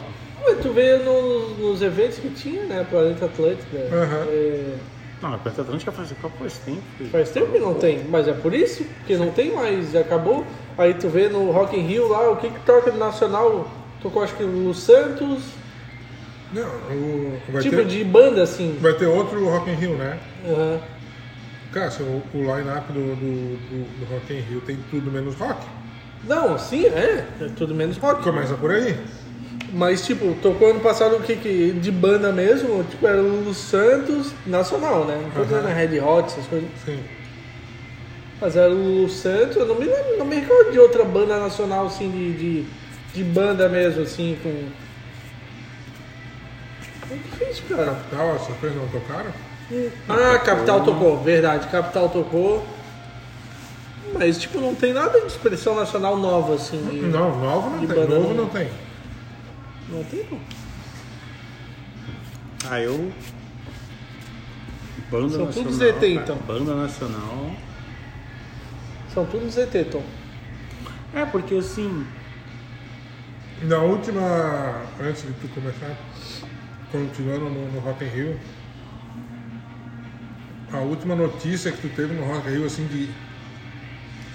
Tu 0.63 0.73
vê 0.73 0.97
nos, 0.99 1.59
nos 1.59 1.83
eventos 1.83 2.19
que 2.19 2.29
tinha, 2.31 2.65
né? 2.65 2.87
Planeta 2.89 3.27
Atlântica. 3.27 3.77
Aham. 3.93 4.25
é, 4.29 4.75
Não, 5.23 5.35
a 5.35 5.39
Planeta 5.39 5.63
Atlântica 5.63 5.93
faz 5.93 6.13
faz 6.39 6.59
tempo. 6.59 6.83
filho. 6.97 7.11
Faz 7.11 7.31
tempo 7.31 7.53
que 7.53 7.59
não 7.59 7.75
tem, 7.75 8.05
mas 8.09 8.27
é 8.27 8.33
por 8.33 8.55
isso, 8.55 8.85
porque 8.99 9.17
não 9.17 9.31
tem 9.31 9.55
mais, 9.55 9.93
já 9.93 10.01
acabou. 10.01 10.47
Aí 10.79 10.95
tu 10.95 11.09
vê 11.09 11.29
no 11.29 11.51
Rock 11.51 11.79
in 11.79 11.83
Rio 11.87 12.09
lá, 12.09 12.31
o 12.31 12.37
que 12.37 12.49
que 12.49 12.61
toca 12.61 12.91
de 12.91 12.97
nacional, 12.99 13.71
tocou 14.03 14.23
acho 14.23 14.35
que 14.35 14.45
o 14.45 14.73
Santos, 14.73 15.43
Não, 16.53 16.65
o, 16.65 17.39
vai, 17.53 17.63
tipo 17.63 17.77
ter, 17.77 17.87
de 17.87 18.03
banda 18.03 18.43
assim. 18.43 18.79
vai 18.81 18.95
ter 18.95 19.07
outro 19.07 19.45
Rock 19.47 19.71
in 19.71 19.75
Rio, 19.75 19.97
né? 19.97 20.19
Aham. 20.49 20.81
Cara, 21.73 21.91
se 21.91 22.03
o, 22.03 22.23
o 22.35 22.39
line-up 22.39 22.93
do, 22.93 23.15
do, 23.15 23.57
do, 23.57 24.01
do 24.01 24.13
Rock 24.13 24.33
in 24.33 24.41
Rio 24.41 24.61
tem 24.63 24.79
tudo 24.91 25.11
menos 25.11 25.35
rock. 25.37 25.65
Não, 26.25 26.59
sim, 26.59 26.87
é, 26.87 27.27
é 27.41 27.49
tudo 27.57 27.75
menos 27.75 27.97
rock. 27.99 28.23
Começa 28.23 28.55
por 28.55 28.71
aí. 28.71 28.97
Mas 29.73 30.05
tipo, 30.05 30.35
tocou 30.43 30.71
ano 30.71 30.81
passado 30.81 31.17
o 31.17 31.21
que 31.23 31.37
que 31.37 31.71
de 31.73 31.91
banda 31.93 32.33
mesmo, 32.33 32.83
tipo, 32.85 33.07
era 33.07 33.19
o 33.23 33.29
Lulu 33.29 33.55
Santos, 33.55 34.33
nacional, 34.47 35.05
né? 35.05 35.21
Não 35.23 35.31
tô 35.31 35.45
dizendo 35.45 35.67
Aham. 35.69 35.75
Red 35.75 36.01
Hot, 36.01 36.27
essas 36.27 36.47
coisas. 36.47 36.69
Sim. 36.85 36.99
Mas 38.41 38.57
era 38.57 38.71
o 38.71 38.75
Lulu 38.75 39.09
Santos, 39.09 39.57
eu 39.57 39.67
não 39.67 39.77
me 39.77 39.85
lembro, 39.85 40.19
não 40.19 40.27
me 40.27 40.37
recordo 40.37 40.73
de 40.73 40.79
outra 40.79 41.05
banda 41.05 41.39
nacional 41.39 41.87
assim, 41.87 42.11
de, 42.11 42.33
de, 42.33 42.67
de 43.15 43.23
banda 43.25 43.69
mesmo, 43.69 44.03
assim, 44.03 44.37
com. 44.43 44.49
É 47.13 47.17
difícil, 47.17 47.65
cara. 47.69 47.87
Capital, 47.93 48.37
essas 48.37 48.57
coisas 48.57 48.79
não 48.79 48.89
tocaram? 48.89 49.31
Ah, 50.09 50.39
Capital 50.41 50.83
tocou, 50.83 51.23
verdade, 51.23 51.69
Capital 51.69 52.09
tocou. 52.09 52.65
Mas 54.13 54.39
tipo, 54.39 54.61
não 54.61 54.75
tem 54.75 54.93
nada 54.93 55.21
de 55.21 55.27
expressão 55.29 55.77
nacional 55.77 56.17
nova, 56.17 56.55
assim. 56.55 56.83
de- 56.91 57.03
Não, 57.03 57.39
novo 57.39 57.71
não 57.71 57.87
tem. 57.87 58.07
Novo 58.09 58.35
não 58.35 58.47
tem. 58.49 58.69
Não 59.91 60.05
tem, 60.05 60.25
pô. 60.25 60.37
Ah, 62.69 62.81
eu. 62.81 63.13
Banda 65.11 65.31
São 65.31 65.47
nacional. 65.47 65.53
todos 65.53 65.77
ZT, 65.79 66.01
cara. 66.01 66.09
então. 66.09 66.37
Banda 66.47 66.75
nacional. 66.77 67.51
São 69.13 69.27
tudo 69.27 69.51
ZT, 69.51 69.85
Tom. 69.91 70.03
É, 71.15 71.25
porque 71.25 71.55
assim. 71.57 72.07
Na 73.63 73.79
última, 73.79 74.23
antes 75.01 75.23
de 75.23 75.33
tu 75.35 75.49
começar, 75.49 75.95
continuando 76.91 77.51
no, 77.51 77.73
no 77.73 77.81
Rock 77.81 78.05
in 78.05 78.09
Rio, 78.09 78.41
a 80.73 80.79
última 80.79 81.15
notícia 81.15 81.71
que 81.71 81.89
tu 81.89 81.95
teve 81.95 82.15
no 82.15 82.25
Rock 82.25 82.49
in 82.49 82.53
Rio, 82.53 82.65
assim, 82.67 82.87
de, 82.87 83.11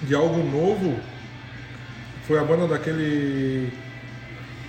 de 0.05 0.13
algo 0.13 0.43
novo, 0.43 0.99
foi 2.27 2.37
a 2.37 2.43
banda 2.43 2.67
daquele, 2.67 3.71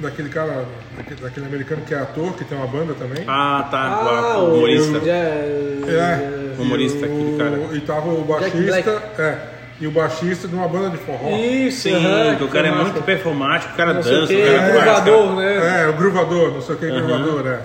daquele 0.01 0.29
cara, 0.29 0.65
daquele, 0.97 1.21
daquele 1.21 1.47
americano 1.47 1.83
que 1.87 1.95
é 1.95 1.99
ator, 1.99 2.33
que 2.35 2.45
tem 2.45 2.57
uma 2.57 2.67
banda 2.67 2.95
também. 2.95 3.25
Ah, 3.27 3.67
tá. 3.71 3.79
Ah, 3.83 4.39
o 4.39 4.55
humorista. 4.57 4.99
o. 4.99 5.09
É, 5.09 5.93
É. 5.93 6.47
Humorista, 6.59 7.07
e 7.07 7.09
o- 7.09 7.13
aquele 7.13 7.37
cara. 7.39 7.75
E 7.77 7.81
tava 7.81 8.09
o 8.09 8.23
baixista, 8.25 9.03
é, 9.19 9.39
e 9.81 9.87
o 9.87 9.91
baixista 9.91 10.49
de 10.49 10.55
uma 10.55 10.67
banda 10.67 10.91
de 10.91 10.97
forró. 10.99 11.37
Isso, 11.37 11.83
Sim, 11.83 11.95
que 12.39 12.45
o 12.45 12.49
cara 12.49 12.69
é 12.69 12.71
muito 12.71 13.03
performático, 13.03 13.75
o 13.75 13.77
cara 13.77 13.93
Não 13.95 14.03
sei 14.03 14.13
o 14.15 14.21
dança, 14.21 14.33
quê, 14.33 14.43
o 14.43 14.47
cara 14.47 14.61
faz, 14.63 14.75
gruvador, 15.05 15.37
né? 15.37 15.83
É, 15.83 15.87
o 15.89 15.93
gruvador, 15.93 16.51
não 16.53 16.63
sei 16.63 16.75
o 16.75 16.79
que, 16.79 16.87
gruvador, 16.91 17.47
é. 17.47 17.61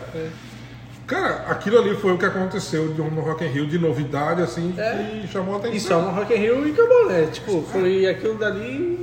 Cara, 1.08 1.46
aquilo 1.50 1.78
ali 1.80 1.94
foi 1.96 2.14
o 2.14 2.18
que 2.18 2.26
aconteceu 2.26 2.88
de- 2.94 3.02
no 3.02 3.20
Rock 3.22 3.44
in 3.44 3.48
Rio 3.50 3.66
de 3.68 3.78
novidade, 3.78 4.42
assim, 4.42 4.74
que 5.22 5.28
chamou 5.28 5.56
a 5.56 5.58
atenção. 5.58 5.76
E 5.76 5.80
só 5.80 6.00
no 6.02 6.12
Rock 6.12 6.34
in 6.34 6.38
Rio 6.38 6.68
e 6.68 6.72
acabou, 6.72 7.08
né? 7.10 7.28
Tipo, 7.32 7.62
foi 7.70 8.06
aquilo 8.08 8.36
dali... 8.36 9.01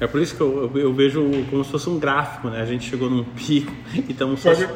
É 0.00 0.06
por 0.06 0.18
isso 0.18 0.34
que 0.34 0.40
eu, 0.40 0.70
eu, 0.74 0.80
eu 0.80 0.94
vejo 0.94 1.22
como 1.50 1.62
se 1.62 1.70
fosse 1.70 1.90
um 1.90 1.98
gráfico, 1.98 2.48
né? 2.48 2.62
A 2.62 2.64
gente 2.64 2.88
chegou 2.88 3.10
num 3.10 3.22
pico 3.22 3.70
e 3.94 4.10
estamos 4.10 4.40
só... 4.40 4.50
Pode, 4.54 4.66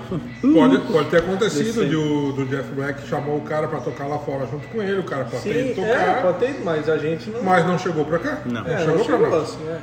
pode, 0.42 0.78
pode 0.92 1.08
ter 1.08 1.16
acontecido 1.16 1.88
de 1.88 1.96
o, 1.96 2.32
do 2.32 2.44
Jeff 2.44 2.70
Beck 2.74 3.08
chamou 3.08 3.38
o 3.38 3.40
cara 3.40 3.66
pra 3.66 3.80
tocar 3.80 4.06
lá 4.06 4.18
fora 4.18 4.46
junto 4.46 4.68
com 4.68 4.82
ele, 4.82 4.98
o 5.00 5.04
cara 5.04 5.24
pra 5.24 5.40
ter 5.40 5.68
Sim, 5.68 5.74
tocar, 5.74 5.88
é, 5.88 6.22
pode 6.22 6.38
ter, 6.40 6.60
mas 6.62 6.88
a 6.90 6.98
gente 6.98 7.30
não... 7.30 7.42
mas 7.42 7.66
não 7.66 7.78
chegou 7.78 8.04
pra 8.04 8.18
cá. 8.18 8.42
Não. 8.44 8.66
É, 8.66 8.78
chegou 8.78 8.98
não 8.98 9.04
pra 9.04 9.14
chegou 9.16 9.30
nós. 9.30 9.42
assim, 9.42 9.66
é. 9.66 9.78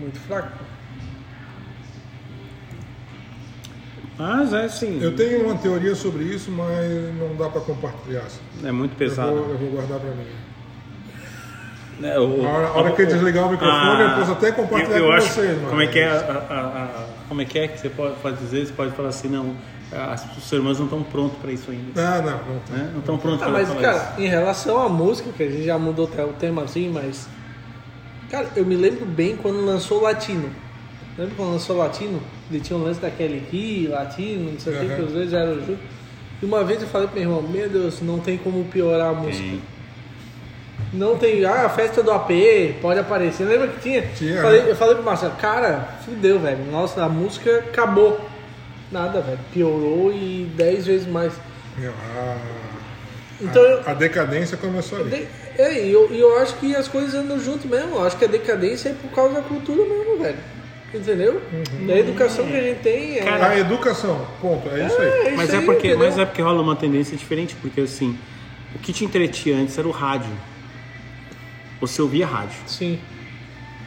Muito 0.00 0.18
fraco. 0.20 0.58
Mas 4.16 4.52
é 4.52 4.64
assim, 4.64 5.00
Eu 5.00 5.14
tenho 5.14 5.44
uma 5.44 5.56
teoria 5.58 5.94
sobre 5.94 6.24
isso, 6.24 6.50
mas 6.50 7.14
não 7.16 7.36
dá 7.36 7.48
pra 7.48 7.60
compartilhar. 7.60 8.22
assim. 8.22 8.40
é 8.64 8.72
muito 8.72 8.92
Eu 8.94 8.96
pesado. 8.96 9.30
vou, 9.30 9.50
eu 9.50 9.58
vou 9.58 9.70
guardar 9.70 10.00
pra 10.00 10.10
mim. 10.10 10.47
É, 12.02 12.18
o- 12.18 12.46
A 12.46 12.48
hora, 12.50 12.66
a 12.68 12.72
hora 12.72 12.92
que 12.92 13.02
ele 13.02 13.12
desligar 13.12 13.46
o 13.48 13.50
microfone, 13.50 14.02
eu 14.02 14.10
posso 14.18 14.32
até 14.32 14.52
compartilhar 14.52 14.94
Ah, 14.94 14.98
eu, 14.98 15.04
eu 15.04 15.10
com 15.10 15.16
acho, 15.16 15.28
vocês. 15.34 15.58
mas- 15.60 15.68
Como 15.70 15.82
é 15.82 15.86
que 15.88 15.98
é, 15.98 16.08
a- 16.08 16.46
a- 16.48 16.54
a- 16.54 17.06
como 17.28 17.42
é 17.42 17.44
que 17.44 17.58
é 17.58 17.68
que 17.68 17.80
você 17.80 17.88
pode, 17.88 18.14
pode 18.16 18.36
dizer? 18.36 18.66
Você 18.66 18.72
pode 18.72 18.92
falar 18.92 19.08
assim, 19.08 19.28
não, 19.28 19.54
as, 19.92 20.24
os 20.36 20.52
irmãos 20.52 20.78
não 20.78 20.86
estão 20.86 21.02
prontos 21.02 21.38
para 21.38 21.50
isso 21.50 21.70
ainda. 21.70 21.90
Ah, 22.00 22.22
não, 22.22 22.30
não. 22.54 22.60
tá. 22.60 22.72
Né? 22.74 22.90
Não 22.92 23.00
estão 23.00 23.18
prontos 23.18 23.42
Ah, 23.42 23.46
para 23.46 23.52
mas, 23.54 23.68
falar 23.68 23.80
cara, 23.80 24.12
em 24.18 24.28
relação 24.28 24.80
à 24.80 24.88
música, 24.88 25.30
que 25.36 25.42
a 25.42 25.50
gente 25.50 25.64
já 25.64 25.76
mudou 25.78 26.06
até 26.06 26.24
o 26.24 26.28
tema 26.34 26.62
assim, 26.62 26.88
mas. 26.92 27.28
Cara, 28.30 28.46
eu 28.54 28.64
me 28.64 28.76
lembro 28.76 29.04
bem 29.06 29.36
quando 29.36 29.64
lançou 29.64 29.98
o 29.98 30.02
Latino. 30.02 30.50
Lembra 31.16 31.34
quando 31.36 31.52
lançou 31.52 31.76
o 31.76 31.78
Latino? 31.80 32.20
Ele 32.50 32.60
tinha 32.60 32.78
um 32.78 32.82
lance 32.82 33.00
da 33.00 33.10
Kelly 33.10 33.40
Key, 33.50 33.88
Latino, 33.88 34.52
não 34.52 34.60
sei 34.60 34.72
o 34.74 34.78
que, 34.78 34.86
Aham. 34.86 34.96
que 34.96 35.02
os 35.02 35.12
dois 35.12 35.30
já 35.30 35.38
eram 35.40 35.54
juntos. 35.56 35.78
E 36.40 36.44
uma 36.46 36.62
vez 36.62 36.80
eu 36.80 36.88
falei 36.88 37.08
pro 37.08 37.18
meu 37.18 37.28
irmão: 37.28 37.42
Meu 37.42 37.68
Deus, 37.68 38.00
não 38.02 38.18
tem 38.20 38.36
como 38.38 38.62
piorar 38.66 39.08
a 39.10 39.12
música. 39.14 39.42
Tem. 39.48 39.62
Não 40.92 41.18
tem. 41.18 41.44
Ah, 41.44 41.66
a 41.66 41.68
festa 41.68 42.02
do 42.02 42.10
AP, 42.10 42.30
pode 42.80 42.98
aparecer. 43.00 43.44
Lembra 43.44 43.68
que 43.68 43.80
tinha? 43.80 44.02
Tinha, 44.16 44.40
Falei- 44.42 44.62
né? 44.62 44.70
eu 44.70 44.76
falei 44.76 44.94
pro 44.94 45.04
Marcelo: 45.04 45.32
Cara, 45.40 45.96
fudeu, 46.04 46.38
velho. 46.38 46.64
Nossa, 46.70 47.04
a 47.04 47.08
música 47.08 47.58
acabou. 47.58 48.20
Nada, 48.90 49.20
velho. 49.20 49.38
Piorou 49.52 50.10
e 50.12 50.50
10 50.56 50.86
vezes 50.86 51.06
mais. 51.06 51.32
Meu, 51.76 51.90
a, 51.92 52.36
Então 53.40 53.62
eu- 53.62 53.82
a, 53.86 53.90
a 53.90 53.94
decadência 53.94 54.56
começou 54.56 54.98
ali. 55.00 55.10
De- 55.10 55.26
É, 55.62 55.84
e 55.86 55.92
eu, 55.92 56.08
eu 56.14 56.38
acho 56.38 56.54
que 56.56 56.74
as 56.74 56.86
coisas 56.88 57.14
andam 57.14 57.38
junto 57.38 57.66
mesmo. 57.68 57.96
Eu 57.96 58.06
acho 58.06 58.16
que 58.16 58.24
a 58.24 58.28
decadência 58.28 58.90
é 58.90 58.92
por 58.94 59.10
causa 59.10 59.34
da 59.34 59.42
cultura 59.42 59.82
mesmo, 59.84 60.18
velho. 60.22 60.38
Entendeu? 60.94 61.42
Da 61.86 61.98
educação 61.98 62.46
que 62.46 62.56
a 62.56 62.62
gente 62.62 62.80
tem. 62.80 63.18
É, 63.18 63.22
Cara, 63.24 63.48
A 63.48 63.58
educação, 63.58 64.26
ponto, 64.40 64.66
é 64.70 64.86
isso 64.86 64.98
aí. 64.98 65.08
é, 65.08 65.30
Mas 65.36 65.48
isso 65.48 65.56
é, 65.56 65.58
aí, 65.58 65.66
porque, 65.66 65.88
entendeu? 65.88 66.06
mas 66.06 66.18
é 66.18 66.24
porque 66.24 66.40
rola 66.40 66.62
uma 66.62 66.76
tendência 66.76 67.14
diferente, 67.14 67.54
porque 67.60 67.82
assim, 67.82 68.16
o 68.74 68.78
que 68.78 68.90
te 68.92 69.04
entretinha 69.04 69.58
antes 69.58 69.76
era 69.76 69.86
o 69.86 69.90
rádio. 69.90 70.30
Você 71.80 72.02
ouvia 72.02 72.26
rádio. 72.26 72.58
Sim. 72.66 72.98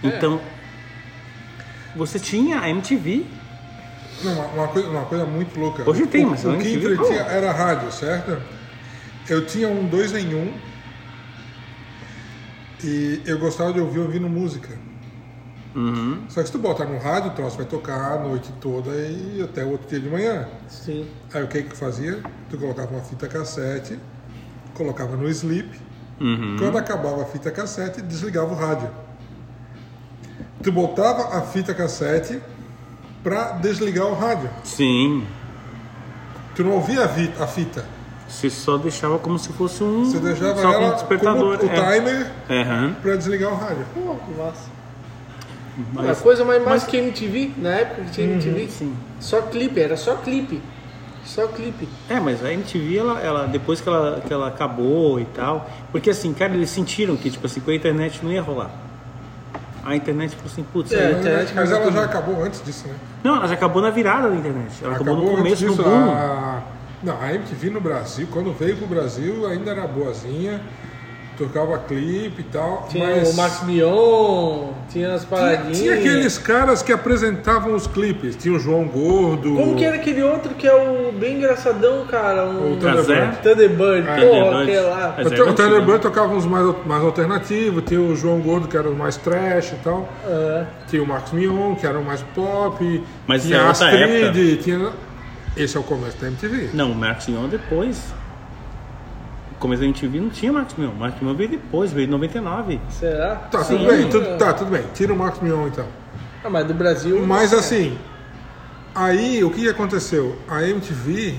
Então, 0.03 0.41
você 1.95 2.19
tinha 2.19 2.59
a 2.59 2.69
MTV. 2.69 3.25
Não, 4.23 4.33
uma, 4.33 4.45
uma 4.45 4.67
coisa, 4.67 4.89
uma 4.89 5.05
coisa 5.05 5.25
muito 5.25 5.59
louca. 5.59 5.89
Hoje 5.89 6.07
tem, 6.07 6.25
o, 6.25 6.29
mas 6.29 6.43
o 6.45 6.51
eu 6.51 6.59
que 6.59 6.73
entretinha 6.73 7.21
era 7.21 7.49
a 7.49 7.53
rádio, 7.53 7.91
certo? 7.91 8.41
Eu 9.29 9.45
tinha 9.45 9.67
um 9.67 9.87
dois 9.87 10.13
em 10.13 10.33
um 10.33 10.53
e 12.83 13.21
eu 13.25 13.37
gostava 13.39 13.73
de 13.73 13.79
ouvir 13.79 13.99
ouvindo 13.99 14.27
música. 14.27 14.69
Uhum. 15.75 16.25
Só 16.27 16.41
que 16.41 16.47
se 16.47 16.51
tu 16.51 16.59
botar 16.59 16.85
no 16.85 16.97
rádio, 16.97 17.31
o 17.31 17.33
troço 17.33 17.55
vai 17.55 17.65
tocar 17.65 18.13
a 18.13 18.19
noite 18.19 18.51
toda 18.59 18.91
e 18.91 19.41
até 19.41 19.63
o 19.63 19.69
outro 19.69 19.87
dia 19.87 19.99
de 19.99 20.09
manhã. 20.09 20.47
Sim. 20.67 21.07
Aí 21.33 21.43
o 21.43 21.47
que 21.47 21.63
que 21.63 21.77
fazia? 21.77 22.21
Tu 22.49 22.57
colocava 22.57 22.91
uma 22.91 23.01
fita 23.01 23.27
cassete, 23.27 23.97
colocava 24.73 25.15
no 25.15 25.29
sleep, 25.29 25.69
Uhum. 26.21 26.55
quando 26.59 26.77
acabava 26.77 27.23
a 27.23 27.25
fita 27.25 27.49
cassete, 27.49 27.99
desligava 28.01 28.53
o 28.53 28.55
rádio. 28.55 28.89
Tu 30.61 30.71
botava 30.71 31.35
a 31.37 31.41
fita 31.41 31.73
cassete 31.73 32.39
pra 33.23 33.53
desligar 33.53 34.05
o 34.05 34.13
rádio. 34.13 34.49
Sim. 34.63 35.25
Tu 36.55 36.63
não 36.63 36.73
ouvia 36.73 37.05
a, 37.05 37.47
fita. 37.47 37.85
Você 38.27 38.49
só 38.49 38.77
deixava 38.77 39.17
como 39.17 39.39
se 39.39 39.49
fosse 39.53 39.83
um. 39.83 40.05
Você 40.05 40.19
deixava 40.19 40.61
só 40.61 40.71
ela 40.71 40.91
um 40.91 40.93
despertador. 40.93 41.57
como 41.57 41.71
o 41.71 41.75
é. 41.75 41.93
timer 41.99 42.31
Aham. 42.49 42.95
pra 43.01 43.15
desligar 43.15 43.51
o 43.51 43.55
rádio. 43.55 43.85
Pô, 43.93 44.15
que 44.15 44.31
massa. 44.39 44.69
Mas- 45.93 46.19
a 46.19 46.21
coisa 46.21 46.45
mais 46.45 46.63
massa 46.63 46.85
que 46.85 46.97
MTV, 46.97 47.53
na 47.57 47.69
época 47.69 48.03
que 48.03 48.11
tinha 48.11 48.27
MTV, 48.27 48.67
sim. 48.67 48.95
só 49.19 49.41
clipe, 49.41 49.79
era 49.79 49.97
só 49.97 50.15
clipe. 50.17 50.61
Só 51.25 51.47
clipe. 51.47 51.87
É, 52.09 52.19
mas 52.19 52.43
a 52.43 52.51
MTV, 52.51 52.97
ela, 52.97 53.19
ela- 53.19 53.45
depois 53.47 53.79
que 53.79 53.87
ela, 53.87 54.21
que 54.25 54.33
ela 54.33 54.47
acabou 54.47 55.19
e 55.19 55.25
tal. 55.25 55.69
Porque 55.91 56.09
assim, 56.09 56.33
cara, 56.33 56.53
eles 56.53 56.69
sentiram 56.69 57.15
que, 57.15 57.29
tipo 57.29 57.45
assim, 57.45 57.59
com 57.59 57.71
a 57.71 57.75
internet 57.75 58.19
não 58.23 58.31
ia 58.31 58.41
rolar. 58.41 58.71
A 59.83 59.95
internet 59.95 60.35
falou 60.35 60.51
assim, 60.51 60.63
putz, 60.71 60.91
É, 60.91 61.07
a 61.07 61.11
internet 61.19 61.53
Mas 61.55 61.71
ela 61.71 61.81
tudo. 61.85 61.93
já 61.93 62.03
acabou 62.03 62.43
antes 62.43 62.63
disso, 62.63 62.87
né? 62.87 62.95
não, 63.23 63.35
ela 63.37 63.47
já 63.47 63.53
acabou 63.55 63.81
na 63.81 63.89
virada 63.89 64.29
da 64.29 64.35
internet. 64.35 64.71
Ela 64.83 64.95
acabou, 64.95 65.15
no 65.15 65.21
antes 65.29 65.37
começo, 65.37 65.65
no 65.65 65.71
disso. 65.71 65.83
boom. 65.83 66.11
A... 66.11 66.61
Não, 67.03 67.19
a 67.19 67.33
MTV 67.33 67.69
no 67.71 67.81
Brasil, 67.81 68.27
quando 68.31 68.53
veio 68.55 68.77
pro 68.77 68.85
Brasil, 68.85 69.47
ainda 69.47 69.71
era 69.71 69.87
boazinha. 69.87 70.61
Tocava 71.41 71.77
clipe 71.79 72.41
e 72.41 72.43
tal. 72.43 72.87
Tinha 72.89 73.15
mas... 73.15 73.33
o 73.33 73.35
Max 73.35 73.63
Mion, 73.63 74.67
tinha 74.89 75.13
as 75.15 75.21
Tinha, 75.25 75.29
paradinhas. 75.39 75.77
tinha 75.79 75.93
aqueles 75.95 76.37
caras 76.37 76.83
que 76.83 76.93
apresentavam 76.93 77.73
os 77.73 77.87
clipes. 77.87 78.35
Tinha 78.35 78.53
o 78.55 78.59
João 78.59 78.85
Gordo. 78.85 79.55
Como 79.55 79.75
que 79.75 79.83
era 79.83 79.95
aquele 79.95 80.21
outro 80.21 80.53
que 80.53 80.67
é 80.67 80.73
o 80.73 81.11
bem 81.11 81.37
engraçadão, 81.37 82.05
cara? 82.05 82.45
Um... 82.45 82.73
O 82.73 82.77
Casé? 82.77 83.27
Thunderbird. 83.41 84.07
Ah, 84.07 84.15
Pô, 84.15 84.21
Thunderbird. 84.21 84.61
aquele 84.61 84.79
lá. 84.81 85.15
O, 85.17 85.21
é 85.21 85.23
Th- 85.23 85.25
o 85.25 85.27
antigo, 85.43 85.53
Thunderbird 85.53 85.91
né? 85.93 85.97
tocava 85.99 86.33
uns 86.33 86.45
mais, 86.45 86.75
mais 86.85 87.03
alternativos, 87.03 87.83
tinha 87.87 87.99
o 88.01 88.15
João 88.15 88.39
Gordo 88.39 88.67
que 88.67 88.77
era 88.77 88.87
o 88.89 88.95
mais 88.95 89.17
trash 89.17 89.71
e 89.71 89.75
tal, 89.83 90.07
É. 90.27 90.65
tinha 90.87 91.01
o 91.01 91.07
Max 91.07 91.31
Mion 91.31 91.73
que 91.75 91.87
era 91.87 91.97
o 91.97 92.03
mais 92.05 92.21
pop, 92.35 93.03
Mas 93.25 93.43
tinha 93.43 93.57
é 93.57 93.59
a 93.61 93.69
Astrid, 93.71 94.57
tinha... 94.63 94.89
Esse 95.57 95.75
é 95.75 95.79
o 95.79 95.83
começo 95.83 96.17
da 96.17 96.27
MTV. 96.27 96.69
Não, 96.73 96.91
o 96.91 96.95
Marcos 96.95 97.27
Mion 97.27 97.47
depois. 97.49 98.13
No 99.61 99.67
começo 99.67 99.81
da 99.81 99.85
MTV 99.85 100.19
não 100.19 100.29
tinha 100.31 100.51
Marcos 100.51 100.75
Mion. 100.75 100.89
O 100.89 100.95
Marcos 100.95 101.21
Mion 101.21 101.35
veio 101.35 101.51
depois, 101.51 101.91
veio 101.93 102.07
em 102.07 102.09
99. 102.09 102.81
Será? 102.89 103.35
Tá, 103.35 103.63
Sim. 103.63 103.77
tudo 103.77 103.87
bem, 103.91 104.09
tudo, 104.09 104.37
tá, 104.39 104.53
tudo 104.53 104.71
bem, 104.71 104.83
tira 104.95 105.13
o 105.13 105.15
Max 105.15 105.39
Mion 105.39 105.67
então. 105.67 105.85
Ah, 106.43 106.49
mas 106.49 106.65
do 106.65 106.73
Brasil. 106.73 107.23
Mas 107.27 107.53
assim, 107.53 107.95
aí 108.95 109.43
o 109.43 109.51
que 109.51 109.69
aconteceu? 109.69 110.35
A 110.49 110.63
MTV 110.63 111.35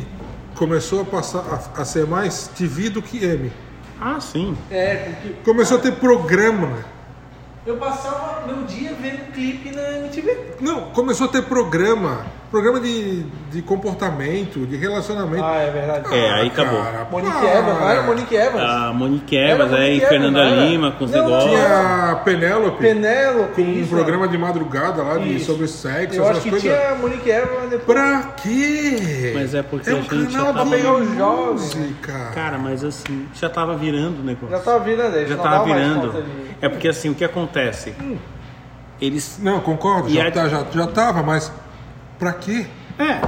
começou 0.55 1.01
a 1.01 1.05
passar 1.05 1.41
a, 1.77 1.81
a 1.83 1.85
ser 1.85 2.07
mais 2.07 2.47
TV 2.47 2.91
do 2.91 3.03
que 3.03 3.25
M. 3.25 3.51
Ah, 4.01 4.21
sim. 4.21 4.57
É, 4.71 4.95
porque 4.95 5.29
Começou 5.45 5.79
a 5.79 5.81
ter 5.81 5.91
programa. 5.91 6.79
eu 7.67 7.77
passava 7.77 8.42
meu 8.57 8.65
dia 8.65 8.93
vendo 9.01 9.33
clipe 9.33 9.71
na 9.75 9.99
MTV. 9.99 10.37
Não, 10.61 10.83
começou 10.91 11.27
a 11.27 11.31
ter 11.31 11.43
programa. 11.43 12.25
Programa 12.53 12.81
de, 12.81 13.23
de 13.51 13.63
comportamento, 13.63 14.67
de 14.67 14.77
relacionamento. 14.77 15.43
Ah, 15.43 15.57
é 15.57 15.71
verdade. 15.71 16.15
É, 16.15 16.31
aí 16.33 16.49
acabou. 16.49 16.83
Cara, 16.83 17.07
Monique 17.11 17.33
para. 17.33 17.49
Evans, 17.59 17.79
não 17.81 17.89
era 17.89 18.03
Monique 18.03 18.35
Evans? 18.37 18.63
A 18.63 18.93
Monique 18.93 19.37
Era 19.39 19.51
Evans 19.53 19.73
aí, 19.73 19.89
Monique 19.89 20.07
Fernanda 20.07 20.39
Evans, 20.41 20.53
era? 20.59 20.67
Lima 20.67 20.93
com 20.93 21.05
os 21.07 21.11
Não, 21.13 21.23
negócios. 21.25 21.51
Tinha 21.51 22.11
a 22.11 22.17
Penélope 22.17 22.77
Penélope. 22.79 23.55
com 23.55 23.63
um 23.63 23.73
isso. 23.73 23.89
programa 23.89 24.29
de 24.29 24.37
madrugada 24.37 25.03
lá 25.03 25.17
de, 25.17 25.41
sobre 25.41 25.67
sexo, 25.67 26.19
Eu 26.19 26.25
acho 26.25 26.31
essas 26.33 26.43
que 26.43 26.51
coisas. 26.51 26.71
tinha 26.71 26.91
a 26.91 26.95
Monique 26.95 27.31
Evans 27.31 27.71
depois. 27.71 27.85
Pra 27.99 28.23
quê? 28.43 29.33
Mas 29.35 29.55
é 29.55 29.63
porque 29.63 29.89
é 29.89 29.93
a 29.95 29.97
um 29.97 30.03
gente 30.03 30.31
já 30.31 30.39
canal 30.41 30.53
tava- 30.53 30.65
de 30.65 30.69
Pra 30.69 30.77
pegar 30.79 30.95
os 30.95 31.17
jovens. 31.17 31.77
Cara, 32.35 32.59
mas 32.59 32.85
assim, 32.85 33.27
já 33.35 33.49
tava 33.49 33.75
virando 33.79 34.21
o 34.21 34.23
negócio. 34.23 34.51
Já 34.55 34.63
tava 34.63 34.79
virando. 34.85 35.27
Já 35.27 35.37
tava 35.39 35.65
virando. 35.65 36.25
É 36.61 36.69
porque 36.69 36.89
assim, 36.89 37.09
o 37.09 37.15
que 37.15 37.25
acontece? 37.25 37.95
Eles. 39.03 39.39
Não, 39.43 39.61
concordo, 39.61 40.09
E 40.09 40.15
já, 40.15 40.29
a- 40.29 40.31
tá, 40.31 40.49
já, 40.49 40.65
já 40.73 40.87
tava, 40.87 41.23
mas 41.25 41.51
pra 42.21 42.33
quê? 42.33 42.67
É. 42.99 43.21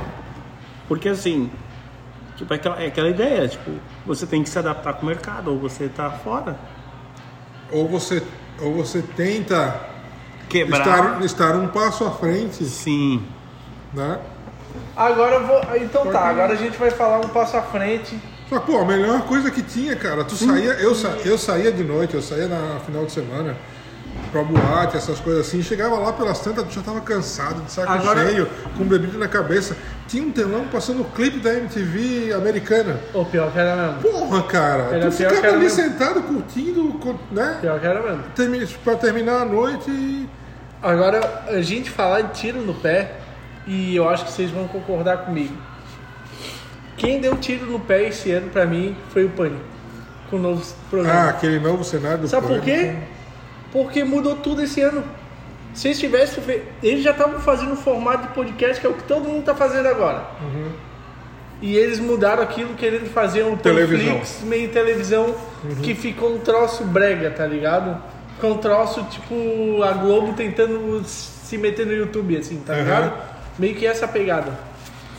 Porque 0.87 1.09
assim, 1.09 1.51
tipo, 2.37 2.53
é 2.53 2.57
aquela, 2.57 2.81
é 2.83 2.87
aquela 2.87 3.09
ideia, 3.09 3.49
tipo, 3.49 3.73
você 4.07 4.25
tem 4.25 4.43
que 4.45 4.49
se 4.49 4.59
adaptar 4.59 4.93
com 4.95 5.03
o 5.03 5.07
mercado, 5.07 5.51
ou 5.51 5.59
você 5.59 5.89
tá 5.89 6.11
fora. 6.11 6.57
Ou 7.73 7.89
você, 7.89 8.23
ou 8.61 8.73
você 8.75 9.03
tenta 9.03 9.75
Quebrar. 10.49 10.79
estar, 10.81 11.25
estar 11.25 11.57
um 11.57 11.67
passo 11.67 12.05
à 12.05 12.11
frente, 12.13 12.65
Sim. 12.67 13.27
né? 13.93 14.21
Agora 14.97 15.37
eu 15.37 15.47
vou. 15.47 15.61
Então 15.77 16.07
tá, 16.13 16.21
agora 16.29 16.53
a 16.53 16.57
gente 16.57 16.77
vai 16.79 16.91
falar 16.93 17.19
um 17.19 17.29
passo 17.29 17.57
à 17.57 17.63
frente. 17.63 18.17
Só 18.49 18.61
que, 18.61 18.67
pô, 18.71 18.79
a 18.79 18.85
melhor 18.85 19.23
coisa 19.23 19.51
que 19.51 19.63
tinha, 19.63 19.97
cara, 19.97 20.23
tu 20.23 20.37
saía, 20.37 20.75
eu, 20.75 20.95
sa, 20.95 21.09
eu 21.25 21.37
saía 21.39 21.73
de 21.73 21.83
noite, 21.83 22.15
eu 22.15 22.23
saía 22.23 22.47
na 22.47 22.79
final 22.81 23.05
de 23.07 23.11
semana, 23.13 23.57
pra 24.35 24.43
boate, 24.43 24.97
essas 24.97 25.21
coisas 25.21 25.47
assim. 25.47 25.63
Chegava 25.63 25.97
lá 25.97 26.13
pelas 26.13 26.41
tantas, 26.41 26.73
já 26.73 26.83
tava 26.83 27.01
cansado, 27.01 27.63
de 27.63 27.71
saco 27.71 27.93
Agora- 27.93 28.27
cheio, 28.27 28.49
com 28.77 28.85
bebida 28.85 29.17
na 29.17 29.29
cabeça. 29.29 29.77
Tinha 30.09 30.25
um 30.25 30.31
telão 30.33 30.67
passando 30.67 31.03
o 31.03 31.05
clipe 31.05 31.39
da 31.39 31.55
MTV 31.55 32.33
americana. 32.35 32.99
O 33.15 33.25
pior 33.25 33.53
que 33.53 33.59
era 33.59 33.77
mesmo. 33.77 34.03
Porra, 34.03 34.43
cara, 34.43 34.83
Era 34.93 35.11
tu 35.11 35.17
pior 35.17 35.29
que 35.29 35.35
ficava 35.37 35.37
era 35.47 35.49
ali 35.57 35.65
mesmo. 35.65 35.83
sentado 35.83 36.23
curtindo, 36.23 37.17
né? 37.31 37.59
Pior 37.61 37.79
que 37.81 37.87
era 37.87 38.03
mesmo. 38.03 38.23
Termi- 38.35 38.67
Pra 38.83 38.97
terminar 38.97 39.43
a 39.43 39.45
noite 39.45 39.89
e. 39.91 40.29
Agora, 40.83 41.45
a 41.49 41.61
gente 41.63 41.89
falar 41.91 42.23
de 42.23 42.33
tiro 42.41 42.61
no 42.61 42.75
pé, 42.75 43.13
e 43.67 43.95
eu 43.97 44.09
acho 44.09 44.25
que 44.27 44.33
vocês 44.33 44.51
vão 44.51 44.67
concordar 44.69 45.19
comigo. 45.19 45.55
Quem 46.97 47.21
deu 47.21 47.37
tiro 47.37 47.67
no 47.67 47.81
pé 47.81 48.09
esse 48.09 48.31
ano 48.33 48.51
pra 48.51 48.67
mim 48.67 48.97
foi 49.11 49.25
o 49.25 49.31
Pânico, 49.31 49.61
com 50.31 50.37
o 50.37 50.39
novo 50.39 50.63
Ah, 50.63 50.75
programa. 50.91 51.29
aquele 51.31 51.59
novo 51.59 51.83
cenário 51.85 52.19
do 52.19 52.29
Sabe 52.29 52.47
por 52.47 52.61
Pânico. 52.61 52.67
quê? 52.67 52.97
Porque 53.75 54.03
mudou 54.05 54.37
tudo 54.37 54.63
esse 54.63 54.81
ano. 54.81 55.05
Se 55.75 55.89
eles 55.89 55.99
tivessem 55.99 56.43
feito. 56.43 56.67
Eles 56.83 57.03
já 57.03 57.11
estavam 57.11 57.41
fazendo 57.41 57.73
um 57.73 57.77
formato 57.77 58.29
de 58.29 58.33
podcast 58.35 58.81
que 58.81 58.87
é 58.87 58.91
o 58.91 58.95
que 58.95 59.03
todo 59.03 59.25
mundo 59.29 59.41
está 59.41 59.55
fazendo 59.55 59.87
agora. 59.89 60.25
E 61.61 61.77
eles 61.77 61.99
mudaram 61.99 62.43
aquilo 62.43 62.75
querendo 62.75 63.11
fazer 63.13 63.43
um 63.45 63.57
Televisão. 63.57 64.07
Panflix 64.15 64.41
meio 64.45 64.69
televisão 64.71 65.35
que 65.83 65.95
ficou 65.95 66.35
um 66.35 66.39
troço 66.39 66.85
brega, 66.85 67.31
tá 67.31 67.47
ligado? 67.47 68.01
Ficou 68.37 68.53
um 68.53 68.59
troço 68.59 69.03
tipo 69.11 69.83
a 69.83 69.93
Globo 69.93 70.35
tentando 70.35 71.03
se 71.05 71.57
meter 71.59 71.87
no 71.87 71.93
YouTube, 71.93 72.37
assim, 72.37 72.59
tá 72.65 72.73
Aham. 72.75 72.83
ligado? 72.83 73.13
Meio 73.59 73.75
que 73.75 73.87
essa 73.87 74.07
pegada. 74.07 74.53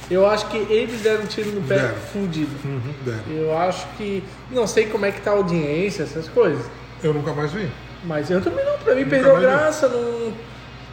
Eu 0.10 0.28
acho 0.28 0.48
que 0.50 0.58
eles 0.72 1.02
deram 1.02 1.24
um 1.24 1.26
tiro 1.26 1.52
no 1.52 1.62
pé 1.62 1.78
Deram. 1.78 1.96
fundido. 2.14 2.52
Uhum, 2.64 2.94
deram. 3.04 3.22
Eu 3.28 3.58
acho 3.58 3.88
que. 3.98 4.24
Não 4.52 4.68
sei 4.68 4.86
como 4.86 5.06
é 5.06 5.12
que 5.12 5.20
tá 5.22 5.32
a 5.32 5.34
audiência, 5.34 6.04
essas 6.04 6.28
coisas. 6.28 6.64
Eu 7.04 7.14
nunca 7.14 7.34
mais 7.34 7.52
vi. 7.52 7.68
Mas 8.06 8.30
eu 8.30 8.42
também 8.42 8.64
não, 8.66 8.78
pra 8.80 8.96
mim 8.96 9.06
perdeu 9.06 9.36
vi. 9.36 9.42
graça. 9.42 9.88
Não, 9.88 10.34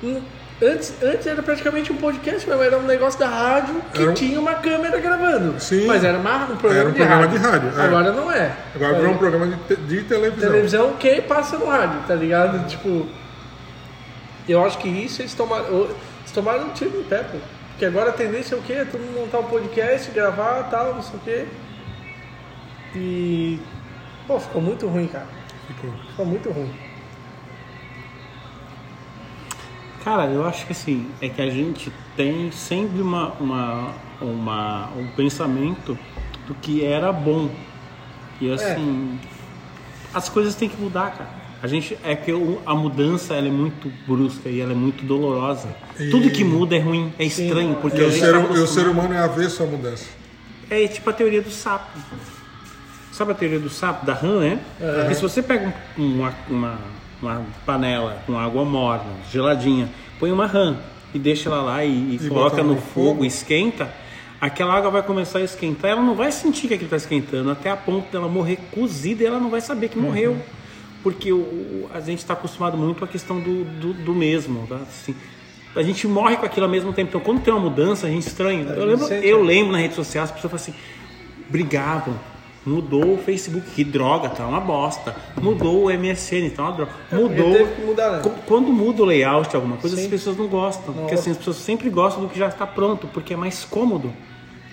não- 0.02 0.22
antes, 0.62 0.94
antes 1.02 1.26
era 1.26 1.42
praticamente 1.42 1.92
um 1.92 1.96
podcast, 1.96 2.48
mas 2.48 2.60
era 2.60 2.78
um 2.78 2.82
negócio 2.82 3.18
da 3.20 3.28
rádio 3.28 3.74
que 3.92 4.02
um- 4.06 4.14
tinha 4.14 4.40
uma 4.40 4.54
câmera 4.54 4.98
gravando. 4.98 5.60
Sim. 5.60 5.86
Mas 5.86 6.02
era 6.04 6.18
uma- 6.18 6.44
um 6.44 6.56
programa, 6.56 6.74
Era 6.80 6.88
um 6.88 6.92
de, 6.92 6.96
programa 6.98 7.22
rádio. 7.26 7.38
de 7.38 7.44
rádio, 7.46 7.80
é. 7.80 7.84
Agora 7.84 8.12
não 8.12 8.30
é. 8.32 8.52
Agora 8.74 8.94
virou 8.94 9.12
um 9.12 9.18
programa 9.18 9.46
de, 9.48 9.56
te- 9.64 9.76
de 9.76 10.02
televisão. 10.04 10.50
televisão 10.50 10.92
que 10.98 11.20
passa 11.22 11.58
no 11.58 11.66
rádio, 11.66 12.00
tá 12.06 12.14
ligado? 12.14 12.66
Tipo. 12.68 13.06
Eu 14.48 14.64
acho 14.64 14.78
que 14.78 14.88
isso 14.88 15.22
eles 15.22 15.34
tomaram. 15.34 15.66
Eles 15.66 16.32
tomaram 16.34 16.64
um 16.66 16.70
tiro 16.70 16.90
no 16.98 17.04
pé, 17.04 17.18
pô. 17.18 17.38
Porque 17.70 17.84
agora 17.84 18.10
a 18.10 18.12
tendência 18.12 18.54
é 18.54 18.58
o 18.58 18.62
quê? 18.62 18.72
É 18.74 18.84
todo 18.84 19.00
mundo 19.00 19.20
montar 19.20 19.38
um 19.40 19.44
podcast, 19.44 20.10
gravar 20.12 20.64
tal, 20.70 20.94
não 20.94 21.02
sei 21.02 21.16
o 21.16 21.20
quê. 21.20 21.44
E. 22.94 23.58
Pô, 24.26 24.38
ficou 24.38 24.60
muito 24.62 24.86
ruim, 24.86 25.06
cara. 25.08 25.26
Ficou. 25.66 25.90
Ficou 26.10 26.26
muito 26.26 26.50
ruim. 26.50 26.72
Cara, 30.04 30.24
eu 30.26 30.44
acho 30.44 30.66
que 30.66 30.72
assim, 30.72 31.06
é 31.20 31.28
que 31.28 31.40
a 31.40 31.48
gente 31.50 31.92
tem 32.16 32.50
sempre 32.50 33.00
uma, 33.00 33.28
uma, 33.40 33.94
uma, 34.20 34.88
um 34.96 35.06
pensamento 35.16 35.96
do 36.46 36.54
que 36.54 36.84
era 36.84 37.12
bom. 37.12 37.48
E 38.40 38.50
assim, 38.52 39.18
as 40.12 40.28
coisas 40.28 40.54
têm 40.56 40.68
que 40.68 40.80
mudar, 40.80 41.12
cara. 41.12 41.30
A 41.62 41.68
gente 41.68 41.96
é 42.02 42.16
que 42.16 42.32
a 42.66 42.74
mudança 42.74 43.34
ela 43.34 43.46
é 43.46 43.50
muito 43.50 43.92
brusca 44.04 44.48
e 44.48 44.60
ela 44.60 44.72
é 44.72 44.74
muito 44.74 45.04
dolorosa. 45.04 45.68
E- 46.00 46.10
Tudo 46.10 46.28
que 46.30 46.42
muda 46.42 46.74
é 46.74 46.80
ruim, 46.80 47.12
é 47.16 47.24
estranho, 47.24 47.76
porque 47.76 48.00
E 48.00 48.04
o 48.04 48.10
ser, 48.10 48.32
tá 48.32 48.38
o 48.40 48.66
ser 48.66 48.88
humano 48.88 49.14
é 49.14 49.18
avesso 49.18 49.62
à 49.62 49.66
mudança. 49.66 50.06
É 50.68 50.88
tipo 50.88 51.08
a 51.08 51.12
teoria 51.12 51.40
do 51.40 51.50
sapo. 51.52 51.96
Sabe 53.12 53.30
a 53.30 53.34
teoria 53.34 53.60
do 53.60 53.68
sapo, 53.70 54.04
da 54.04 54.14
rã, 54.14 54.40
né? 54.40 54.58
Porque 54.80 55.14
se 55.14 55.22
você 55.22 55.40
pega 55.40 55.72
um- 55.96 56.02
uma, 56.16 56.34
uma, 56.48 56.78
uma 57.22 57.42
panela 57.64 58.22
com 58.26 58.36
água 58.38 58.64
morna, 58.64 59.04
geladinha, 59.30 59.88
põe 60.18 60.30
uma 60.32 60.46
rã 60.46 60.76
e 61.14 61.18
deixa 61.18 61.48
ela 61.48 61.62
lá 61.62 61.84
e, 61.84 61.88
e 61.88 62.18
E 62.20 62.28
coloca 62.28 62.62
no 62.62 62.76
fogo, 62.76 63.08
fogo. 63.10 63.24
esquenta, 63.24 63.90
aquela 64.40 64.74
água 64.74 64.90
vai 64.90 65.02
começar 65.02 65.38
a 65.38 65.42
esquentar, 65.42 65.90
ela 65.92 66.02
não 66.02 66.14
vai 66.14 66.32
sentir 66.32 66.68
que 66.68 66.74
aquilo 66.74 66.86
está 66.86 66.96
esquentando, 66.96 67.50
até 67.50 67.70
a 67.70 67.76
ponto 67.76 68.10
dela 68.10 68.28
morrer 68.28 68.58
cozida 68.72 69.22
e 69.22 69.26
ela 69.26 69.38
não 69.38 69.48
vai 69.50 69.60
saber 69.60 69.88
que 69.88 69.98
morreu. 69.98 70.36
Porque 71.02 71.32
o, 71.32 71.36
o- 71.38 71.90
a 71.92 72.00
gente 72.00 72.18
está 72.18 72.32
acostumado 72.34 72.76
muito 72.76 73.04
a 73.04 73.08
questão 73.08 73.40
do, 73.40 73.64
do, 73.64 73.92
do 73.92 74.14
mesmo. 74.14 74.66
tá? 74.68 74.76
Assim, 74.76 75.14
a 75.74 75.82
gente 75.82 76.06
morre 76.06 76.36
com 76.36 76.46
aquilo 76.46 76.66
ao 76.66 76.70
mesmo 76.70 76.92
tempo. 76.92 77.08
Então, 77.08 77.20
quando 77.20 77.40
tem 77.40 77.52
uma 77.52 77.58
mudança, 77.60 78.06
a 78.06 78.10
gente 78.10 78.26
estranha. 78.26 78.62
Eu 78.64 78.84
lembro, 78.84 79.06
eu 79.08 79.42
lembro 79.42 79.72
na 79.72 79.78
rede 79.78 79.94
social, 79.94 80.22
as 80.24 80.30
pessoas 80.30 80.50
falam 80.52 80.62
assim, 80.62 80.74
brigavam. 81.50 82.14
Mudou 82.64 83.14
o 83.14 83.18
Facebook, 83.18 83.68
que 83.70 83.82
droga, 83.82 84.28
tá 84.28 84.46
uma 84.46 84.60
bosta. 84.60 85.16
Mudou 85.40 85.86
o 85.86 85.90
MSN, 85.90 86.50
tá 86.54 86.62
uma 86.62 86.72
droga. 86.72 86.92
Mudou. 87.10 87.52
Teve 87.52 87.74
que 87.74 87.82
mudar, 87.82 88.10
né? 88.12 88.20
Qu- 88.22 88.30
Quando 88.46 88.72
muda 88.72 89.02
o 89.02 89.04
layout 89.04 89.50
de 89.50 89.56
alguma 89.56 89.76
coisa, 89.78 89.96
Sim. 89.96 90.02
as 90.04 90.08
pessoas 90.08 90.36
não 90.36 90.46
gostam. 90.46 90.94
Porque 90.94 91.14
assim, 91.14 91.32
as 91.32 91.36
pessoas 91.38 91.56
sempre 91.56 91.90
gostam 91.90 92.22
do 92.22 92.28
que 92.28 92.38
já 92.38 92.46
está 92.48 92.64
pronto, 92.66 93.08
porque 93.08 93.34
é 93.34 93.36
mais 93.36 93.64
cômodo. 93.64 94.12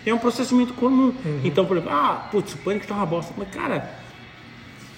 É 0.06 0.14
um 0.14 0.20
processamento 0.20 0.74
comum. 0.76 1.14
Uhum. 1.26 1.42
Então, 1.44 1.66
por 1.66 1.78
exemplo, 1.78 1.94
ah, 1.96 2.28
putz, 2.32 2.54
o 2.54 2.58
pânico 2.60 2.86
tá 2.88 2.94
uma 2.96 3.06
bosta. 3.08 3.34
Mas, 3.36 3.48
cara, 3.50 3.90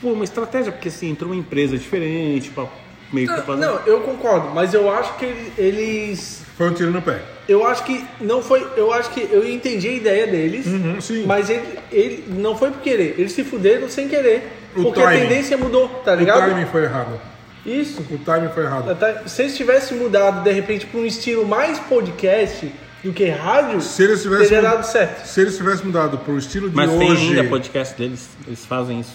pô, 0.01 0.09
uma 0.09 0.23
estratégia, 0.25 0.71
porque 0.71 0.89
assim, 0.89 1.09
entrou 1.09 1.31
uma 1.31 1.39
empresa 1.39 1.77
diferente, 1.77 2.49
pra 2.51 2.65
meio 3.11 3.27
que 3.27 3.35
Não, 3.35 3.43
fazer. 3.43 3.65
não, 3.65 3.79
eu 3.85 4.01
concordo, 4.01 4.49
mas 4.53 4.73
eu 4.73 4.89
acho 4.91 5.15
que 5.17 5.25
ele- 5.25 5.53
eles. 5.57 6.41
Foi 6.57 6.69
um 6.69 6.73
tiro 6.73 6.91
no 6.91 7.01
pé. 7.01 7.21
Eu 7.49 7.65
acho 7.65 7.83
que 7.83 8.05
não 8.19 8.41
foi. 8.41 8.65
Eu 8.77 8.93
acho 8.93 9.09
que 9.11 9.27
eu 9.31 9.47
entendi 9.47 9.87
a 9.87 9.93
ideia 9.93 10.27
deles, 10.27 10.65
Uhum, 10.67 11.01
sim. 11.01 11.23
mas 11.25 11.49
ele, 11.49 11.63
ele 11.91 12.23
não 12.29 12.55
foi 12.55 12.71
por 12.71 12.81
querer. 12.81 13.15
Eles 13.17 13.31
se 13.33 13.43
fuderam 13.43 13.89
sem 13.89 14.07
querer. 14.07 14.57
O 14.75 14.83
porque 14.83 15.01
a 15.01 15.05
timing. 15.09 15.21
tendência 15.27 15.57
mudou, 15.57 15.89
tá 16.05 16.13
O 16.13 16.15
ligado? 16.15 16.49
timing 16.49 16.65
foi 16.67 16.83
errado. 16.83 17.19
Isso. 17.65 18.01
O 18.09 18.17
timing 18.19 18.49
foi 18.49 18.63
errado. 18.63 18.95
Tá- 18.95 19.23
Se 19.27 19.41
eles 19.43 19.57
tivessem 19.57 19.97
mudado 19.97 20.43
de 20.43 20.51
repente 20.51 20.85
para 20.85 20.99
um 20.99 21.05
estilo 21.05 21.45
mais 21.45 21.77
podcast 21.79 22.71
do 23.03 23.11
que 23.11 23.27
rádio, 23.29 23.81
Se 23.81 24.03
eles 24.03 24.21
tivessem- 24.21 24.47
teria 24.47 24.61
dado 24.61 24.83
certo. 24.85 25.25
Se 25.25 25.41
eles 25.41 25.57
tivessem 25.57 25.85
mudado 25.87 26.17
pro 26.19 26.37
estilo 26.37 26.69
de 26.69 26.75
Mas 26.75 26.89
tem 26.89 27.11
hoje. 27.11 27.29
ainda 27.37 27.43
podcast 27.49 27.95
deles, 27.97 28.29
eles 28.47 28.65
fazem 28.65 28.99
isso. 29.01 29.13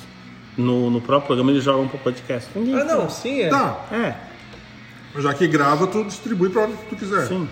No, 0.56 0.90
no 0.90 1.00
próprio 1.00 1.26
programa 1.26 1.50
eles 1.50 1.62
jogam 1.64 1.86
pro 1.86 1.98
podcast. 1.98 2.48
Ninguém 2.54 2.80
Ah, 2.80 2.84
não, 2.84 3.10
sim, 3.10 3.42
é. 3.42 3.48
Tá. 3.48 3.84
É, 3.92 4.14
Já 5.20 5.32
que 5.34 5.46
grava, 5.46 5.86
tu 5.86 6.04
distribui 6.04 6.48
pra 6.50 6.62
onde 6.62 6.74
tu 6.88 6.96
quiser. 6.96 7.26
sim. 7.26 7.48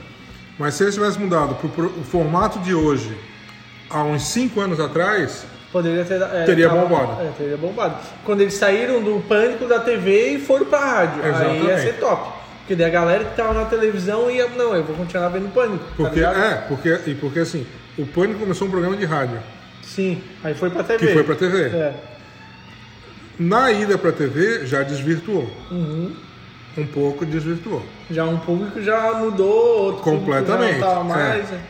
Mas 0.58 0.74
se 0.74 0.84
eles 0.84 0.94
tivessem 0.94 1.20
mudado 1.22 1.54
pro, 1.56 1.68
pro 1.68 1.86
o 1.86 2.04
formato 2.04 2.58
de 2.60 2.72
hoje, 2.74 3.16
há 3.90 4.02
uns 4.04 4.22
5 4.28 4.60
anos 4.60 4.78
atrás, 4.78 5.44
Poderia 5.72 6.04
ter. 6.04 6.22
é, 6.22 6.44
Teria 6.44 6.68
tava- 6.68 6.82
bombado. 6.86 7.20
É, 7.22 7.32
teria 7.36 7.56
bombado. 7.56 7.96
Quando 8.24 8.40
eles 8.42 8.54
saíram 8.54 9.02
do 9.02 9.20
pânico 9.26 9.66
da 9.66 9.80
TV 9.80 10.34
e 10.34 10.38
foram 10.38 10.64
pra 10.66 10.78
rádio. 10.78 11.22
Aí 11.24 11.30
ia 11.30 11.36
Exatamente. 11.36 11.80
ser 11.82 11.92
top. 11.98 12.32
Porque 12.60 12.76
daí 12.76 12.86
a 12.86 12.90
galera 12.90 13.24
que 13.24 13.34
tava 13.36 13.52
na 13.52 13.64
televisão 13.66 14.30
ia. 14.30 14.48
Não, 14.48 14.74
eu 14.74 14.84
vou 14.84 14.94
continuar 14.96 15.28
vendo 15.30 15.52
pânico. 15.52 15.84
tá 15.84 15.90
porque 15.96 16.14
ligado? 16.16 16.38
é, 16.38 16.54
porque 16.68 17.00
e 17.06 17.14
porque 17.16 17.40
assim, 17.40 17.66
o 17.98 18.06
Pânico 18.06 18.38
começou 18.40 18.68
um 18.68 18.70
programa 18.70 18.96
de 18.96 19.04
rádio 19.04 19.38
Sim, 19.82 20.22
aí 20.42 20.54
foi 20.54 20.70
pra 20.70 20.82
TV. 20.84 21.06
que 21.06 21.12
foi 21.12 21.24
pra 21.24 21.34
TV. 21.34 21.62
É. 21.64 21.94
Na 23.38 23.70
ida 23.72 23.98
pra 23.98 24.12
TV 24.12 24.66
já 24.66 24.82
desvirtuou. 24.82 25.50
Uhum. 25.70 26.14
Um 26.76 26.86
pouco 26.86 27.24
desvirtuou. 27.24 27.84
Já 28.10 28.24
um 28.24 28.38
público 28.38 28.80
já 28.80 29.14
mudou, 29.14 29.84
outro 29.84 30.02
Completamente, 30.02 30.80
já 30.80 30.94
não 30.94 31.00
é. 31.00 31.04
mais. 31.04 31.52
é. 31.52 31.60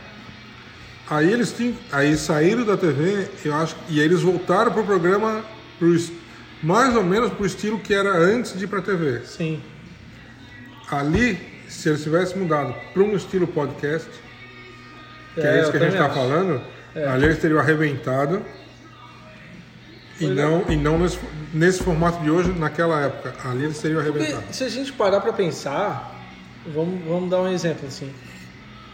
Aí 1.07 1.31
eles 1.31 1.51
tinham, 1.51 1.75
aí 1.91 2.17
saíram 2.17 2.65
da 2.65 2.75
TV, 2.75 3.27
eu 3.43 3.53
acho, 3.53 3.75
e 3.87 3.99
eles 3.99 4.21
voltaram 4.21 4.71
pro 4.71 4.83
programa 4.83 5.43
pro, 5.77 5.95
mais 6.63 6.95
ou 6.95 7.03
menos 7.03 7.31
pro 7.33 7.45
estilo 7.45 7.77
que 7.79 7.93
era 7.93 8.09
antes 8.17 8.57
de 8.57 8.63
ir 8.63 8.67
pra 8.67 8.81
TV. 8.81 9.21
Sim. 9.23 9.61
Ali, 10.89 11.37
se 11.67 11.89
eles 11.89 12.01
tivessem 12.01 12.37
mudado 12.37 12.73
para 12.93 13.03
um 13.03 13.15
estilo 13.15 13.45
podcast, 13.45 14.09
que 15.35 15.41
é, 15.41 15.57
É, 15.57 15.61
isso 15.61 15.71
que 15.71 15.77
a 15.77 15.79
gente 15.81 15.93
está 15.93 16.09
falando, 16.09 16.59
ali 16.95 17.25
eles 17.25 17.37
teriam 17.39 17.59
arrebentado. 17.59 18.41
E 20.19 20.25
Pois 20.27 20.37
é. 20.37 20.41
não, 20.41 20.63
e 20.69 20.75
não 20.77 20.97
nesse, 20.99 21.19
nesse 21.53 21.83
formato 21.83 22.21
de 22.23 22.29
hoje, 22.31 22.51
naquela 22.53 23.01
época. 23.01 23.33
Ali 23.49 23.65
eles 23.65 23.77
teriam 23.79 24.01
Porque 24.03 24.17
arrebentado. 24.19 24.53
se 24.53 24.63
a 24.63 24.69
gente 24.69 24.93
parar 24.93 25.19
pra 25.21 25.33
pensar, 25.33 26.15
vamos, 26.73 27.03
vamos 27.05 27.29
dar 27.29 27.41
um 27.41 27.47
exemplo 27.51 27.87
assim. 27.87 28.11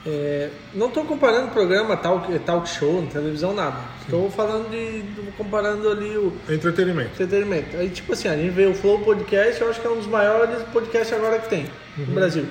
É, 0.03 0.49
não 0.73 0.87
estou 0.87 1.05
comparando 1.05 1.49
programa 1.51 1.95
talk, 1.95 2.39
talk 2.39 2.67
show, 2.67 3.05
televisão, 3.13 3.53
nada. 3.53 3.77
Estou 4.01 4.31
falando 4.31 4.67
de. 4.71 5.03
do- 5.03 5.31
comparando 5.37 5.87
ali 5.91 6.17
o 6.17 6.33
Entretenimento. 6.49 7.11
entretenimento. 7.21 7.77
Aí, 7.77 7.87
tipo 7.89 8.13
assim, 8.13 8.27
a 8.27 8.35
gente 8.35 8.49
vê 8.49 8.65
o 8.65 8.73
Flow 8.73 8.99
Podcast, 9.01 9.61
eu 9.61 9.69
acho 9.69 9.79
que 9.79 9.85
é 9.85 9.89
um 9.91 9.97
dos 9.97 10.07
maiores 10.07 10.63
podcasts 10.73 11.13
agora 11.15 11.37
que 11.37 11.49
tem 11.49 11.67
Uhum. 11.99 12.05
no 12.07 12.13
Brasil. 12.15 12.47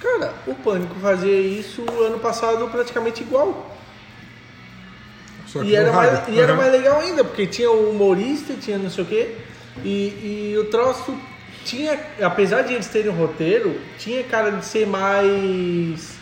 Cara, 0.00 0.32
o 0.46 0.54
Pânico 0.54 0.94
fazia 1.00 1.40
isso 1.40 1.82
ano 2.06 2.18
passado 2.20 2.68
praticamente 2.68 3.22
igual. 3.24 3.74
Só 5.54 5.60
que 5.62 5.68
E 5.68 5.76
era, 5.76 5.92
mais, 5.92 6.28
e 6.28 6.40
era 6.40 6.54
mais 6.54 6.72
legal 6.72 6.98
ainda, 7.00 7.22
porque 7.24 7.46
tinha 7.46 7.70
o 7.70 7.90
humorista, 7.90 8.54
tinha 8.60 8.76
não 8.76 8.90
sei 8.90 9.04
o 9.04 9.06
quê. 9.06 9.36
E, 9.84 10.50
e 10.52 10.58
o 10.58 10.64
troço 10.64 11.14
tinha, 11.64 11.96
apesar 12.20 12.62
de 12.62 12.74
eles 12.74 12.88
terem 12.88 13.10
um 13.10 13.14
roteiro, 13.14 13.80
tinha 13.98 14.22
cara 14.24 14.50
de 14.50 14.64
ser 14.66 14.86
mais. 14.86 16.16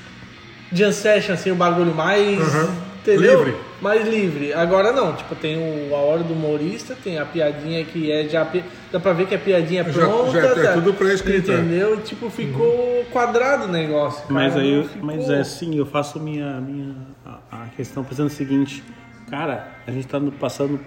Jam 0.73 0.93
Session, 0.93 1.33
assim, 1.35 1.51
o 1.51 1.55
bagulho 1.55 1.95
mais. 1.95 2.39
Aham. 2.41 2.93
Entendeu? 3.03 3.39
Livre. 3.45 3.57
mais 3.81 4.07
livre. 4.07 4.53
Agora 4.53 4.93
não, 4.93 5.13
tipo, 5.17 5.35
tem 5.35 5.57
o, 5.59 5.93
a 5.93 5.99
hora 5.99 6.23
do 6.23 6.35
humorista, 6.35 6.97
tem 7.03 7.19
a 7.19 7.25
piadinha 7.27 7.85
que 7.85 8.13
é 8.13 8.29
já. 8.29 8.47
Dá 8.93 9.01
pra 9.01 9.13
ver 9.13 9.27
que 9.27 9.35
a 9.35 9.39
piadinha 9.41 9.81
é 9.81 9.85
Já- 9.91 10.07
pronta. 10.07 10.31
já 10.31 10.47
é 10.47 10.55
tá? 10.67 10.73
tudo 10.75 10.95
pré-escrito, 10.95 11.51
é. 11.51 11.55
Entendeu? 11.57 11.97
Tipo, 12.03 12.31
ficou 12.31 13.05
quadrado 13.11 13.65
o 13.65 13.69
negócio. 13.69 14.23
Mas 14.29 14.53
cara, 14.53 14.65
aí, 14.65 14.73
eu- 14.75 14.85
ficou- 14.85 15.05
mas 15.05 15.29
é 15.29 15.41
assim, 15.41 15.77
eu 15.77 15.85
faço 15.85 16.21
minha, 16.21 16.61
minha 16.61 16.95
a, 17.27 17.65
a 17.65 17.67
questão 17.77 18.05
pensando 18.05 18.29
o 18.29 18.31
seguinte, 18.31 18.85
cara, 19.33 19.67
a 19.87 19.91
gente 19.91 20.07
tá 20.07 20.21
passando, 20.39 20.79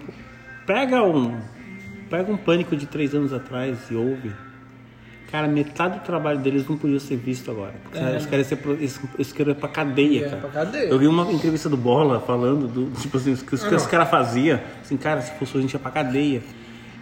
pega 0.64 1.02
um, 1.02 1.36
pega 2.08 2.30
um 2.30 2.36
pânico 2.36 2.76
de 2.76 2.86
três 2.86 3.12
anos 3.12 3.32
atrás 3.32 3.76
e 3.90 3.96
ouve, 3.96 4.30
cara, 5.32 5.48
metade 5.48 5.98
do 5.98 6.04
trabalho 6.04 6.38
deles 6.38 6.64
não 6.68 6.76
podia 6.78 7.00
ser 7.00 7.16
visto 7.16 7.50
agora, 7.50 7.74
porque 7.82 7.98
É. 7.98 8.10
eles 8.10 8.24
querem 8.24 8.44
ser, 8.44 8.54
pro- 8.56 8.74
eles, 8.74 9.00
eles 9.16 9.32
querem 9.32 9.52
ir 9.52 9.56
pra 9.56 9.68
cadeia, 9.68 10.26
É, 10.26 10.28
cara. 10.28 10.40
pra 10.42 10.50
cadeia. 10.50 10.88
Eu 10.88 10.96
vi 10.96 11.08
uma 11.08 11.28
entrevista 11.32 11.68
do 11.68 11.76
Bola 11.76 12.20
falando 12.20 12.68
do, 12.68 12.90
tipo 13.02 13.16
assim, 13.16 13.32
o 13.32 13.36
que 13.36 13.54
os, 13.56 13.64
que 13.64 13.74
os 13.74 13.82
não. 13.82 13.90
caras 13.90 14.08
faziam, 14.08 14.60
assim, 14.80 14.96
cara, 14.96 15.20
se 15.20 15.32
fosse 15.40 15.58
a 15.58 15.60
gente 15.60 15.72
ia 15.72 15.80
pra 15.80 15.90
cadeia. 15.90 16.40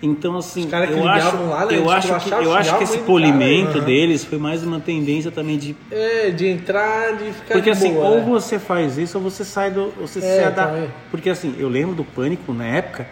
Então, 0.06 0.36
assim, 0.36 0.68
eu 0.70 1.08
acho, 1.08 1.36
lá, 1.44 1.64
né, 1.64 1.76
eu 1.76 1.78
tipo, 1.78 1.90
acho 1.90 2.20
que, 2.20 2.30
eu 2.30 2.54
acho 2.54 2.76
que 2.76 2.84
esse 2.84 2.92
cara, 2.94 3.06
polimento 3.06 3.78
né? 3.78 3.84
deles 3.86 4.22
foi 4.22 4.36
mais 4.36 4.62
uma 4.62 4.78
tendência 4.78 5.30
também 5.30 5.56
de 5.56 5.74
É, 5.90 6.30
de 6.30 6.46
entrar, 6.46 7.16
de 7.16 7.32
ficar 7.32 7.54
porque 7.54 7.70
de 7.70 7.70
assim, 7.70 7.94
boa, 7.94 8.08
ou 8.08 8.16
né? 8.18 8.24
você 8.26 8.58
faz 8.58 8.98
isso 8.98 9.16
ou 9.16 9.24
você 9.24 9.46
sai 9.46 9.70
do. 9.70 9.90
Você 9.98 10.18
É, 10.18 10.22
se 10.22 10.44
adapta. 10.44 10.72
também. 10.74 10.90
Porque 11.10 11.30
assim, 11.30 11.54
eu 11.58 11.70
lembro 11.70 11.94
do 11.96 12.04
pânico 12.04 12.52
na 12.52 12.66
época 12.66 13.08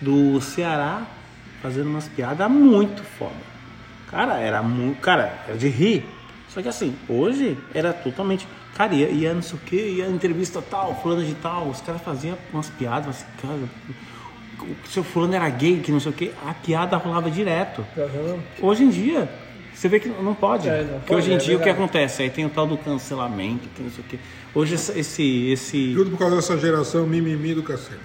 do 0.00 0.40
Ceará 0.40 1.02
fazendo 1.62 1.90
umas 1.90 2.08
piadas 2.08 2.50
muito 2.50 3.04
foda. 3.04 3.30
Cara, 4.10 4.40
era 4.40 4.62
muito. 4.64 5.00
Cara, 5.00 5.32
era 5.46 5.56
de 5.56 5.68
rir. 5.68 6.04
Só 6.48 6.60
que 6.60 6.68
assim, 6.68 6.96
hoje 7.08 7.56
era 7.72 7.92
totalmente. 7.92 8.48
Cara, 8.76 8.94
ia, 8.94 9.08
ia 9.10 9.32
não 9.32 9.42
sei 9.42 9.56
o 9.56 9.60
que, 9.60 9.76
ia 9.76 10.06
entrevista 10.08 10.60
tal, 10.60 10.98
fulano 11.02 11.24
de 11.24 11.34
tal, 11.34 11.68
os 11.68 11.80
caras 11.80 12.02
faziam 12.02 12.36
umas 12.52 12.68
piadas, 12.68 13.08
assim, 13.08 13.26
cara, 13.40 13.58
o 14.64 14.88
seu 14.88 15.04
fulano 15.04 15.34
era 15.34 15.48
gay, 15.48 15.80
que 15.80 15.92
não 15.92 16.00
sei 16.00 16.10
o 16.10 16.14
que, 16.14 16.32
a 16.46 16.54
piada 16.54 16.96
rolava 16.96 17.30
direto. 17.30 17.84
Aham. 17.96 18.38
Hoje 18.60 18.84
em 18.84 18.88
dia, 18.90 19.28
você 19.74 19.88
vê 19.88 20.00
que 20.00 20.08
não 20.08 20.34
pode. 20.34 20.68
É, 20.68 20.82
não 20.82 20.98
Porque 21.00 21.06
pode, 21.14 21.20
hoje 21.20 21.32
em 21.32 21.34
é 21.34 21.38
dia 21.38 21.56
o 21.56 21.60
que 21.60 21.68
acontece? 21.68 22.22
Aí 22.22 22.30
tem 22.30 22.44
o 22.46 22.48
tal 22.50 22.66
do 22.66 22.76
cancelamento, 22.78 23.68
que 23.74 23.82
não 23.82 23.90
sei 23.90 24.04
o 24.04 24.06
quê. 24.08 24.18
Hoje 24.54 24.74
esse, 24.74 25.48
esse, 25.50 25.92
Tudo 25.94 26.10
por 26.12 26.18
causa 26.18 26.36
dessa 26.36 26.56
geração 26.58 27.06
mimimi 27.06 27.54
do 27.54 27.62
cacete. 27.62 28.00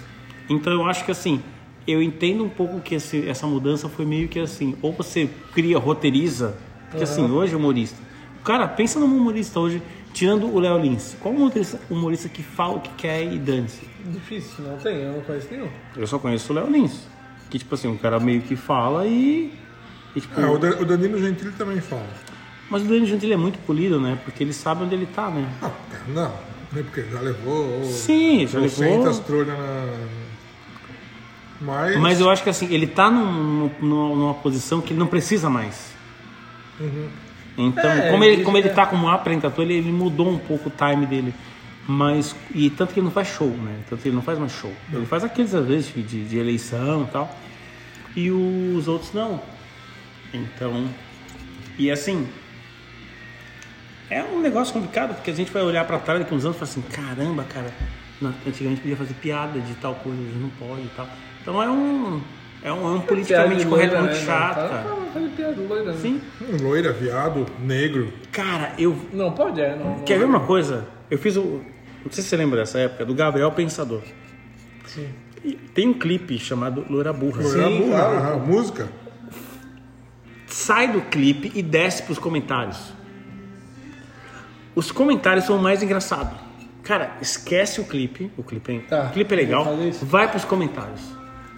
Então 0.50 0.72
eu 0.72 0.84
acho 0.84 1.04
que 1.04 1.10
assim, 1.10 1.40
eu 1.86 2.02
entendo 2.02 2.44
um 2.44 2.48
pouco 2.48 2.80
que 2.80 2.96
esse- 2.96 3.26
essa 3.28 3.46
mudança 3.46 3.88
foi 3.88 4.04
meio 4.04 4.28
que 4.28 4.38
assim, 4.38 4.76
ou 4.82 4.92
você 4.92 5.28
cria, 5.54 5.78
roteiriza, 5.78 6.54
porque 6.90 7.04
assim, 7.04 7.30
hoje 7.30 7.56
humorista. 7.56 7.98
Cara, 8.44 8.66
pensa 8.68 8.98
num 9.00 9.06
humorista 9.06 9.58
hoje, 9.60 9.80
tirando 10.12 10.46
o 10.46 10.58
Léo 10.58 10.78
Lins. 10.78 11.16
Qual 11.20 11.34
humorista, 11.34 11.80
humorista 11.90 12.28
que 12.28 12.42
fala 12.42 12.74
o 12.76 12.80
que 12.80 12.90
quer 12.90 13.24
e 13.32 13.38
dane-se? 13.38 13.82
Difícil, 14.06 14.64
não 14.64 14.76
tem, 14.78 14.96
eu 14.96 15.12
não 15.12 15.20
conheço 15.20 15.48
nenhum. 15.50 15.68
Eu 15.96 16.06
só 16.06 16.18
conheço 16.18 16.52
o 16.52 16.56
Léo 16.56 16.70
Lins. 16.70 17.06
Que 17.50 17.58
tipo 17.58 17.74
assim, 17.74 17.88
um 17.88 17.96
cara 17.96 18.18
meio 18.18 18.42
que 18.42 18.56
fala 18.56 19.06
e. 19.06 19.52
e, 20.16 20.20
tipo, 20.20 20.40
Ah, 20.40 20.50
o, 20.52 20.58
Da- 20.58 20.76
o 20.80 20.84
Danilo 20.84 21.18
Gentili 21.18 21.52
também 21.52 21.80
fala. 21.80 22.06
Mas 22.70 22.82
o 22.82 22.84
Danilo 22.86 23.06
Gentili 23.06 23.32
é 23.32 23.36
muito 23.36 23.58
polido, 23.66 24.00
né? 24.00 24.18
Porque 24.24 24.42
ele 24.42 24.52
sabe 24.54 24.84
onde 24.84 24.94
ele 24.94 25.06
tá, 25.06 25.28
né? 25.30 25.46
Não, 25.60 25.70
cara, 25.90 26.04
não. 26.08 26.32
Nem 26.72 26.82
porque 26.84 27.02
já 27.02 27.20
levou. 27.20 27.84
Sim, 27.84 28.46
já 28.46 28.58
levou. 28.58 28.86
200 29.04 29.18
trolhas 29.20 29.58
na. 29.58 29.88
Mas. 31.60 31.96
Mas 32.00 32.20
eu 32.20 32.30
acho 32.30 32.42
que 32.42 32.48
assim, 32.48 32.66
ele 32.72 32.86
tá 32.86 33.10
num- 33.10 33.70
num- 33.80 34.16
numa 34.16 34.34
posição 34.34 34.80
que 34.80 34.92
ele 34.92 34.98
não 34.98 35.06
precisa 35.06 35.50
mais. 35.50 35.92
Então, 37.56 37.90
É, 37.90 38.10
como, 38.10 38.24
ele, 38.24 38.42
como 38.44 38.56
ele 38.56 38.68
é. 38.68 38.72
tá 38.72 38.86
como 38.86 39.08
apresentador, 39.08 39.64
ele, 39.64 39.74
ele 39.74 39.92
mudou 39.92 40.30
um 40.30 40.38
pouco 40.38 40.68
o 40.68 40.72
time 40.72 41.06
dele. 41.06 41.34
Mas, 41.86 42.34
e 42.54 42.70
tanto 42.70 42.94
que 42.94 43.00
ele 43.00 43.04
não 43.06 43.12
faz 43.12 43.28
show, 43.28 43.48
né? 43.50 43.80
Tanto 43.90 44.00
que 44.02 44.08
ele 44.08 44.14
não 44.14 44.22
faz 44.22 44.38
mais 44.38 44.52
show. 44.52 44.72
Ele 44.92 45.04
faz 45.04 45.24
aqueles, 45.24 45.54
às 45.54 45.66
vezes, 45.66 45.92
de, 45.92 46.24
de- 46.24 46.38
eleição 46.38 47.02
e 47.02 47.06
tal. 47.12 47.36
E 48.14 48.30
os 48.30 48.86
outros 48.88 49.12
não. 49.12 49.42
Então, 50.32 50.88
e 51.78 51.90
assim, 51.90 52.26
é 54.10 54.22
um 54.22 54.40
negócio 54.40 54.72
complicado, 54.72 55.14
porque 55.14 55.30
a 55.30 55.34
gente 55.34 55.50
vai 55.50 55.62
olhar 55.62 55.84
pra 55.86 55.98
trás 55.98 56.20
daqui 56.20 56.34
uns 56.34 56.44
anos 56.44 56.56
e 56.56 56.60
falar 56.60 56.70
assim, 56.70 56.82
caramba, 56.82 57.44
cara, 57.44 57.72
antigamente 58.46 58.80
podia 58.82 58.96
fazer 58.96 59.14
piada 59.14 59.58
de 59.60 59.74
tal 59.74 59.94
coisa, 59.96 60.18
hoje 60.20 60.36
não 60.38 60.50
pode 60.50 60.82
e 60.82 60.90
tal. 60.96 61.08
Então 61.40 61.62
é 61.62 61.68
um, 61.68 62.20
é 62.64 62.72
um, 62.72 62.76
é 62.86 62.96
um 62.96 63.00
politicamente 63.00 63.66
correto 63.66 63.96
muito 63.96 64.14
né? 64.14 64.20
chato, 64.20 64.68
cara. 64.68 64.96
fazendo 65.12 65.36
piada 65.36 65.60
loira, 65.60 65.92
né? 65.92 65.98
Sim. 66.00 66.20
Loira, 66.60 66.92
viado, 66.92 67.46
negro. 67.58 68.12
Cara, 68.30 68.72
eu. 68.78 68.96
Não, 69.12 69.32
pode, 69.32 69.60
é. 69.60 69.74
Não, 69.76 69.96
não- 69.96 70.04
Quer 70.04 70.18
ver 70.18 70.24
uma 70.24 70.40
coisa? 70.40 70.86
Eu 71.10 71.18
fiz 71.18 71.36
o. 71.36 71.60
Não 72.04 72.10
sei 72.10 72.22
se 72.22 72.28
você 72.30 72.36
lembra 72.36 72.60
dessa 72.60 72.78
época, 72.78 73.04
do 73.04 73.14
Gabriel 73.14 73.50
Pensador. 73.52 74.02
Sim. 74.86 75.08
E 75.44 75.52
tem 75.54 75.88
um 75.88 75.94
clipe 75.94 76.38
chamado 76.38 76.84
Loira 76.88 77.12
Burra. 77.12 77.42
Loira 77.42 77.66
Sim, 77.68 77.78
burra, 77.80 77.98
claro. 78.10 78.40
música. 78.40 78.88
sai 80.46 80.92
do 80.92 81.00
clipe 81.02 81.50
e 81.54 81.62
desce 81.62 82.02
pros 82.04 82.18
comentários. 82.18 82.92
Os 84.74 84.90
comentários 84.92 85.44
são 85.46 85.56
o 85.56 85.62
mais 85.62 85.82
engraçados. 85.82 86.38
Cara, 86.82 87.16
esquece 87.20 87.80
o 87.80 87.84
clipe. 87.84 88.30
O 88.36 88.42
clipe 88.42 88.76
é, 88.76 88.78
Tá, 88.88 89.04
o 89.04 89.12
clipe 89.12 89.32
é 89.32 89.36
legal. 89.36 89.66
Vai 90.02 90.28
pros 90.30 90.44
comentários. 90.44 91.00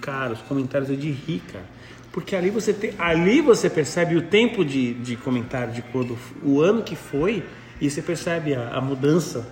Cara, 0.04 0.32
os 0.34 0.42
comentários 0.42 0.90
é 0.90 0.94
de 0.94 1.10
rir, 1.10 1.40
cara. 1.52 1.64
Porque 2.12 2.36
ali 2.36 2.50
você 2.50 2.72
tem, 2.72 2.92
ali 2.98 3.40
você 3.40 3.68
percebe 3.70 4.14
o 4.16 4.22
tempo 4.22 4.64
de, 4.64 4.94
de 4.94 5.16
comentário 5.16 5.72
de 5.72 5.82
quando 5.82 6.16
o 6.42 6.60
ano 6.60 6.82
que 6.82 6.94
foi 6.94 7.42
e 7.80 7.90
você 7.90 8.00
percebe 8.02 8.54
a, 8.54 8.68
a 8.68 8.80
mudança 8.80 9.44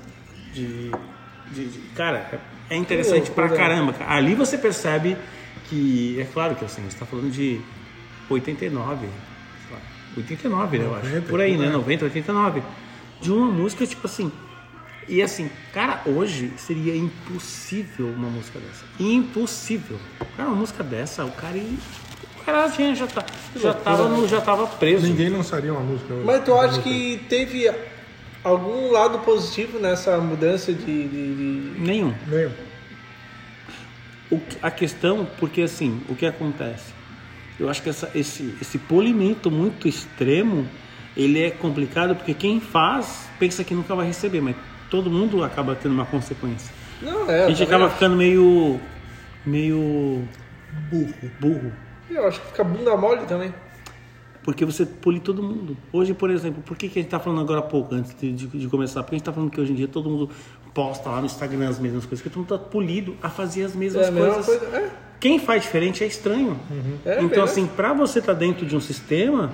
de, 0.54 0.90
de- 1.50 1.66
de- 1.68 1.78
cara, 1.96 2.40
é 2.70 2.76
interessante 2.76 3.30
Que 3.30 3.34
pra 3.34 3.46
loucura. 3.46 3.68
caramba. 3.68 3.92
cara. 3.94 4.12
Ali 4.14 4.34
você 4.34 4.56
percebe 4.58 5.16
que 5.68 6.20
é 6.20 6.24
claro 6.32 6.54
que 6.54 6.64
assim, 6.64 6.82
você 6.82 6.88
está 6.88 7.06
falando 7.06 7.30
de 7.32 7.60
89, 8.30 9.06
sei 9.06 9.76
lá, 9.76 9.82
89, 10.16 10.78
né, 10.78 10.84
eu 10.84 10.94
acho. 10.94 11.06
90, 11.08 11.28
Por 11.28 11.40
aí, 11.40 11.56
né? 11.56 11.66
é. 11.66 11.70
90, 11.70 12.04
89. 12.04 12.62
De 13.20 13.32
uma 13.32 13.46
música, 13.50 13.86
tipo 13.86 14.06
assim. 14.06 14.30
E 15.08 15.20
assim, 15.22 15.50
cara, 15.72 16.00
hoje 16.06 16.52
seria 16.56 16.94
impossível 16.96 18.06
uma 18.08 18.28
música 18.28 18.58
dessa. 18.58 18.84
Impossível. 19.00 19.98
Cara, 20.36 20.48
uma 20.48 20.56
música 20.58 20.82
dessa, 20.84 21.24
o 21.24 21.32
cara. 21.32 21.56
ia- 21.56 21.78
O 22.40 22.44
cara 22.44 22.68
já, 22.68 22.94
já, 22.94 23.06
tá, 23.06 23.24
já, 23.54 23.72
tava, 23.74 24.08
no- 24.08 24.26
já 24.26 24.40
tava 24.40 24.66
preso. 24.66 25.06
Ninguém 25.06 25.28
lançaria 25.28 25.72
uma 25.72 25.80
música 25.82 26.12
hoje. 26.14 26.24
Mas 26.24 26.44
tu 26.44 26.54
acha 26.54 26.82
que 26.82 27.20
teve 27.28 27.70
algum 28.42 28.90
lado 28.90 29.20
positivo 29.20 29.78
nessa 29.78 30.18
mudança 30.18 30.72
de. 30.72 30.84
de- 30.84 31.34
de- 31.34 31.80
Nenhum. 31.80 32.12
Nem. 32.26 32.50
O 34.30 34.40
a 34.62 34.70
questão, 34.70 35.28
porque 35.38 35.62
assim, 35.62 36.00
o 36.08 36.14
que 36.16 36.24
acontece? 36.26 36.92
Eu 37.60 37.68
acho 37.68 37.82
que 37.82 37.90
essa- 37.90 38.10
esse, 38.14 38.54
esse 38.60 38.78
polimento 38.78 39.50
muito 39.50 39.86
extremo, 39.86 40.66
ele 41.16 41.40
é 41.42 41.50
complicado 41.50 42.16
porque 42.16 42.32
quem 42.34 42.58
faz 42.60 43.28
pensa 43.38 43.62
que 43.62 43.74
nunca 43.74 43.94
vai 43.94 44.06
receber, 44.06 44.40
mas 44.40 44.56
todo 44.92 45.11
mundo 45.11 45.42
acaba 45.42 45.74
tendo 45.74 45.92
uma 45.94 46.05
consequência. 46.05 46.70
Não, 47.00 47.28
é. 47.28 47.44
A 47.46 47.48
gente 47.48 47.62
acaba 47.62 47.87
acho. 47.87 47.94
ficando 47.94 48.14
meio. 48.14 48.78
meio. 49.46 50.22
Burro. 50.90 51.14
burro. 51.40 51.72
Eu 52.11 52.28
acho 52.28 52.40
que 52.42 52.46
fica 52.48 52.62
bunda 52.62 52.94
mole 52.96 53.22
também. 53.26 53.52
Porque 54.42 54.64
você 54.66 54.85
poli 54.85 55.18
todo 55.18 55.42
mundo. 55.42 55.76
Hoje, 55.92 56.12
por 56.12 56.28
exemplo, 56.31 56.62
por 56.62 56.76
que, 56.76 56.88
que 56.88 56.98
a 56.98 57.02
gente 57.02 57.07
está 57.09 57.18
falando 57.18 57.40
agora 57.40 57.61
há 57.61 57.62
pouco, 57.62 57.94
antes 57.94 58.14
de, 58.20 58.33
de- 58.33 58.46
de 58.46 58.68
começar? 58.68 59.02
Porque 59.02 59.14
a 59.14 59.16
gente 59.16 59.22
está 59.22 59.33
falando 59.33 59.50
que 59.50 59.61
hoje 59.61 59.72
em 59.72 59.76
dia 59.76 59.88
todo 59.88 60.11
mundo 60.11 60.28
posta 60.74 61.09
lá 61.09 61.20
no 61.20 61.26
Instagram 61.26 61.68
as 61.68 61.78
mesmas 61.78 62.05
coisas, 62.05 62.20
porque 62.22 62.28
todo 62.35 62.42
mundo 62.42 62.55
está 62.55 62.70
polido 62.70 63.16
a 63.22 63.31
fazer 63.31 63.64
as 63.64 63.74
mesmas 63.74 64.05
É 64.05 64.09
a 64.09 64.11
mesma 64.11 64.35
coisas. 64.35 64.46
coisa. 64.59 64.76
É. 64.76 64.90
Quem 65.20 65.38
faz 65.38 65.62
diferente 65.62 66.02
é 66.05 66.07
estranho. 66.07 66.59
É 67.07 67.22
então, 67.22 67.44
assim, 67.44 67.66
para 67.66 67.92
você 67.94 68.18
estar 68.18 68.35
dentro 68.35 68.66
de 68.66 68.74
um 68.76 68.81
sistema, 68.81 69.52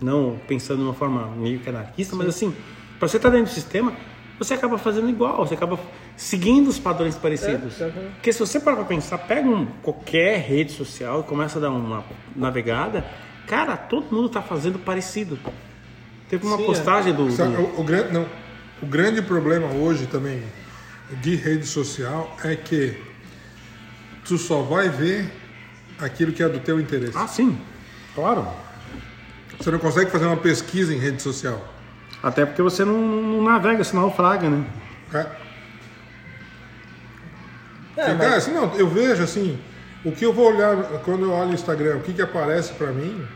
não 0.00 0.38
pensando 0.48 0.78
de 0.78 0.84
uma 0.84 0.94
forma 0.94 1.26
meio 1.36 1.60
que 1.60 1.68
anarquista, 1.68 2.16
mas 2.16 2.28
assim, 2.28 2.52
para 2.98 3.06
você 3.08 3.18
estar 3.18 3.28
dentro 3.28 3.52
do 3.52 3.54
sistema, 3.54 3.92
você 4.40 4.54
acaba 4.54 4.78
fazendo 4.78 5.08
igual, 5.10 5.46
você 5.46 5.52
acaba 5.54 5.78
seguindo 6.16 6.68
os 6.68 6.78
padrões 6.78 7.14
parecidos. 7.14 7.80
É, 7.80 7.84
exatamente. 7.84 8.12
Porque 8.14 8.32
se 8.32 8.38
você 8.40 8.58
parar 8.58 8.76
para 8.78 8.86
pensar, 8.86 9.18
pega 9.18 9.46
um, 9.48 9.66
qualquer 9.82 10.38
rede 10.40 10.72
social 10.72 11.20
e 11.20 11.22
começa 11.24 11.58
a 11.58 11.62
dar 11.62 11.70
uma 11.70 12.02
navegada, 12.34 13.04
cara, 13.46 13.76
todo 13.76 14.10
mundo 14.14 14.26
está 14.28 14.40
fazendo 14.40 14.78
parecido. 14.78 15.38
Teve 16.28 16.46
uma 16.46 16.56
Sim, 16.56 16.62
é. 16.62 16.66
postagem 16.66 17.12
do, 17.12 17.30
Sabe, 17.30 17.54
do- 17.54 17.62
o, 17.62 17.80
o 17.80 17.84
grande, 17.84 18.12
não, 18.14 18.26
o 18.82 18.86
grande 18.86 19.20
problema 19.20 19.66
hoje 19.68 20.06
também 20.06 20.42
de 21.20 21.34
rede 21.36 21.66
social 21.66 22.34
é 22.42 22.56
que 22.56 22.96
tu 24.24 24.38
só 24.38 24.62
vai 24.62 24.88
ver 24.88 25.30
aquilo 25.98 26.32
que 26.32 26.42
é 26.42 26.48
do 26.48 26.60
teu 26.60 26.80
interesse. 26.80 27.12
Ah, 27.18 27.26
sim, 27.26 27.58
claro. 28.14 28.46
Você 29.58 29.70
não 29.70 29.78
consegue 29.78 30.10
fazer 30.10 30.24
uma 30.24 30.36
pesquisa 30.38 30.94
em 30.94 30.98
rede 30.98 31.20
social. 31.20 31.62
Até 32.22 32.44
porque 32.44 32.62
você 32.62 32.84
não, 32.84 32.98
não 32.98 33.42
navega, 33.42 33.82
senão 33.82 34.02
naufraga, 34.02 34.48
né? 34.48 34.64
É. 35.14 35.18
É, 37.96 38.04
Você, 38.04 38.14
mas- 38.14 38.18
cara, 38.18 38.36
assim, 38.36 38.52
não, 38.52 38.74
eu 38.76 38.88
vejo 38.88 39.22
assim, 39.22 39.58
o 40.04 40.12
que 40.12 40.24
eu 40.24 40.32
vou 40.32 40.52
olhar 40.52 40.76
quando 41.04 41.24
eu 41.24 41.32
olho 41.32 41.50
o 41.50 41.54
Instagram, 41.54 41.96
o 41.96 42.00
que, 42.02 42.12
que 42.12 42.22
aparece 42.22 42.72
pra 42.74 42.88
mim, 42.92 43.26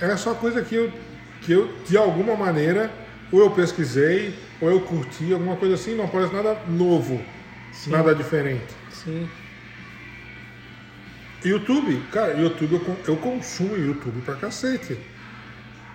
é 0.00 0.16
só 0.16 0.34
coisa 0.34 0.62
que 0.62 0.74
eu, 0.74 0.92
que 1.40 1.52
eu, 1.52 1.68
de 1.86 1.96
alguma 1.96 2.34
maneira, 2.34 2.90
ou 3.30 3.40
eu 3.40 3.50
pesquisei, 3.50 4.34
ou 4.60 4.70
eu 4.70 4.80
curti, 4.80 5.32
alguma 5.32 5.56
coisa 5.56 5.74
assim, 5.74 5.94
não 5.94 6.04
aparece 6.04 6.32
nada 6.34 6.56
novo. 6.68 7.20
nada 7.86 8.14
diferente. 8.14 8.74
Sim. 8.90 9.28
YouTube, 11.44 12.00
cara, 12.12 12.34
YouTube 12.34 12.74
eu, 12.74 12.96
eu 13.08 13.16
consumo 13.16 13.76
YouTube 13.76 14.20
pra 14.22 14.36
cacete. 14.36 14.96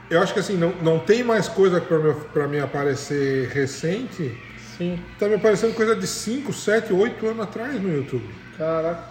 Eu 0.10 0.22
acho 0.22 0.34
que 0.34 0.40
assim, 0.40 0.56
não, 0.58 0.74
não 0.82 1.00
tem 1.00 1.24
mais 1.24 1.48
coisa 1.48 1.82
pra 1.82 2.48
mim 2.48 2.60
aparecer 2.60 3.50
recente. 3.50 4.38
Sim. 4.78 5.00
Tá 5.20 5.28
me 5.28 5.36
aparecendo 5.36 5.74
coisa 5.76 5.96
de 5.96 6.06
5, 6.08 6.54
7, 6.54 6.94
8 6.94 7.26
anos 7.28 7.42
atrás 7.42 7.82
no 7.82 7.92
YouTube. 7.94 8.24
Caraca. 8.58 9.04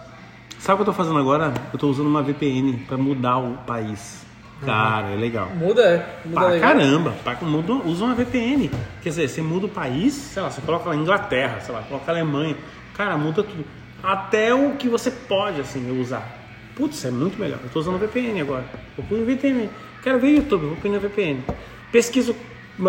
Sabe 0.59 0.73
o 0.73 0.77
que 0.77 0.81
eu 0.89 0.93
tô 0.93 0.93
fazendo 0.93 1.19
agora? 1.19 1.53
Eu 1.71 1.77
tô 1.77 1.87
usando 1.87 2.07
uma 2.07 2.23
VPN 2.23 2.77
pra 2.87 2.97
mudar 2.97 3.37
o 3.37 3.57
país. 3.57 4.25
Cara, 4.65 5.09
é 5.11 5.15
legal. 5.15 5.49
Muda, 5.55 5.81
é. 5.83 6.19
Muda 6.25 6.39
Pra 6.39 6.49
legal. 6.49 6.69
caramba, 6.73 7.11
pra, 7.23 7.35
muda, 7.41 7.73
usa 7.73 8.05
uma 8.05 8.15
VPN. 8.15 8.71
Quer 9.03 9.09
dizer, 9.09 9.27
você 9.29 9.39
muda 9.41 9.67
o 9.67 9.69
país, 9.69 10.13
sei 10.15 10.41
lá, 10.41 10.49
você 10.49 10.61
coloca 10.61 10.89
lá 10.89 10.95
Inglaterra, 10.95 11.59
sei 11.61 11.75
lá, 11.75 11.83
coloca 11.83 12.11
Alemanha. 12.11 12.55
Cara, 12.95 13.15
muda 13.17 13.43
tudo. 13.43 13.63
Até 14.01 14.51
o 14.55 14.71
que 14.71 14.89
você 14.89 15.11
pode, 15.11 15.61
assim, 15.61 16.01
usar. 16.01 16.27
Putz, 16.75 17.05
é 17.05 17.11
muito 17.11 17.39
melhor. 17.39 17.59
Eu 17.63 17.69
tô 17.69 17.79
usando 17.79 17.99
VPN 17.99 18.41
agora. 18.41 18.65
Eu 18.97 19.03
pus 19.03 19.19
VPN. 19.19 19.69
Quero 20.07 20.19
ver 20.19 20.37
YouTube, 20.37 20.67
vou 20.67 20.77
pôr 20.77 20.89
na 20.89 20.99
VPN. 20.99 21.43
Pesquiso 21.91 22.33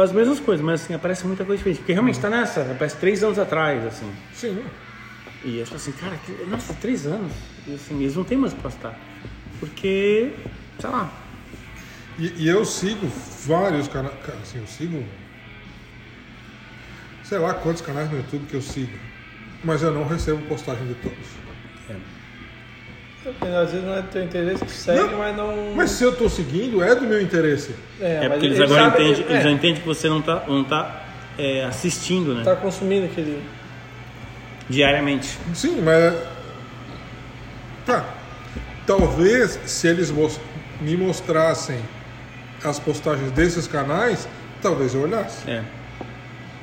as 0.01 0.13
mesmas 0.13 0.39
coisas, 0.39 0.65
mas 0.65 0.81
assim, 0.81 0.95
aparece 0.95 1.27
muita 1.27 1.45
coisa 1.45 1.59
diferente. 1.59 1.79
Porque 1.79 1.93
realmente 1.93 2.21
tá 2.21 2.31
nessa, 2.31 2.61
aparece 2.61 2.97
três 2.99 3.25
anos 3.25 3.41
atrás, 3.41 3.85
assim. 3.85 4.09
Sim. 4.33 4.63
E 5.45 5.59
eu 5.59 5.67
falo 5.67 5.79
assim, 5.79 5.91
cara, 5.91 6.17
que, 6.25 6.31
nossa, 6.45 6.73
três 6.75 7.09
anos. 7.09 7.33
E 7.67 7.75
assim, 7.75 8.01
eles 8.01 8.15
não 8.15 8.23
tem 8.23 8.39
mais 8.39 8.53
o 8.53 8.57
que 8.57 8.63
postar. 8.63 8.97
Porque, 9.59 10.31
sei 10.79 10.91
lá, 10.91 11.13
E, 12.21 12.45
e 12.45 12.49
eu 12.49 12.65
sigo 12.65 13.09
vários 13.45 13.89
canais. 13.89 14.15
Assim, 14.41 14.61
eu 14.61 14.67
sigo. 14.69 15.05
Sei 17.25 17.39
lá 17.39 17.53
quantos 17.53 17.83
canais 17.83 18.09
no 18.13 18.19
YouTube 18.19 18.47
que 18.47 18.55
eu 18.55 18.63
sigo. 18.63 18.97
Mas 19.65 19.83
eu 19.83 19.91
não 19.91 20.07
recebo 20.07 20.41
postagem 20.47 20.87
de 20.87 20.95
todos. 20.95 21.38
Às 23.41 23.73
vezes 23.73 23.87
não 23.87 23.95
é 23.95 24.03
do 24.03 24.09
teu 24.09 24.23
interesse, 24.23 24.65
tu 24.65 24.71
segue, 24.71 25.01
Não, 25.01 25.19
mas 25.19 25.37
não. 25.37 25.73
Mas 25.75 25.91
se 25.91 26.05
eu 26.05 26.15
tô 26.15 26.29
seguindo, 26.29 26.83
é 26.83 26.95
do 26.95 27.03
meu 27.03 27.21
interesse. 27.21 27.75
É, 28.01 28.21
mas 28.21 28.29
porque 28.29 28.47
eles 28.47 28.59
ele 28.59 28.73
agora 28.73 28.89
entendem, 28.89 29.25
é, 29.25 29.31
eles 29.33 29.43
já 29.43 29.51
entendem 29.51 29.81
que 29.81 29.87
você 29.87 30.09
não 30.09 30.23
tá, 30.23 30.45
não 30.47 30.65
tá 30.65 31.05
é, 31.39 31.65
assistindo, 31.65 32.35
né? 32.35 32.43
Tá 32.45 32.57
consumindo 32.57 33.07
aquele. 33.07 33.43
Diariamente. 34.69 35.39
Sim, 35.55 35.81
mas. 35.81 36.15
Tá. 37.87 38.05
Talvez 38.87 39.59
se 39.65 39.87
eles 39.89 40.13
me 40.81 40.97
mostrassem 40.97 41.79
as 42.65 42.79
postagens 42.79 43.31
desses 43.33 43.67
canais, 43.67 44.29
talvez 44.61 44.95
eu 44.95 45.03
olhasse. 45.03 45.49
É. 45.49 45.63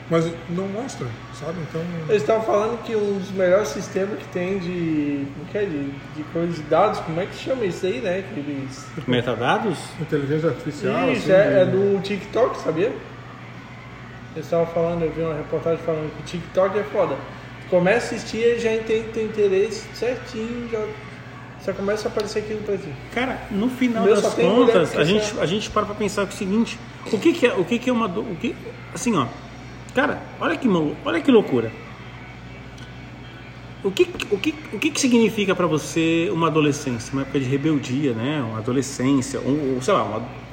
Mas 0.09 0.32
não 0.49 0.68
mostra, 0.68 1.07
sabe? 1.36 1.60
Então. 1.70 1.82
Eles 2.10 2.22
estavam 2.22 2.44
falando 2.44 2.82
que 2.84 2.96
um 2.96 3.18
dos 3.20 3.32
melhores 3.32 3.68
sistemas 3.70 4.18
que 4.20 4.28
tem 4.30 4.60
de. 4.60 5.26
Como 5.34 5.46
que 5.52 5.58
é? 5.58 5.66
De, 5.66 5.92
de 6.16 6.24
coisa 6.32 6.54
de 6.54 6.62
dados, 6.64 7.00
como 7.00 7.20
é 7.20 7.26
que 7.26 7.36
chama 7.36 7.66
isso 7.66 7.86
aí, 7.86 8.00
né? 8.02 8.24
Que 8.34 8.40
eles. 8.40 8.86
Metadados? 9.08 9.78
Inteligência 10.00 10.50
artificial. 10.50 11.12
Isso, 11.12 11.32
assim, 11.32 11.32
é, 11.32 11.62
é 11.62 11.66
do 11.66 12.02
TikTok, 12.02 12.58
sabia? 12.60 12.94
Eles 14.36 14.46
estavam 14.46 14.66
falando, 14.68 15.04
eu 15.04 15.12
vi 15.12 15.22
uma 15.22 15.36
reportagem 15.36 15.80
falando 15.86 16.14
que 16.14 16.22
o 16.22 16.26
TikTok 16.26 16.78
é 16.78 16.84
foda. 16.84 17.16
Começa 17.70 18.14
a 18.14 18.18
assistir 18.18 18.58
e 18.58 18.60
já 18.60 18.74
entende 18.74 19.08
teu 19.14 19.26
interesse 19.26 19.88
certinho, 19.94 20.70
já, 20.70 20.86
já 21.66 21.74
começa 21.74 22.08
a 22.08 22.12
aparecer 22.12 22.40
aquilo 22.40 22.62
pra 22.64 22.78
ti. 22.78 22.94
Cara, 23.14 23.40
no 23.50 23.70
final 23.70 24.04
Meu, 24.04 24.22
das 24.22 24.34
contas, 24.34 24.96
a 24.96 25.04
gente, 25.06 25.40
a 25.40 25.46
gente 25.46 25.70
para 25.70 25.86
pra 25.86 25.96
pensar 25.96 26.26
o 26.26 26.32
seguinte, 26.32 26.78
o 27.12 27.18
que 27.18 27.32
que 27.32 27.48
é, 27.48 27.54
o 27.54 27.64
que 27.64 27.80
que 27.80 27.90
é 27.90 27.94
uma, 27.94 28.08
o 28.08 28.36
que, 28.36 28.56
assim 28.94 29.16
ó, 29.16 29.26
cara, 29.96 30.20
olha 30.39 30.56
que, 30.58 30.68
olha 31.04 31.22
que 31.22 31.32
loucura. 31.32 31.72
O 33.84 33.91
que, 33.91 34.04
o 34.32 34.38
que, 34.38 34.56
o 34.74 34.80
que 34.80 34.89
que 34.89 35.00
significa 35.00 35.54
pra 35.54 35.68
você 35.68 36.30
uma 36.34 36.48
adolescência, 36.48 37.14
uma 37.14 37.22
época 37.22 37.39
de 37.39 37.46
rebeldia, 37.46 38.14
né? 38.14 38.43
Uma 38.48 38.58
adolescência, 38.58 39.39
um, 39.39 39.80
sei 39.82 39.93
lá, 39.93 40.04
uma 40.04 40.46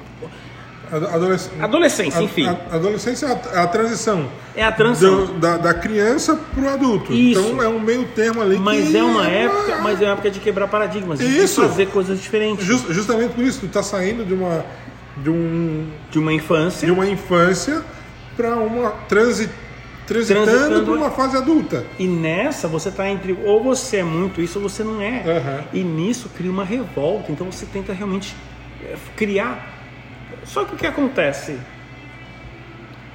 Ado- 0.91 1.07
adolesc- 1.07 1.49
adolescência, 1.59 2.19
a- 2.19 2.23
enfim. 2.23 2.45
a- 2.45 2.75
adolescência 2.75 3.25
é 3.25 3.57
a, 3.57 3.63
a 3.63 3.67
transição. 3.67 4.29
É 4.55 4.63
a 4.63 4.71
transição. 4.71 5.25
do- 5.25 5.33
da, 5.39 5.57
da 5.57 5.73
criança 5.73 6.35
pro 6.53 6.69
adulto. 6.69 7.11
Isso. 7.11 7.39
Então 7.41 7.63
é 7.63 7.67
um 7.67 7.79
meio 7.79 8.05
termo 8.09 8.39
ali 8.43 8.57
Mas 8.59 8.89
que 8.89 8.97
é 8.97 9.03
uma 9.03 9.25
época, 9.27 9.77
mas 9.81 9.99
é 9.99 10.05
uma 10.05 10.13
época 10.13 10.29
de 10.29 10.39
quebrar 10.39 10.67
paradigmas, 10.67 11.17
de 11.17 11.25
Isso. 11.25 11.61
fazer 11.63 11.87
coisas 11.87 12.21
diferentes. 12.21 12.63
Jus- 12.63 12.85
justamente 12.89 13.33
por 13.33 13.43
isso, 13.43 13.61
tu 13.61 13.67
tá 13.69 13.81
saindo 13.81 14.23
de 14.23 14.35
uma. 14.35 14.63
de 15.17 15.31
um. 15.31 15.87
De 16.11 16.19
uma 16.19 16.31
infância, 16.31 16.85
de 16.85 16.91
uma 16.91 17.07
infância 17.07 17.81
para 18.35 18.55
uma 18.55 18.91
transi, 19.07 19.49
transitando 20.07 20.45
Transitando. 20.45 20.85
para 20.85 20.93
uma 20.93 21.11
fase 21.11 21.37
adulta. 21.37 21.85
E 21.99 22.07
nessa 22.07 22.67
você 22.67 22.91
tá 22.91 23.09
entre 23.09 23.33
ou 23.45 23.63
você 23.63 23.97
é 23.97 24.03
muito 24.03 24.41
isso 24.41 24.59
ou 24.59 24.67
você 24.69 24.83
não 24.83 25.01
é. 25.01 25.23
Aham. 25.25 25.63
E 25.73 25.83
nisso 25.83 26.29
cria 26.35 26.51
uma 26.51 26.63
revolta. 26.65 27.31
Então 27.31 27.51
você 27.51 27.65
tenta 27.65 27.93
realmente 27.93 28.35
é, 28.83 28.95
criar. 29.15 29.69
Só 30.45 30.65
que 30.65 30.73
o 30.75 30.77
que 30.77 30.85
acontece? 30.87 31.57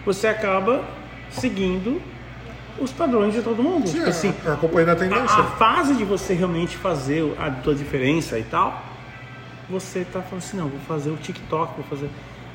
Você 0.07 0.27
acaba 0.27 0.85
seguindo 1.31 2.01
os 2.81 2.93
padrões 2.93 3.35
de 3.35 3.43
todo 3.43 3.63
mundo. 3.63 3.87
Sim, 3.89 3.99
Tipo 3.99 4.09
assim, 4.09 4.35
a- 4.47 4.53
acompanhando 4.55 4.89
a 4.91 4.93
a, 4.93 4.97
tendência. 4.97 5.39
a 5.39 5.45
fase 5.57 5.95
de 5.95 6.05
você 6.05 6.33
realmente 6.33 6.77
fazer 6.77 7.35
a 7.39 7.51
tua 7.51 7.75
diferença 7.75 8.39
e 8.39 8.45
tal, 8.45 8.83
você 9.69 10.07
tá 10.11 10.23
falando 10.23 10.39
assim, 10.43 10.57
não, 10.57 10.69
vou 10.69 10.81
fazer 10.87 11.11
o 11.11 11.17
TikTok, 11.17 11.75
vou 11.77 11.85
fazer. 11.85 12.09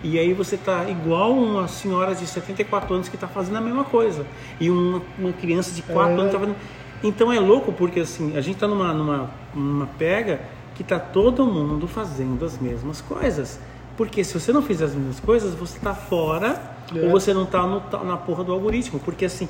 E 0.03 0.19
aí 0.19 0.33
você 0.33 0.57
tá 0.57 0.89
igual 0.89 1.31
uma 1.31 1.67
senhora 1.67 2.13
de 2.13 2.27
74 2.27 2.93
anos 2.93 3.07
que 3.07 3.17
tá 3.17 3.27
fazendo 3.27 3.57
a 3.57 3.61
mesma 3.61 3.85
coisa. 3.85 4.25
E 4.59 4.69
uma, 4.69 5.01
uma 5.17 5.31
criança 5.31 5.71
de 5.73 5.81
4 5.81 6.11
É. 6.11 6.19
anos 6.19 6.31
tá 6.33 6.39
fazendo. 6.39 6.57
Então 7.01 7.31
é 7.31 7.39
louco 7.39 7.71
porque 7.71 8.01
assim, 8.01 8.35
a 8.37 8.41
gente 8.41 8.57
tá 8.57 8.67
numa, 8.67 8.93
numa, 8.93 9.31
numa 9.53 9.87
pega 9.97 10.41
que 10.75 10.83
tá 10.83 10.99
todo 10.99 11.45
mundo 11.45 11.87
fazendo 11.87 12.43
as 12.43 12.57
mesmas 12.59 12.99
coisas. 13.01 13.59
Porque 13.95 14.23
se 14.23 14.33
você 14.37 14.51
não 14.51 14.61
fizer 14.61 14.85
as 14.85 14.93
mesmas 14.95 15.19
coisas, 15.19 15.53
você 15.53 15.79
tá 15.79 15.93
fora 15.93 16.61
É. 16.93 16.99
ou 17.05 17.11
você 17.11 17.33
não 17.33 17.45
tá 17.45 17.65
no- 17.65 17.81
na 18.03 18.17
porra 18.17 18.43
do 18.43 18.51
algoritmo. 18.51 18.99
Porque 18.99 19.23
assim, 19.25 19.47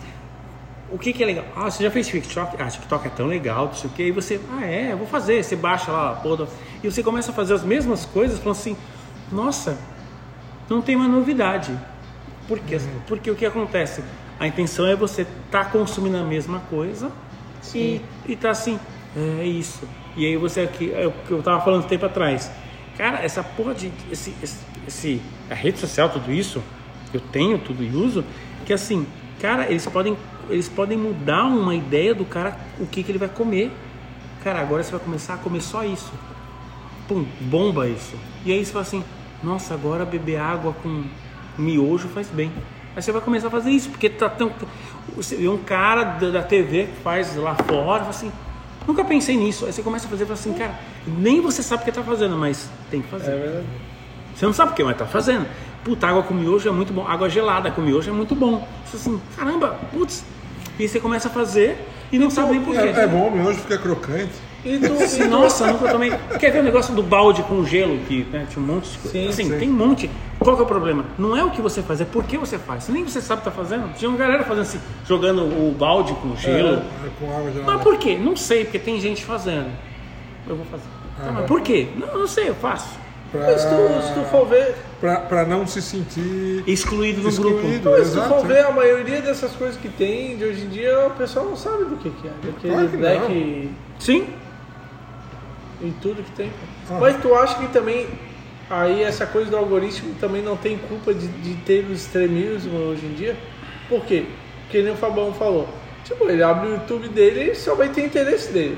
o 0.92 1.00
que, 1.00 1.14
que 1.14 1.24
é 1.24 1.26
legal? 1.26 1.46
Ah, 1.56 1.72
você 1.72 1.84
já 1.84 1.90
fez 1.90 2.08
TikTok? 2.08 2.62
Ah, 2.62 2.68
TikTok 2.68 3.08
é 3.08 3.10
tão 3.10 3.26
legal, 3.26 3.66
não 3.68 3.74
sei 3.74 3.90
o 3.90 3.94
que. 3.94 4.04
E 4.04 4.12
você, 4.12 4.40
ah, 4.52 4.64
é, 4.66 4.92
eu 4.92 4.98
vou 4.98 5.08
fazer. 5.08 5.42
Você 5.44 5.56
baixa 5.56 5.92
lá 5.92 6.12
a 6.12 6.16
porra. 6.16 6.48
E 6.84 6.92
você 6.92 7.02
começa 7.02 7.32
a 7.32 7.34
fazer 7.34 7.54
as 7.56 7.64
mesmas 7.64 8.06
coisas, 8.06 8.38
falando 8.38 8.58
assim, 8.58 8.78
nossa, 9.32 9.78
não 10.70 10.82
tem 10.82 10.96
uma 10.96 11.08
novidade. 11.08 11.72
Por 12.48 12.60
quê? 12.60 12.78
Porque 13.08 13.30
o 13.32 13.36
que 13.36 13.46
acontece? 13.46 14.04
A 14.40 14.48
intenção 14.48 14.86
é 14.86 14.96
você 14.96 15.22
estar 15.46 15.72
consumindo 15.72 16.18
a 16.18 16.24
mesma 16.24 16.60
coisa 16.70 17.12
e, 17.74 18.02
e 18.28 18.36
tá 18.36 18.50
assim, 18.52 18.80
é 19.16 19.46
isso. 19.46 19.88
E 20.18 20.26
aí 20.26 20.38
você 20.38 20.62
aqui, 20.62 20.92
é 20.94 21.08
o 21.08 21.12
que 21.12 21.32
eu 21.32 21.42
tava 21.42 21.62
falando 21.64 21.86
tempo 21.88 22.06
atrás. 22.06 22.52
Cara, 22.98 23.24
essa 23.24 23.44
porra 23.44 23.74
de. 23.74 23.92
Esse, 24.12 24.34
esse, 24.44 24.60
esse- 24.88 25.22
a 25.50 25.56
rede 25.56 25.80
social, 25.80 26.10
tudo 26.10 26.32
isso, 26.32 26.62
eu 27.14 27.20
tenho 27.20 27.58
tudo 27.58 27.84
e 27.84 27.90
uso, 27.96 28.24
que 28.66 28.74
assim, 28.74 29.08
cara, 29.42 29.68
eles 29.70 29.86
podem, 29.88 30.18
eles 30.50 30.68
podem 30.70 30.98
mudar 30.98 31.46
uma 31.46 31.74
ideia 31.74 32.14
do 32.14 32.26
cara 32.26 32.58
o 32.80 32.86
que, 32.86 33.02
que 33.04 33.12
ele 33.12 33.18
vai 33.18 33.30
comer. 33.30 33.72
Cara, 34.44 34.60
agora 34.60 34.84
você 34.84 34.92
vai 34.92 35.00
começar 35.00 35.36
a 35.36 35.38
comer 35.38 35.62
só 35.62 35.84
isso. 35.86 36.12
Pum, 37.08 37.26
bomba 37.42 37.88
isso. 37.88 38.16
E 38.46 38.52
aí 38.52 38.64
você 38.64 38.72
fala 38.72 38.84
assim, 38.84 39.04
nossa, 39.44 39.74
agora 39.74 40.06
beber 40.06 40.38
água 40.38 40.74
com 40.82 41.04
miojo 41.58 42.08
faz 42.08 42.28
bem. 42.30 42.52
Aí 42.96 43.02
você 43.02 43.12
vai 43.12 43.22
começar 43.22 43.48
a 43.48 43.52
fazer 43.52 43.72
isso, 43.72 43.90
porque 43.90 44.10
tá 44.10 44.30
tão. 44.30 44.52
Você 45.16 45.36
vê 45.36 45.48
um 45.48 45.58
cara 45.58 46.04
da, 46.04 46.42
TV 46.42 46.86
que 46.86 47.02
faz 47.02 47.36
lá 47.36 47.56
fora, 47.56 48.00
fala 48.00 48.10
assim, 48.10 48.32
nunca 48.88 49.04
pensei 49.04 49.36
nisso. 49.36 49.66
Aí 49.66 49.74
você 49.74 49.82
começa 49.82 50.08
a 50.08 50.10
fazer 50.10 50.24
e 50.24 50.28
fala 50.28 50.40
assim, 50.40 50.54
cara, 50.54 50.80
nem 51.06 51.42
você 51.42 51.64
sabe 51.64 51.82
o 51.82 51.86
que 51.86 51.92
tá 51.92 52.04
fazendo, 52.04 52.38
mas 52.38 52.70
tem 52.90 53.02
que 53.02 53.08
fazer. 53.08 53.32
É 53.32 53.36
verdade. 53.36 53.66
Você 54.36 54.46
não 54.46 54.54
sabe 54.54 54.72
o 54.72 54.76
que, 54.76 54.84
mas 54.84 54.98
tá 54.98 55.06
fazendo. 55.06 55.48
Puta, 55.84 56.08
água 56.08 56.24
com 56.24 56.34
miojo 56.34 56.68
é 56.70 56.72
muito 56.72 56.94
bom. 56.94 57.06
Água 57.06 57.30
gelada 57.30 57.70
com 57.72 57.82
miojo 57.82 58.10
é 58.10 58.14
muito 58.14 58.36
bom. 58.36 58.68
Você 58.86 58.98
assim, 58.98 59.22
caramba, 59.36 59.78
putz. 59.92 60.24
E 60.80 60.88
você 60.88 61.00
começa 61.00 61.28
a 61.28 61.32
fazer 61.32 61.78
e 62.12 62.18
não 62.18 62.30
sabe 62.30 62.52
nem 62.52 62.62
por 62.62 62.74
quê. 62.74 62.80
É, 62.80 63.02
é 63.02 63.08
bom, 63.08 63.28
o 63.28 63.32
miojo 63.32 63.60
fica 63.60 63.78
crocante. 63.78 64.32
E 64.66 64.80
tu, 64.80 65.22
e 65.22 65.28
Nossa, 65.28 65.68
nunca 65.68 65.90
tomei. 65.90 66.12
Quer 66.40 66.52
ver 66.52 66.60
o 66.60 66.64
negócio 66.64 66.94
do 66.96 67.04
balde 67.04 67.44
com 67.44 67.66
gelo 67.66 67.98
que 68.08 68.24
né, 68.32 68.48
tinha 68.50 68.64
um 68.64 68.68
monte 68.68 68.92
de 68.92 68.98
coisa? 68.98 69.12
Sim, 69.18 69.28
assim, 69.28 69.44
sim. 69.44 69.60
tem 69.60 69.70
um 69.70 69.74
monte. 69.74 70.10
Qual 70.40 70.56
que 70.56 70.62
é 70.62 70.66
o 70.66 70.68
problema? 70.68 71.06
Não 71.18 71.36
é 71.36 71.44
o 71.44 71.52
que 71.52 71.62
você 71.62 71.82
faz, 71.82 72.00
é 72.00 72.06
por 72.06 72.24
que 72.24 72.38
você 72.38 72.58
faz. 72.58 72.88
Nem 72.88 73.04
você 73.04 73.20
sabe 73.22 73.42
o 73.42 73.44
que 73.44 73.50
tá 73.50 73.56
fazendo. 73.56 73.94
Tinha 73.96 74.10
uma 74.10 74.18
galera 74.18 74.44
fazendo 74.44 74.64
assim, 74.64 74.80
jogando 75.06 75.42
o 75.44 75.76
balde 75.78 76.14
com 76.14 76.36
gelo. 76.36 76.78
É, 76.78 77.10
com 77.20 77.30
água 77.30 77.52
gelada. 77.52 77.74
Mas 77.74 77.84
por 77.84 77.98
quê? 77.98 78.18
Não 78.18 78.36
sei, 78.36 78.64
porque 78.64 78.80
tem 78.80 79.00
gente 79.02 79.24
fazendo. 79.26 79.70
Eu 80.48 80.56
vou 80.56 80.66
fazer. 80.66 80.84
Tá, 81.18 81.32
mas 81.32 81.46
por 81.46 81.62
quê? 81.62 81.88
Não, 81.96 82.20
não 82.20 82.28
sei, 82.28 82.50
eu 82.50 82.56
faço. 82.56 83.04
Pra, 83.32 83.58
se, 83.58 83.68
tu, 83.68 84.08
se 84.08 84.14
tu 84.14 84.26
for 84.30 84.46
ver, 84.46 84.76
pra, 85.02 85.18
pra 85.22 85.44
não 85.44 85.66
se 85.66 85.82
sentir 85.82 86.64
Excluído 86.68 87.24
no 87.24 87.30
excluído. 87.30 87.62
grupo. 87.62 87.98
mas 87.98 88.08
se 88.08 88.14
tu 88.14 88.20
exato. 88.20 88.36
for 88.36 88.46
ver 88.46 88.64
a 88.64 88.72
maioria 88.72 89.22
dessas 89.22 89.54
coisas 89.54 89.76
que 89.76 89.90
tem 89.90 90.38
de 90.38 90.46
hoje 90.46 90.62
em 90.62 90.70
dia, 90.70 91.08
o 91.08 91.12
pessoal 91.12 91.46
não 91.46 91.58
sabe 91.58 91.86
do 91.86 91.96
que, 91.96 92.12
que 92.12 92.28
é. 92.28 92.32
Daquele 92.44 92.74
Claro 92.74 92.90
que 92.90 92.98
black 92.98 93.72
Sim. 93.98 94.28
E 95.84 95.92
tudo 96.02 96.24
que 96.24 96.32
tem. 96.32 96.52
Mas 97.00 97.18
tu 97.22 97.34
acha 97.36 97.56
que 97.60 97.68
também 97.68 98.08
aí 98.70 99.04
essa 99.04 99.26
coisa 99.26 99.50
do 99.52 99.58
algoritmo 99.58 100.16
também 100.20 100.42
não 100.42 100.56
tem 100.58 100.78
culpa 100.78 101.14
de, 101.14 101.28
de 101.28 101.54
ter 101.62 101.86
o 101.86 101.94
extremismo 101.94 102.78
hoje 102.80 103.06
em 103.06 103.14
dia? 103.14 103.36
Por 103.90 104.04
quê? 104.06 104.26
Porque 104.64 104.82
nem 104.82 104.94
o 104.94 104.98
Fabão 104.98 105.34
falou. 105.34 105.68
Tipo, 106.04 106.30
ele 106.30 106.42
abre 106.44 106.68
o 106.70 106.72
YouTube 106.74 107.08
dele 107.10 107.52
e 107.52 107.56
só 107.56 107.76
vai 107.76 107.90
ter 107.90 108.06
interesse 108.06 108.52
dele. 108.52 108.78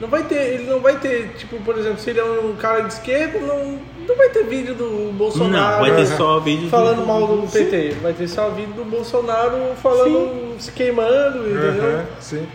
Não 0.00 0.08
vai 0.08 0.22
ter, 0.22 0.54
ele 0.54 0.64
não 0.70 0.78
vai 0.78 0.96
ter, 0.98 1.34
tipo, 1.36 1.56
por 1.62 1.76
exemplo, 1.76 1.98
se 1.98 2.10
ele 2.10 2.20
é 2.20 2.24
um 2.24 2.54
cara 2.54 2.82
de 2.82 2.92
esquerda, 2.92 3.40
não, 3.40 3.78
não 4.06 4.16
vai 4.16 4.28
ter 4.28 4.44
vídeo 4.44 4.72
do 4.74 5.12
Bolsonaro 5.12 5.72
Não, 5.72 5.80
vai 5.80 5.96
ter 5.96 6.06
só 6.06 6.38
vídeo 6.38 6.64
do- 6.66 6.70
falando 6.70 7.04
mal 7.04 7.26
do 7.26 7.48
PT. 7.50 7.96
Vai 8.00 8.12
ter 8.12 8.28
só 8.28 8.48
vídeo 8.50 8.74
do 8.74 8.84
Bolsonaro 8.84 9.74
falando, 9.82 10.54
se 10.60 10.70
queimando, 10.70 11.48
entendeu? 11.50 11.82
Aham, 11.96 12.06
sim. 12.20 12.46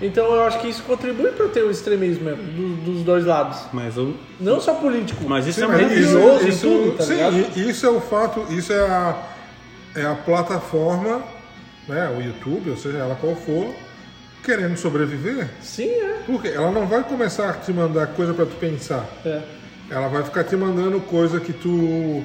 Então 0.00 0.26
eu 0.34 0.42
acho 0.44 0.60
que 0.60 0.68
isso 0.68 0.82
contribui 0.82 1.30
para 1.32 1.48
ter 1.48 1.62
o 1.62 1.70
extremismo 1.70 2.24
mesmo, 2.24 2.42
do- 2.42 2.76
dos 2.92 3.02
dois 3.02 3.24
lados. 3.24 3.58
Mas, 3.72 3.96
o, 3.96 4.14
Não 4.38 4.60
só 4.60 4.74
político. 4.74 5.24
mas 5.26 5.46
isso 5.46 5.58
Sim, 5.60 5.64
é 5.64 5.68
mas 5.68 5.80
muito 5.80 5.92
religioso 5.94 6.48
e 6.48 6.56
tudo, 6.56 6.96
tá 6.98 7.04
sim, 7.04 7.14
ligado? 7.14 7.58
isso 7.58 7.86
é 7.86 7.90
o 7.90 8.00
fato, 8.00 8.46
isso 8.52 8.72
é 8.72 8.80
a, 8.80 9.22
é 9.94 10.02
a 10.06 10.14
plataforma, 10.14 11.22
né, 11.88 12.14
o 12.16 12.20
YouTube, 12.20 12.70
ou 12.70 12.76
seja, 12.76 12.98
ela 12.98 13.14
qual 13.18 13.34
for, 13.36 13.74
querendo 14.44 14.76
sobreviver. 14.76 15.48
Sim, 15.62 15.88
é. 15.88 16.18
Porque 16.26 16.48
ela 16.48 16.70
não 16.70 16.86
vai 16.86 17.02
começar 17.02 17.48
a 17.48 17.52
te 17.54 17.72
mandar 17.72 18.08
coisa 18.08 18.34
para 18.34 18.44
tu 18.46 18.56
pensar. 18.56 19.04
é. 19.24 19.40
Ela 19.88 20.08
vai 20.08 20.24
ficar 20.24 20.42
te 20.42 20.56
mandando 20.56 20.98
coisa 21.00 21.38
que 21.38 21.52
tu 21.52 22.22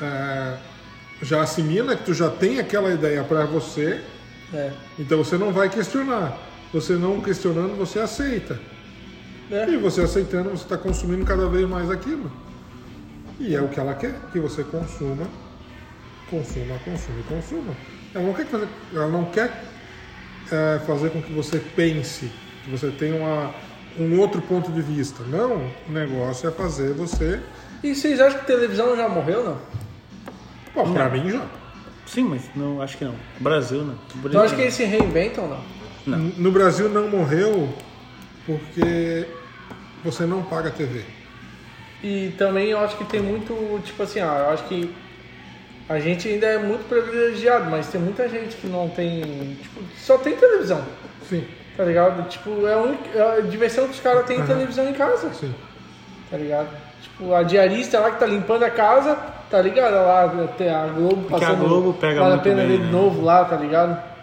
é, 0.00 0.52
já 1.22 1.40
assimila, 1.42 1.96
que 1.96 2.04
tu 2.04 2.12
já 2.14 2.28
tem 2.28 2.60
aquela 2.60 2.90
ideia 2.92 3.24
para 3.24 3.44
você, 3.46 4.00
É. 4.54 4.70
então 4.98 5.16
você 5.18 5.36
não 5.38 5.52
vai 5.52 5.68
questionar. 5.70 6.36
Você 6.76 6.92
não 6.92 7.22
questionando, 7.22 7.74
você 7.74 7.98
aceita. 7.98 8.60
É. 9.50 9.66
E 9.70 9.78
você 9.78 10.02
aceitando, 10.02 10.50
você 10.50 10.62
está 10.62 10.76
consumindo 10.76 11.24
cada 11.24 11.48
vez 11.48 11.66
mais 11.66 11.90
aquilo. 11.90 12.30
E 13.40 13.54
é 13.54 13.62
o 13.62 13.68
que 13.68 13.80
ela 13.80 13.94
quer, 13.94 14.14
que 14.30 14.38
você 14.38 14.62
consuma, 14.62 15.26
consuma, 16.28 16.78
consuma 16.84 17.18
e 17.18 17.22
consuma. 17.22 17.74
Ela 18.14 18.24
não 18.26 18.34
quer 18.34 18.44
fazer, 18.44 18.68
ela 18.92 19.08
não 19.08 19.24
quer 19.24 19.64
é, 20.52 20.78
fazer 20.86 21.08
com 21.08 21.22
que 21.22 21.32
você 21.32 21.58
pense, 21.58 22.30
que 22.62 22.70
você 22.70 22.90
tenha 22.90 23.16
uma, 23.16 23.54
um 23.98 24.20
outro 24.20 24.42
ponto 24.42 24.70
de 24.70 24.82
vista. 24.82 25.24
Não, 25.24 25.70
o 25.88 25.92
negócio 25.92 26.46
é 26.46 26.52
fazer 26.52 26.92
você. 26.92 27.40
E 27.82 27.94
vocês 27.94 28.20
acham 28.20 28.40
que 28.40 28.46
televisão 28.46 28.94
já 28.94 29.08
morreu, 29.08 29.42
não? 29.42 29.58
Bom, 30.74 30.92
pra 30.92 31.08
mim 31.08 31.30
já. 31.30 31.46
Sim, 32.04 32.24
mas 32.24 32.42
não, 32.54 32.82
acho 32.82 32.98
que 32.98 33.04
não. 33.06 33.14
Brasil, 33.40 33.82
né? 33.82 33.94
Brasil, 34.16 34.28
Então 34.28 34.42
acho 34.42 34.54
que 34.54 34.60
eles 34.60 34.74
se 34.74 34.84
reinventam 34.84 35.44
ou 35.44 35.50
não? 35.50 35.75
Não. 36.06 36.18
No 36.18 36.52
Brasil 36.52 36.88
não 36.88 37.08
morreu 37.08 37.68
porque 38.46 39.26
você 40.04 40.24
não 40.24 40.42
paga 40.42 40.70
TV. 40.70 41.02
E 42.02 42.32
também 42.38 42.68
eu 42.68 42.78
acho 42.78 42.96
que 42.96 43.04
tem 43.04 43.20
muito, 43.20 43.80
tipo 43.84 44.02
assim, 44.02 44.20
ah, 44.20 44.44
eu 44.46 44.54
acho 44.54 44.64
que 44.64 44.94
a 45.88 45.98
gente 45.98 46.28
ainda 46.28 46.46
é 46.46 46.58
muito 46.58 46.88
privilegiado, 46.88 47.70
mas 47.70 47.88
tem 47.88 48.00
muita 48.00 48.28
gente 48.28 48.56
que 48.56 48.66
não 48.66 48.88
tem, 48.88 49.56
tipo, 49.60 49.80
só 49.96 50.18
tem 50.18 50.36
televisão, 50.36 50.84
Sim, 51.28 51.44
tá 51.76 51.84
ligado? 51.84 52.28
Tipo, 52.28 52.66
é 52.66 52.74
a, 52.74 52.78
única, 52.78 53.18
é 53.18 53.38
a 53.38 53.40
diversão 53.40 53.84
que 53.84 53.92
os 53.92 54.00
caras 54.00 54.26
têm 54.26 54.44
televisão 54.44 54.88
em 54.88 54.92
casa, 54.92 55.32
sim. 55.32 55.52
tá 56.30 56.36
ligado? 56.36 56.68
Tipo, 57.02 57.34
a 57.34 57.42
diarista 57.42 57.98
lá 57.98 58.10
que 58.10 58.20
tá 58.20 58.26
limpando 58.26 58.64
a 58.64 58.70
casa, 58.70 59.16
tá 59.50 59.60
ligado? 59.60 59.94
Lá, 59.94 60.48
tem 60.58 60.68
a 60.68 60.86
Globo 60.86 61.22
Porque 61.22 61.44
a 61.44 61.48
passando. 61.48 61.68
Globo 61.68 61.92
pega 61.94 62.20
vale 62.20 62.26
a 62.26 62.34
muito 62.34 62.44
pena 62.44 62.56
bem, 62.62 62.68
ver 62.68 62.78
né? 62.78 62.86
de 62.86 62.92
novo 62.92 63.22
lá, 63.24 63.44
tá 63.44 63.56
ligado? 63.56 64.15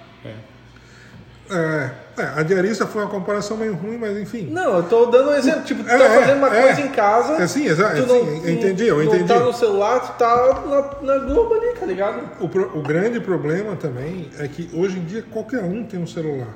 É, 1.54 1.90
é, 2.18 2.24
a 2.40 2.44
diarista 2.44 2.86
foi 2.88 3.02
uma 3.04 3.10
comparação 3.10 3.56
meio 3.58 3.74
ruim, 3.76 3.98
mas 3.98 4.18
enfim. 4.18 4.48
Não, 4.52 4.78
eu 4.78 4.84
tô 4.84 5.06
dando 5.08 5.30
um 5.30 5.34
exemplo, 5.36 5.62
tipo, 5.64 5.84
tu 5.84 5.90
É, 5.90 5.98
tá 5.98 6.04
é, 6.06 6.20
fazendo 6.20 6.38
uma 6.38 6.56
é. 6.56 6.62
coisa 6.64 6.82
em 6.82 6.88
casa. 6.90 7.34
É, 7.42 7.48
sim, 7.48 7.66
exa- 7.66 7.90
tu 7.92 8.08
sim, 8.08 8.42
eu 8.44 8.50
entendi, 8.54 8.88
eu 8.88 8.98
não 8.98 9.04
entendi. 9.04 9.26
tá 9.28 9.40
no 9.40 9.54
celular, 9.54 10.00
tu 10.00 10.18
tá 10.18 10.62
na, 11.02 11.14
na 11.16 11.26
Globo 11.26 11.54
ali, 11.54 11.74
tá 11.80 11.86
ligado? 11.86 12.22
O, 12.40 12.48
pro- 12.50 12.72
o 12.78 12.82
grande 12.82 13.20
problema 13.20 13.76
também 13.76 14.30
é 14.40 14.48
que 14.48 14.70
hoje 14.74 14.98
em 15.00 15.04
dia 15.06 15.24
qualquer 15.32 15.62
um 15.64 15.84
tem 15.84 16.00
um 16.00 16.08
celular 16.08 16.48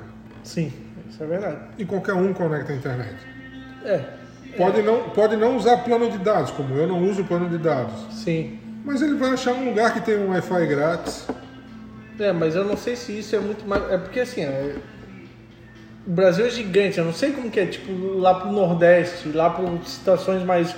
Sim, 0.44 0.72
isso 1.10 1.22
é 1.24 1.28
verdade. 1.28 1.58
e 1.78 1.86
qualquer 1.86 2.14
um 2.14 2.34
conecta 2.34 2.72
a 2.74 2.76
internet. 2.76 3.16
É, 3.86 4.02
Pode 4.58 4.82
não, 4.82 5.10
pode 5.12 5.36
não 5.36 5.56
usar 5.58 5.78
plano 5.78 6.10
de 6.10 6.18
dados, 6.18 6.50
como 6.52 6.74
eu 6.76 6.88
não 6.88 7.04
uso 7.04 7.24
plano 7.24 7.48
de 7.48 7.58
dados, 7.60 7.94
sim. 8.12 8.58
mas 8.84 9.02
ele 9.04 9.16
vai 9.16 9.32
achar 9.32 9.54
um 9.54 9.66
lugar 9.70 9.94
que 9.94 10.02
tem 10.02 10.18
um 10.18 10.30
Wi-Fi 10.30 10.66
grátis. 10.66 11.28
É, 12.20 12.32
mas 12.32 12.56
eu 12.56 12.64
não 12.66 12.76
sei 12.78 12.96
se 12.96 13.18
isso 13.20 13.36
é 13.36 13.40
muito 13.40 13.66
mais. 13.68 13.84
É 13.92 13.98
porque 13.98 14.20
assim, 14.22 14.42
é- 14.42 14.76
o 16.06 16.10
Brasil 16.12 16.46
é 16.46 16.50
gigante, 16.50 16.98
eu 16.98 17.06
não 17.06 17.14
sei 17.14 17.32
como 17.32 17.50
que 17.52 17.60
é, 17.60 17.66
tipo, 17.66 17.92
lá 18.18 18.34
pro 18.36 18.52
Nordeste, 18.52 19.30
lá 19.30 19.50
para 19.50 19.66
situações 19.86 20.44
mais. 20.44 20.76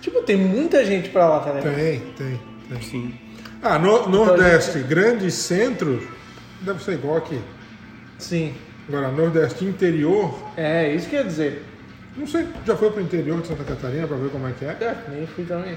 Tipo, 0.00 0.22
tem 0.22 0.36
muita 0.36 0.84
gente 0.84 1.08
pra 1.10 1.28
lá, 1.28 1.40
tá 1.40 1.52
ligado? 1.52 1.74
Tem, 1.74 2.00
tem, 2.16 2.40
tem. 2.68 2.82
Sim. 2.82 3.14
Ah, 3.60 3.78
no, 3.78 4.08
Nordeste, 4.08 4.78
grandes 4.80 5.34
centros, 5.34 6.04
deve 6.60 6.82
ser 6.82 6.92
igual 6.92 7.16
aqui. 7.16 7.40
Sim. 8.18 8.54
Agora, 8.88 9.08
Nordeste 9.10 9.64
interior, 9.64 10.32
É, 10.56 10.94
isso 10.94 11.08
quer 11.10 11.24
dizer. 11.26 11.64
não 12.16 12.26
sei, 12.26 12.46
já 12.64 12.76
foi 12.76 12.90
pro 12.90 13.02
interior 13.02 13.40
de 13.42 13.48
Santa 13.48 13.64
Catarina 13.64 14.06
para 14.06 14.16
ver 14.16 14.30
como 14.30 14.46
é 14.48 14.52
que 14.52 14.64
é? 14.64 14.68
É, 14.68 14.96
nem 15.10 15.26
fui 15.26 15.44
também. 15.44 15.76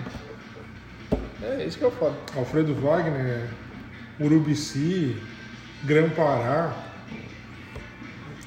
É, 1.41 1.65
isso 1.65 1.77
que 1.79 1.83
é 1.83 1.87
o 1.87 1.91
foda. 1.91 2.13
Alfredo 2.37 2.73
Wagner, 2.75 3.47
Urubici. 4.23 5.15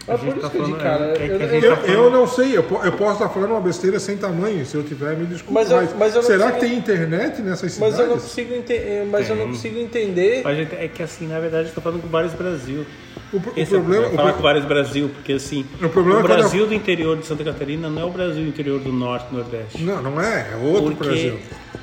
Mas 0.07 0.21
gente 0.21 0.35
por 0.35 0.41
tá 0.43 0.47
isso 0.49 0.51
que 0.51 0.57
eu 0.59 0.65
digo, 0.67 0.77
cara. 0.79 1.05
é, 1.07 1.13
é 1.13 1.17
que 1.17 1.23
eu- 1.25 1.37
a 1.39 1.43
eu- 1.45 1.49
gente 1.51 1.65
Eu, 1.65 1.77
tá 1.79 1.87
eu 1.87 2.11
não 2.11 2.27
sei, 2.29 2.49
eu, 2.55 2.63
eu 2.85 2.93
posso 2.93 3.13
estar 3.15 3.29
falando 3.31 3.53
uma 3.53 3.61
besteira 3.63 3.99
sem 3.99 4.19
tamanho, 4.19 4.65
se 4.67 4.75
eu 4.75 4.83
tiver, 4.83 5.17
me 5.17 5.25
desculpe. 5.25 5.55
Mas 5.55 5.71
Mas, 5.71 5.91
eu- 5.93 5.97
mas 5.97 6.13
será 6.27 6.51
consigo- 6.51 6.53
que 6.53 6.61
tem 6.61 6.77
internet 6.79 7.41
nessas 7.41 7.63
Mas 7.63 7.73
cidades? 7.73 7.99
eu 8.01 8.07
não 8.09 8.13
consigo 8.19 8.55
entender. 8.55 9.07
Mas 9.11 9.31
eu 9.31 9.37
não 9.37 9.47
consigo 9.49 9.79
entender. 9.79 10.43
Mas 10.45 10.57
gente, 10.59 10.75
é 10.75 10.89
que 10.89 11.03
assim, 11.03 11.27
na 11.27 11.41
verdade, 11.41 11.71
tô 11.75 11.81
falando 11.81 12.03
com 12.03 12.09
vários 12.09 12.35
Brasil. 12.35 12.85
O, 13.33 13.41
pro- 13.41 13.53
o 13.53 13.59
é 13.59 13.63
o 13.63 13.67
problema, 13.67 14.11
Falar 14.11 14.31
o 14.31 14.35
com 14.35 14.43
vários 14.43 14.65
Brasil, 14.67 15.09
porque 15.09 15.33
assim, 15.33 15.65
O 15.83 15.89
problema 15.89 16.21
é 16.21 16.23
Brasil 16.23 16.67
do 16.67 16.75
interior 16.75 17.17
de 17.17 17.25
Santa 17.27 17.43
Catarina 17.43 17.89
não 17.89 18.03
é 18.03 18.05
o 18.05 18.11
Brasil 18.11 18.43
do 18.43 18.49
interior 18.49 18.81
do 18.81 18.93
norte 18.93 19.27
e 19.33 19.35
nordeste. 19.35 19.83
não, 19.83 20.03
não 20.03 20.21
é, 20.21 20.51
é 20.53 20.57
outro 20.57 20.95
porque 20.97 21.05
Brasil. 21.09 21.39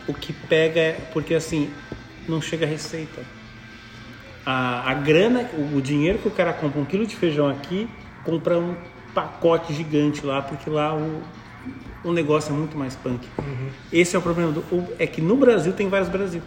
o 0.07 0.13
que 0.13 0.31
pega 0.31 0.79
é 0.79 0.97
porque 1.11 1.33
assim 1.33 1.71
não 2.29 2.39
chega 2.39 2.65
a 2.67 2.69
receita 2.69 3.19
a, 4.45 4.91
a 4.91 4.93
grana 4.95 5.49
o, 5.53 5.75
o 5.77 5.81
dinheiro 5.81 6.19
que 6.19 6.27
o 6.27 6.31
cara 6.31 6.53
compra 6.53 6.79
um 6.79 6.85
quilo 6.85 7.05
de 7.05 7.15
feijão 7.15 7.47
aqui 7.49 7.89
compra 8.23 8.57
um 8.59 8.75
pacote 9.13 9.73
gigante 9.73 10.25
lá 10.25 10.41
porque 10.41 10.69
lá 10.69 10.95
o, 10.95 11.21
o 12.03 12.11
negócio 12.11 12.53
é 12.53 12.57
muito 12.57 12.77
mais 12.77 12.95
punk 12.95 13.27
Uhum. 13.39 13.69
esse 13.91 14.15
é 14.15 14.19
o 14.19 14.21
problema 14.21 14.51
do, 14.51 14.61
o- 14.71 14.93
é 14.97 15.05
que 15.07 15.21
no 15.21 15.35
Brasil 15.35 15.73
tem 15.73 15.87
vários 15.89 16.09
Brasil 16.09 16.41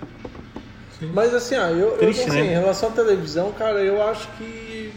Mas 1.12 1.34
assim, 1.34 1.56
ó, 1.56 1.68
eu, 1.68 1.90
eu 1.96 1.98
Triste, 1.98 2.22
não 2.26 2.30
sei, 2.30 2.42
né? 2.42 2.52
em 2.52 2.54
relação 2.54 2.88
à 2.88 2.92
televisão, 2.92 3.52
cara, 3.52 3.82
eu 3.82 4.02
acho 4.02 4.28
que. 4.36 4.92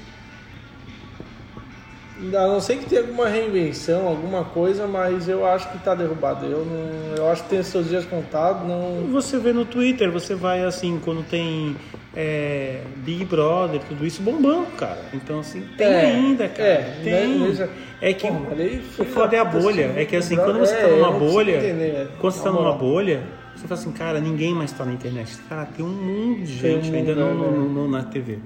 A 2.19 2.47
não 2.47 2.59
ser 2.59 2.77
que 2.77 2.85
tenha 2.89 3.01
alguma 3.01 3.27
reinvenção, 3.29 4.07
alguma 4.07 4.43
coisa, 4.43 4.87
mas 4.87 5.29
eu 5.29 5.45
acho 5.45 5.71
que 5.71 5.77
tá 5.83 5.93
derrubado. 5.93 6.45
Eu 6.47 6.65
não. 6.65 7.15
Eu 7.15 7.29
acho 7.29 7.43
que 7.43 7.49
tem 7.49 7.61
seus 7.63 7.87
dias 7.87 8.05
contados, 8.05 8.67
não. 8.67 9.07
você 9.11 9.37
vê 9.39 9.53
no 9.53 9.65
Twitter 9.65 10.11
você 10.11 10.33
vai 10.35 10.63
assim 10.63 10.99
quando 10.99 11.23
tem 11.23 11.75
é, 12.19 12.81
Big 13.05 13.25
Brother 13.25 13.79
tudo 13.87 14.03
isso 14.05 14.23
bombando 14.23 14.65
cara 14.75 15.05
então 15.13 15.39
assim 15.39 15.61
tem 15.77 15.85
É, 15.87 16.05
ainda 16.07 16.47
cara 16.49 16.67
é, 16.67 16.99
tem 17.03 17.37
né, 17.37 17.69
é 18.01 18.11
que 18.13 18.27
O 18.27 19.05
foda 19.05 19.35
é 19.35 19.39
a 19.39 19.45
puta 19.45 19.61
bolha. 19.61 19.87
assim, 19.91 19.99
É 19.99 20.05
que 20.05 20.15
assim, 20.15 20.35
quando 20.35 20.57
você 20.59 20.73
Brother, 20.73 20.89
tá 20.89 20.93
é, 20.95 20.99
numa 20.99 21.11
não 21.11 21.19
bolha, 21.19 21.57
entender, 21.57 21.91
velho. 21.93 22.09
quando 22.19 22.33
você 22.33 22.43
tá 22.43 22.51
numa 22.51 22.73
bolha, 22.73 23.23
você 23.55 23.67
fala 23.67 23.79
assim, 23.81 23.91
cara, 23.91 24.19
ninguém 24.19 24.53
mais 24.53 24.71
tá 24.71 24.83
na 24.85 24.93
internet. 24.93 25.35
Cara, 25.49 25.65
tem 25.65 25.85
um 25.85 25.89
mundo 25.89 26.43
de 26.43 26.59
Tem 26.59 26.77
um 26.77 26.83
gente 26.83 26.95
ainda 26.95 27.15
mundo, 27.15 27.33
no, 27.35 27.51
né? 27.51 27.57
no- 27.57 27.69
no- 27.69 27.87
na 27.87 28.03
TV. 28.03 28.37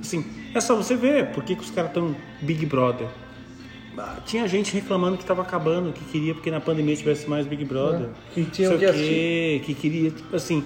Assim, 0.00 0.24
é 0.54 0.60
só 0.60 0.74
você 0.76 0.94
ver 0.96 1.26
por 1.28 1.44
que, 1.44 1.54
que 1.54 1.62
os 1.62 1.70
caras 1.70 1.90
estão 1.90 2.14
Big 2.42 2.64
Brother. 2.66 3.06
Ah, 3.98 4.16
Tinha 4.24 4.46
gente 4.46 4.72
reclamando 4.74 5.16
que 5.16 5.22
estava 5.24 5.42
acabando, 5.42 5.92
que 5.92 6.04
queria 6.04 6.32
porque 6.34 6.50
na 6.50 6.60
pandemia 6.60 6.94
tivesse 6.96 7.28
mais 7.28 7.46
Big 7.46 7.64
Brother. 7.64 8.06
É, 8.06 8.32
que 8.34 8.40
Não 8.40 8.52
sei 8.54 8.78
que 8.78 8.86
o 8.86 8.92
quê, 8.92 9.62
que 9.64 9.74
queria, 9.74 10.10
tipo 10.12 10.34
assim. 10.36 10.62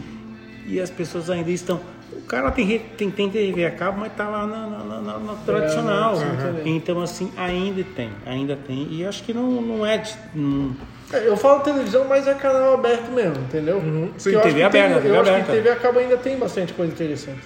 E 0.67 0.79
as 0.79 0.91
pessoas 0.91 1.29
ainda 1.31 1.51
estão. 1.51 1.81
O 2.17 2.21
cara 2.27 2.51
tem, 2.51 2.79
tem, 2.97 3.11
tem 3.11 3.31
TV 3.31 3.65
a 3.67 3.71
cabo, 3.71 4.01
mas 4.01 4.13
tá 4.15 4.29
lá 4.29 4.47
na, 4.47 4.67
na- 4.67 4.85
na- 4.85 5.01
na- 5.01 5.19
na 5.19 5.35
tradicional. 5.45 6.17
sim, 6.17 6.25
entendi. 6.25 6.71
Então, 6.71 7.01
assim, 7.03 7.33
ainda 7.37 7.85
tem, 7.97 8.11
ainda 8.27 8.57
tem. 8.57 8.89
E 8.91 9.05
acho 9.05 9.23
que 9.25 9.33
não, 9.35 9.51
não 9.63 9.85
é. 9.87 9.99
De, 9.99 10.13
não- 10.35 10.75
É, 11.13 11.29
Eu 11.29 11.37
falo 11.37 11.61
televisão, 11.61 12.07
mas 12.09 12.27
é 12.27 12.35
canal 12.35 12.75
aberto 12.75 13.11
mesmo, 13.11 13.37
entendeu? 13.45 13.81
Sim, 14.17 14.31
eu 14.31 14.39
acho 14.41 14.49
TV 14.49 14.61
que 14.61 14.63
aberta, 14.65 14.95
tem- 14.95 15.03
TV 15.03 15.09
Eu 15.17 15.21
acho 15.21 15.31
que 15.31 15.37
aberta. 15.37 15.53
TV 15.53 15.69
a 15.71 15.77
cabo 15.77 15.99
ainda 15.99 16.17
tem 16.17 16.39
bastante 16.39 16.73
coisa 16.73 16.93
interessante. 16.93 17.41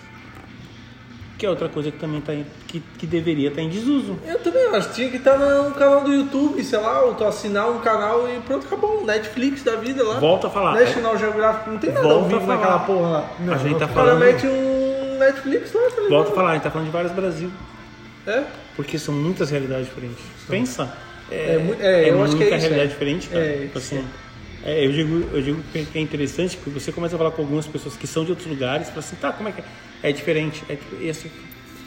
Que 1.39 1.45
é 1.45 1.51
outra 1.51 1.69
coisa 1.69 1.91
que 1.91 1.99
também 1.99 2.21
tá 2.23 2.33
em, 2.35 2.47
que, 2.67 2.83
que 2.99 3.07
deveria 3.07 3.49
estar 3.49 3.61
em 3.61 3.69
desuso. 3.69 4.19
Eu 4.27 4.39
também 4.39 4.67
acho. 4.75 4.91
Tinha 4.95 5.11
que 5.11 5.19
estar 5.19 5.37
num 5.39 5.71
canal 5.73 6.03
do 6.03 6.13
YouTube, 6.15 6.65
sei 6.65 6.79
lá, 6.79 7.03
ou 7.03 7.15
tu 7.15 7.25
assinar 7.25 7.71
um 7.71 7.79
canal 7.81 8.27
e 8.29 8.41
pronto, 8.41 8.67
acabou. 8.67 9.05
Netflix 9.05 9.63
da 9.63 9.77
vida 9.77 10.03
lá. 10.03 10.19
Volta 10.19 10.47
a 10.47 10.51
falar. 10.51 10.75
National 10.81 11.19
Geographic, 11.19 11.69
não 11.71 11.79
tem 11.79 11.93
nada 11.93 12.07
ao 12.07 12.21
Volta 12.21 12.29
vivo 12.29 12.39
a 12.39 12.41
falar. 12.41 12.57
naquela 12.59 12.79
porra 12.81 13.09
lá. 13.11 13.55
a 13.55 13.59
gente 13.59 13.79
tá 13.79 13.89
falando. 13.89 14.19
mete 14.21 14.47
um 14.47 15.19
Netflix 15.19 15.73
lá, 15.75 15.81
tá 15.83 15.89
ligado? 15.97 16.09
Volta 16.09 16.31
a 16.31 16.35
falar, 16.35 16.51
a 16.51 16.55
gente 16.55 16.63
tá 16.63 16.71
falando 16.71 16.87
de 16.87 16.93
vários 16.93 17.13
Brasil. 17.13 17.51
É? 18.27 18.43
Porque 18.75 18.99
são 18.99 19.15
muitas 19.15 19.51
realidades 19.51 19.87
diferentes. 19.87 20.25
Pensa. 20.49 20.91
É 21.31 21.59
mu- 21.59 21.77
é, 21.81 22.09
eu 22.11 22.23
acho 22.25 22.37
que 22.37 22.45
é 22.45 22.47
muita 22.51 22.57
isso, 22.57 22.67
realidade 22.69 22.83
é. 22.83 22.87
diferente, 22.93 23.29
cara. 23.29 23.45
É, 23.45 23.53
Tipo 23.63 23.79
isso 23.79 23.95
assim, 23.95 24.05
é, 24.65 24.87
eu, 24.87 24.93
digo, 24.93 25.29
eu 25.35 25.43
digo 25.43 25.63
que 25.73 25.87
é 25.99 26.01
interessante 26.01 26.57
porque 26.57 26.71
você 26.71 26.91
começa 26.93 27.15
a 27.15 27.19
falar 27.19 27.31
com 27.33 27.43
algumas 27.43 27.67
pessoas 27.67 27.95
que 27.97 28.07
são 28.07 28.25
de 28.25 28.31
outros 28.31 28.49
lugares 28.49 28.89
fala 28.89 29.01
assim, 29.01 29.17
tá, 29.17 29.33
como 29.33 29.49
é 29.49 29.53
que 29.53 29.61
é? 29.61 29.65
É 30.03 30.13
diferente. 30.13 30.63
É, 30.69 30.77
tipo- 30.77 30.97
e 31.03 31.11
assim, 31.11 31.31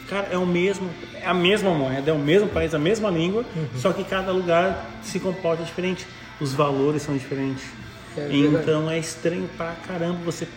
Cara, 0.09 0.27
é 0.31 0.37
o 0.39 0.43
mesmo, 0.45 0.89
é 1.21 1.27
a 1.27 1.35
mesma 1.35 1.69
moeda, 1.69 2.09
é 2.09 2.13
o 2.15 2.17
mesmo 2.17 2.47
país, 2.49 2.73
a 2.73 2.79
mesma 2.79 3.11
língua, 3.11 3.45
Uhum. 3.55 3.67
só 3.75 3.93
que 3.93 4.03
cada 4.03 4.31
lugar 4.31 4.89
se 5.03 5.19
comporta 5.19 5.61
diferente. 5.63 6.03
Os 6.41 6.51
valores 6.51 7.03
são 7.03 7.15
diferentes. 7.15 7.63
É 8.17 8.27
então 8.31 8.89
é 8.89 8.97
estranho 8.97 9.47
pra 9.55 9.75
caramba 9.87 10.17
você. 10.25 10.47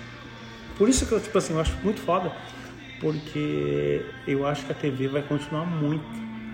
Por 0.78 0.88
isso 0.88 1.04
que 1.04 1.12
eu, 1.12 1.20
tipo 1.20 1.36
assim, 1.36 1.52
eu 1.52 1.60
acho 1.60 1.76
muito 1.84 2.00
foda, 2.00 2.32
porque 2.98 4.00
eu 4.26 4.46
acho 4.46 4.64
que 4.64 4.72
a 4.72 4.74
TV 4.74 5.08
vai 5.08 5.20
continuar 5.20 5.66
muito, 5.66 6.04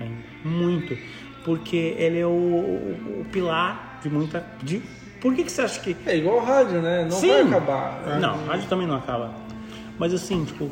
ainda, 0.00 0.24
muito. 0.44 0.98
Porque 1.44 1.94
ele 1.96 2.18
é 2.18 2.26
o, 2.26 2.30
o- 2.30 3.20
o 3.20 3.26
pilar 3.30 4.00
de 4.02 4.10
muita. 4.10 4.44
De, 4.60 4.82
por 5.20 5.34
que, 5.36 5.44
que 5.44 5.52
você 5.52 5.62
acha 5.62 5.78
que 5.78 5.96
É 6.04 6.16
igual 6.16 6.44
rádio, 6.44 6.80
né? 6.82 7.04
Não 7.04 7.12
Sim. 7.12 7.28
vai 7.28 7.42
acabar. 7.42 8.18
não, 8.20 8.44
rádio 8.46 8.68
também 8.68 8.88
não 8.88 8.96
acaba. 8.96 9.32
Mas 9.98 10.12
assim, 10.12 10.44
tipo, 10.44 10.68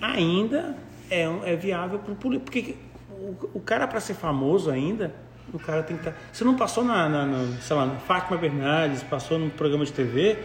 ainda 0.00 0.76
é, 1.10 1.22
é 1.44 1.56
viável 1.56 1.98
pro 1.98 2.14
público. 2.14 2.44
Porque 2.44 2.76
o, 3.10 3.36
o 3.54 3.60
cara, 3.60 3.86
para 3.86 4.00
ser 4.00 4.14
famoso 4.14 4.70
ainda, 4.70 5.12
o 5.52 5.58
cara 5.58 5.82
tem 5.82 5.96
que 5.96 6.08
estar. 6.08 6.18
Você 6.32 6.44
não 6.44 6.56
passou 6.56 6.84
na, 6.84 7.08
na, 7.08 7.26
na, 7.26 7.56
sei 7.60 7.76
lá, 7.76 7.86
na 7.86 7.96
Fátima 7.96 8.38
Bernardes, 8.38 9.02
passou 9.02 9.38
num 9.38 9.50
programa 9.50 9.84
de 9.84 9.92
TV, 9.92 10.38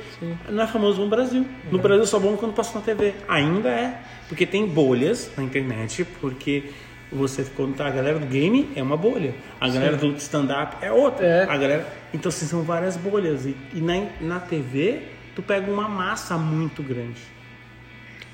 não 0.50 0.64
é 0.64 0.68
famoso 0.68 1.02
no 1.02 1.10
Brasil. 1.10 1.46
No 1.72 1.78
Brasil 1.78 2.06
só 2.06 2.20
bom 2.20 2.36
quando 2.36 2.54
passou 2.54 2.80
na 2.80 2.86
TV. 2.86 3.14
Ainda 3.28 3.70
é. 3.70 4.02
Porque 4.28 4.46
tem 4.46 4.68
bolhas 4.68 5.32
na 5.38 5.44
internet, 5.44 6.06
porque. 6.20 6.72
Você, 7.12 7.46
quando 7.56 7.76
tá 7.76 7.86
a 7.86 7.92
galera 7.92 8.18
do 8.18 8.26
game, 8.26 8.72
é 8.76 8.82
uma 8.82 8.98
bolha. 8.98 9.36
A 9.62 9.70
galera 9.70 9.96
do 9.96 10.16
stand-up 10.16 10.84
é 10.84 10.92
outra. 10.92 11.26
É. 11.26 11.44
A 11.44 11.56
galera. 11.56 11.88
Então, 12.12 12.30
assim, 12.30 12.48
são 12.48 12.64
várias 12.64 12.98
bolhas. 12.98 13.46
E, 13.46 13.56
e 13.74 13.80
na, 13.80 14.08
na 14.20 14.40
TV, 14.40 15.04
tu 15.36 15.44
pega 15.44 15.72
uma 15.72 15.88
massa 15.88 16.36
muito 16.36 16.82
grande. 16.82 17.22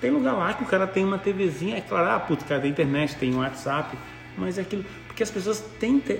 Tem 0.01 0.09
lugar 0.09 0.33
lá 0.33 0.53
que 0.55 0.63
o 0.63 0.65
cara 0.65 0.87
tem 0.87 1.05
uma 1.05 1.19
TVzinha, 1.19 1.77
é 1.77 1.81
claro, 1.81 2.09
ah, 2.09 2.19
putz, 2.19 2.43
cara, 2.43 2.59
tem 2.59 2.71
internet, 2.71 3.15
tem 3.17 3.33
WhatsApp, 3.35 3.95
mas 4.35 4.57
é 4.57 4.61
aquilo. 4.61 4.83
Porque 5.07 5.21
as 5.21 5.29
pessoas 5.29 5.61
têm. 5.79 5.99
têm- 5.99 6.19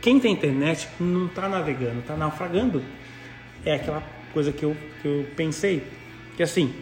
quem 0.00 0.20
tem 0.20 0.32
internet 0.32 0.88
não 1.00 1.26
tá 1.26 1.48
navegando, 1.48 2.00
tá 2.06 2.16
naufragando. 2.16 2.82
É 3.64 3.74
aquela 3.74 4.02
coisa 4.32 4.52
que 4.52 4.62
eu, 4.64 4.76
que 5.02 5.08
eu 5.08 5.26
pensei. 5.34 5.82
Que 6.36 6.42
assim. 6.44 6.72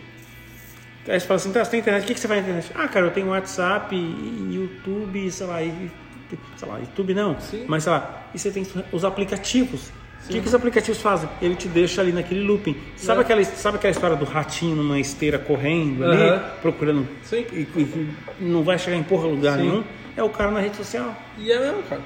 Aí 1.09 1.19
você 1.19 1.27
fala 1.27 1.37
assim, 1.37 1.53
tá, 1.53 1.65
você 1.65 1.71
tem 1.71 1.81
internet, 1.81 2.03
o 2.05 2.07
que, 2.07 2.15
que 2.15 2.21
você 2.21 2.29
faz 2.29 2.41
na 2.43 2.49
internet? 2.51 2.73
Ah, 2.75 2.89
cara, 2.89 3.07
eu 3.07 3.11
tenho 3.11 3.29
WhatsApp, 3.29 3.95
YouTube, 4.51 5.31
sei 5.31 5.47
lá, 5.47 5.63
e, 5.63 5.91
sei 6.57 6.69
lá, 6.69 6.79
YouTube 6.79 7.15
não, 7.15 7.39
Sim. 7.41 7.65
mas 7.69 7.85
sei 7.85 7.93
lá, 7.93 8.23
e 8.35 8.39
você 8.39 8.51
tem 8.51 8.67
os 8.93 9.05
aplicativos. 9.05 9.91
O 10.25 10.33
que, 10.33 10.41
que 10.41 10.47
os 10.49 10.55
aplicativos 10.55 11.01
fazem? 11.03 11.29
Ele 11.43 11.55
te 11.55 11.69
deixa 11.69 12.01
ali 12.01 12.11
naquele 12.13 12.41
looping. 12.43 12.77
Sabe, 12.97 13.21
É. 13.21 13.23
aquela, 13.23 13.45
sabe 13.45 13.77
aquela 13.77 13.91
história 13.91 14.17
do 14.17 14.25
ratinho 14.25 14.75
numa 14.77 14.99
esteira 14.99 15.39
correndo 15.39 16.03
ali, 16.05 16.23
Aham. 16.23 16.43
procurando 16.63 17.07
Sim. 17.23 17.45
e, 17.53 17.61
e 17.77 18.09
não 18.41 18.63
vai 18.63 18.79
chegar 18.79 18.97
em 18.97 19.03
porra 19.03 19.27
lugar 19.27 19.59
Sim. 19.59 19.65
nenhum? 19.69 19.85
É 20.17 20.23
o 20.23 20.31
cara 20.31 20.51
na 20.51 20.61
rede 20.61 20.77
social. 20.77 21.15
E 21.37 21.53
é 21.53 21.59
mesmo, 21.59 21.83
cara. 21.83 22.01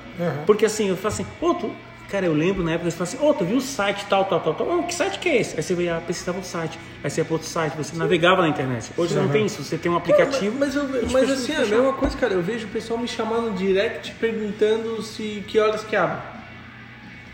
Porque 0.46 0.66
assim, 0.66 0.88
eu 0.88 0.96
falo 0.96 1.14
assim, 1.14 1.26
ô, 1.40 1.54
tu... 1.54 1.70
Cara, 2.10 2.24
eu 2.24 2.32
lembro 2.32 2.64
na 2.64 2.72
época, 2.72 2.90
você 2.90 2.96
fala 2.96 3.08
assim, 3.10 3.18
ô, 3.20 3.34
tu 3.34 3.44
viu 3.44 3.58
o 3.58 3.60
site 3.60 4.06
tal, 4.08 4.24
tal, 4.24 4.40
tal, 4.40 4.54
tal. 4.54 4.78
Ô, 4.78 4.82
que 4.82 4.94
site 4.94 5.18
que 5.18 5.28
é 5.28 5.36
esse? 5.42 5.54
Aí 5.58 5.62
você 5.62 5.74
ia 5.74 6.02
pesquisava 6.06 6.38
o 6.38 6.42
site, 6.42 6.78
aí 7.04 7.10
você 7.10 7.20
ia 7.20 7.24
para 7.26 7.34
outro 7.34 7.46
site, 7.46 7.76
você 7.76 7.94
navegava 7.98 8.40
na 8.40 8.48
internet. 8.48 8.90
Hoje 8.96 9.14
não 9.14 9.28
tem 9.28 9.44
isso, 9.44 9.62
você 9.62 9.76
tem 9.76 9.92
um 9.92 9.96
aplicativo. 9.96 10.56
Mas, 10.58 10.74
eu- 10.74 10.84
e 11.02 11.06
te 11.06 11.12
mas 11.12 11.30
assim, 11.30 11.52
é 11.52 11.56
a 11.56 11.66
mesma 11.66 11.92
coisa, 11.92 12.16
cara. 12.16 12.32
Eu 12.32 12.40
vejo 12.40 12.66
o 12.66 12.70
pessoal 12.70 12.98
me 12.98 13.06
chamando 13.06 13.50
no 13.50 13.56
direct 13.58 14.12
perguntando 14.12 15.02
se 15.02 15.44
que 15.46 15.58
horas 15.60 15.84
que 15.84 15.94
abre. 15.94 16.16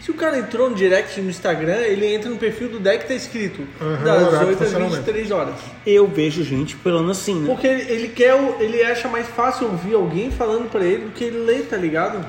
Se 0.05 0.11
o 0.11 0.15
cara 0.15 0.39
entrou 0.39 0.69
no 0.69 0.77
direct 0.77 1.19
no 1.19 1.31
Instagram, 1.31 1.79
ele 1.79 2.05
entra 2.05 2.29
no 2.29 2.37
perfil 2.37 2.69
do 2.69 2.79
deck 2.79 3.09
tá 3.09 3.15
escrito 3.15 3.67
Aham, 3.81 4.05
das 4.05 4.29
horário, 4.29 4.49
8 4.49 4.63
às 4.63 4.69
funcionamento. 4.69 4.97
23 4.97 5.31
horas. 5.31 5.55
Eu 5.87 6.07
vejo 6.07 6.45
gente 6.45 6.75
falando 6.75 7.11
assim, 7.11 7.41
né? 7.41 7.47
Porque 7.47 7.67
ele, 7.67 7.91
ele 7.91 8.09
quer, 8.09 8.35
ele 8.61 8.85
acha 8.85 9.09
mais 9.09 9.27
fácil 9.27 9.67
ouvir 9.67 9.95
alguém 9.95 10.31
falando 10.31 10.71
pra 10.71 10.85
ele 10.85 11.07
do 11.07 11.11
que 11.13 11.25
ele 11.25 11.39
ler, 11.39 11.69
tá 11.71 11.79
ligado? 11.79 12.23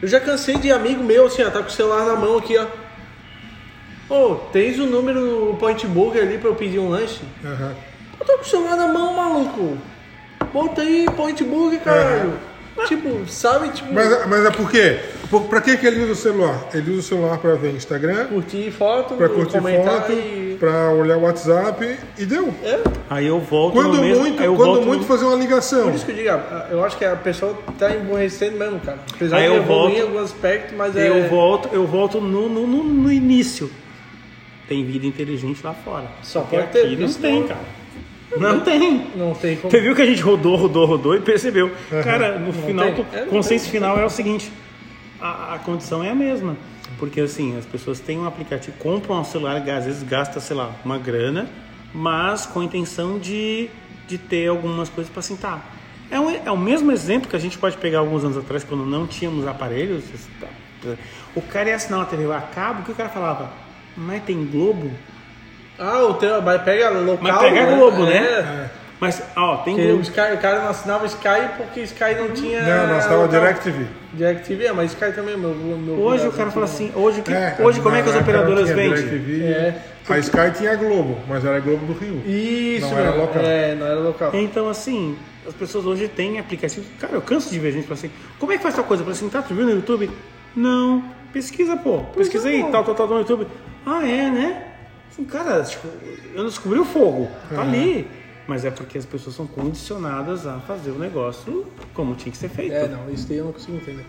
Eu 0.00 0.06
já 0.06 0.20
cansei 0.20 0.56
de 0.56 0.70
amigo 0.70 1.02
meu, 1.02 1.26
assim, 1.26 1.42
ó, 1.42 1.50
tá 1.50 1.60
com 1.60 1.68
o 1.68 1.72
celular 1.72 2.06
na 2.06 2.14
mão 2.14 2.38
aqui, 2.38 2.56
ó. 2.56 2.66
Ô, 4.08 4.36
tens 4.52 4.78
o 4.78 4.86
número 4.86 5.18
do 5.18 5.56
Point 5.58 5.84
Burger 5.88 6.22
ali 6.22 6.38
pra 6.38 6.50
eu 6.50 6.54
pedir 6.54 6.78
um 6.78 6.90
lanche? 6.90 7.22
Aham. 7.44 7.74
Eu 8.20 8.24
tô 8.24 8.34
com 8.34 8.42
o 8.42 8.46
celular 8.46 8.76
na 8.76 8.86
mão, 8.86 9.14
maluco. 9.14 9.76
Bota 10.52 10.82
aí, 10.82 11.06
Point 11.16 11.42
Burger, 11.42 11.80
caralho. 11.80 12.34
Tipo, 12.86 13.26
sabe, 13.26 13.70
tipo, 13.70 13.92
Mas, 13.92 14.26
mas 14.28 14.44
é 14.44 14.50
por 14.50 14.70
quê? 14.70 14.98
Por, 15.30 15.42
pra 15.44 15.60
que, 15.60 15.76
que 15.76 15.86
ele 15.86 16.02
usa 16.04 16.12
o 16.12 16.16
celular? 16.16 16.68
Ele 16.74 16.90
usa 16.90 17.00
o 17.00 17.02
celular 17.02 17.38
pra 17.38 17.54
ver 17.54 17.72
Instagram, 17.74 18.26
curtir 18.26 18.70
foto, 18.70 19.14
pra 19.14 19.28
curtir 19.28 19.60
foto, 19.60 20.12
e... 20.12 20.56
pra 20.60 20.90
olhar 20.92 21.16
o 21.16 21.22
WhatsApp 21.22 21.98
e 22.18 22.24
deu. 22.26 22.54
É, 22.62 22.78
Aí 23.10 23.26
eu 23.26 23.40
volto 23.40 23.74
Quando 23.74 23.94
no 23.94 24.02
mesmo, 24.02 24.20
muito, 24.22 24.42
eu 24.42 24.54
quando 24.54 24.66
volto 24.68 24.80
no- 24.82 24.86
muito 24.88 25.04
fazer 25.04 25.24
uma 25.24 25.36
ligação. 25.36 25.84
por 25.84 25.94
isso 25.94 26.04
que 26.04 26.12
eu 26.12 26.16
digo, 26.16 26.30
ah, 26.30 26.68
eu 26.70 26.84
acho 26.84 26.96
que 26.98 27.04
a 27.04 27.16
pessoa 27.16 27.58
tá 27.78 27.90
emborrecendo 27.94 28.56
mesmo, 28.58 28.78
cara. 28.80 28.98
Apesar 29.14 29.36
Aí 29.38 29.42
de 29.44 29.48
eu 29.48 29.62
evoluir 29.62 29.96
em 29.96 30.00
volto- 30.00 30.06
alguns 30.16 30.22
aspectos, 30.32 30.76
mas 30.76 30.96
é... 30.96 31.08
Eu 31.08 31.28
volto, 31.28 31.68
eu 31.72 31.86
volto 31.86 32.20
no, 32.20 32.48
no, 32.48 32.66
no, 32.66 32.84
no 32.84 33.10
início. 33.12 33.70
Tem 34.68 34.84
vida 34.84 35.06
inteligente 35.06 35.60
lá 35.64 35.72
fora. 35.74 36.06
Só 36.22 36.40
pode 36.42 36.66
ter, 36.68 36.86
aqui 36.86 36.96
não 36.96 37.06
isso 37.06 37.18
tem, 37.20 37.42
cara. 37.44 37.60
Não 38.38 38.60
tem. 38.60 39.06
Não 39.16 39.34
tem 39.34 39.56
como... 39.56 39.70
Você 39.70 39.80
viu 39.80 39.94
que 39.94 40.02
a 40.02 40.06
gente 40.06 40.22
rodou, 40.22 40.56
rodou, 40.56 40.86
rodou 40.86 41.14
e 41.14 41.20
percebeu. 41.20 41.70
Cara, 42.02 42.38
no 42.38 42.52
final, 42.52 42.86
tem. 42.92 43.04
não 43.12 43.24
o 43.24 43.26
consenso 43.28 43.68
final 43.68 43.98
é 43.98 44.04
o 44.04 44.10
seguinte: 44.10 44.50
a, 45.20 45.54
a 45.54 45.58
condição 45.58 46.02
é 46.02 46.10
a 46.10 46.14
mesma. 46.14 46.56
Porque 46.98 47.20
assim, 47.20 47.56
as 47.58 47.66
pessoas 47.66 48.00
têm 48.00 48.18
um 48.18 48.26
aplicativo, 48.26 48.76
compram 48.78 49.20
um 49.20 49.24
celular, 49.24 49.56
às 49.56 49.84
vezes 49.84 50.02
gasta, 50.02 50.40
sei 50.40 50.56
lá, 50.56 50.74
uma 50.84 50.98
grana, 50.98 51.48
mas 51.92 52.46
com 52.46 52.60
a 52.60 52.64
intenção 52.64 53.18
de, 53.18 53.68
de 54.06 54.16
ter 54.16 54.48
algumas 54.48 54.88
coisas 54.88 55.12
para 55.12 55.22
sentar. 55.22 55.76
É, 56.10 56.18
um, 56.18 56.30
é 56.30 56.50
o 56.50 56.56
mesmo 56.56 56.90
exemplo 56.92 57.28
que 57.28 57.36
a 57.36 57.38
gente 57.38 57.58
pode 57.58 57.76
pegar 57.76 57.98
alguns 57.98 58.24
anos 58.24 58.38
atrás, 58.38 58.64
quando 58.64 58.86
não 58.86 59.06
tínhamos 59.06 59.46
aparelhos. 59.46 60.04
O 61.34 61.42
cara 61.42 61.70
ia 61.70 61.76
assinar 61.76 62.00
uma 62.00 62.06
TV 62.06 62.32
a 62.32 62.40
cabo, 62.40 62.82
o 62.82 62.84
que 62.84 62.92
o 62.92 62.94
cara 62.94 63.08
falava? 63.08 63.50
Mas 63.96 64.22
tem 64.22 64.44
Globo? 64.46 64.90
Ah, 65.78 66.04
o 66.04 66.14
teu, 66.14 66.40
mas 66.42 66.62
pega 66.62 66.90
local, 66.90 67.18
Mas 67.20 67.38
pega 67.38 67.66
né? 67.66 67.76
Globo, 67.76 68.06
É. 68.06 68.42
né? 68.42 68.70
Mas, 68.98 69.22
ó, 69.36 69.58
tem 69.58 69.74
Porque 69.74 69.88
o, 69.88 69.90
Globo. 69.90 70.02
Sky, 70.04 70.32
o 70.34 70.38
cara 70.38 70.60
não 70.62 70.68
assinava 70.70 71.04
Sky 71.04 71.50
porque 71.58 71.80
Sky 71.82 72.14
não 72.18 72.30
tinha... 72.30 72.62
Não, 72.62 72.94
nós 72.94 73.04
tava 73.04 73.16
local. 73.24 73.28
DirecTV. 73.40 73.86
DirecTV, 74.14 74.64
é, 74.66 74.72
mas 74.72 74.92
Sky 74.92 75.12
também, 75.12 75.36
meu... 75.36 75.50
meu 75.50 76.00
Hoje 76.00 76.26
o 76.26 76.32
cara 76.32 76.50
fala 76.50 76.64
assim, 76.64 76.90
hoje, 76.94 77.20
que, 77.20 77.30
É, 77.30 77.56
hoje 77.60 77.80
como 77.80 77.94
é 77.94 78.02
que 78.02 78.08
as 78.08 78.16
operadoras 78.16 78.68
não 78.70 78.76
vendem? 78.76 78.94
DirecTV. 78.94 79.44
É. 79.44 79.82
A 80.08 80.18
Sky 80.18 80.50
tinha 80.56 80.74
Globo, 80.76 81.18
mas 81.28 81.44
era 81.44 81.60
Globo 81.60 81.84
do 81.84 81.98
Rio. 81.98 82.22
Isso, 82.24 82.86
Não 82.88 82.98
era 82.98 83.10
meu. 83.10 83.20
local. 83.20 83.42
É, 83.42 83.74
não 83.74 83.86
era 83.86 84.00
local. 84.00 84.30
Então, 84.32 84.68
assim, 84.70 85.18
as 85.46 85.52
pessoas 85.52 85.84
hoje 85.84 86.08
têm 86.08 86.38
aplicativos. 86.38 86.88
Cara, 86.98 87.12
eu 87.12 87.20
canso 87.20 87.50
de 87.50 87.58
ver 87.58 87.72
gente 87.72 87.86
falar 87.86 87.98
assim, 87.98 88.10
como 88.38 88.52
é 88.52 88.56
que 88.56 88.62
faz 88.62 88.74
tal 88.74 88.84
coisa? 88.84 89.02
Eu 89.04 89.10
assim, 89.10 89.28
tá, 89.28 89.42
tu 89.42 89.52
viu 89.54 89.66
no 89.66 89.72
YouTube? 89.72 90.08
Não. 90.54 91.04
Pesquisa, 91.34 91.76
pô. 91.76 91.98
Pesquisa 92.16 92.48
aí, 92.48 92.62
não. 92.62 92.70
tal, 92.70 92.82
tal, 92.82 92.94
tal, 92.94 93.08
no 93.08 93.18
YouTube. 93.18 93.46
Ah, 93.84 94.08
é, 94.08 94.30
né? 94.30 94.62
Assim, 95.16 95.24
cara, 95.24 95.62
tipo, 95.64 95.88
eu 96.34 96.42
não 96.42 96.46
descobri 96.50 96.78
o 96.78 96.84
fogo. 96.84 97.30
Tá 97.48 97.62
ali. 97.62 98.06
Mas 98.46 98.64
é 98.64 98.70
porque 98.70 98.96
as 98.98 99.04
pessoas 99.06 99.34
são 99.34 99.46
condicionadas 99.46 100.46
a 100.46 100.60
fazer 100.60 100.90
o 100.90 100.98
negócio 100.98 101.66
como 101.94 102.14
tinha 102.14 102.30
que 102.30 102.38
ser 102.38 102.48
feito. 102.48 102.74
É, 102.74 102.86
não, 102.86 103.10
isso 103.10 103.26
daí 103.26 103.38
eu 103.38 103.46
não 103.46 103.52
consigo 103.52 103.76
entender. 103.78 104.04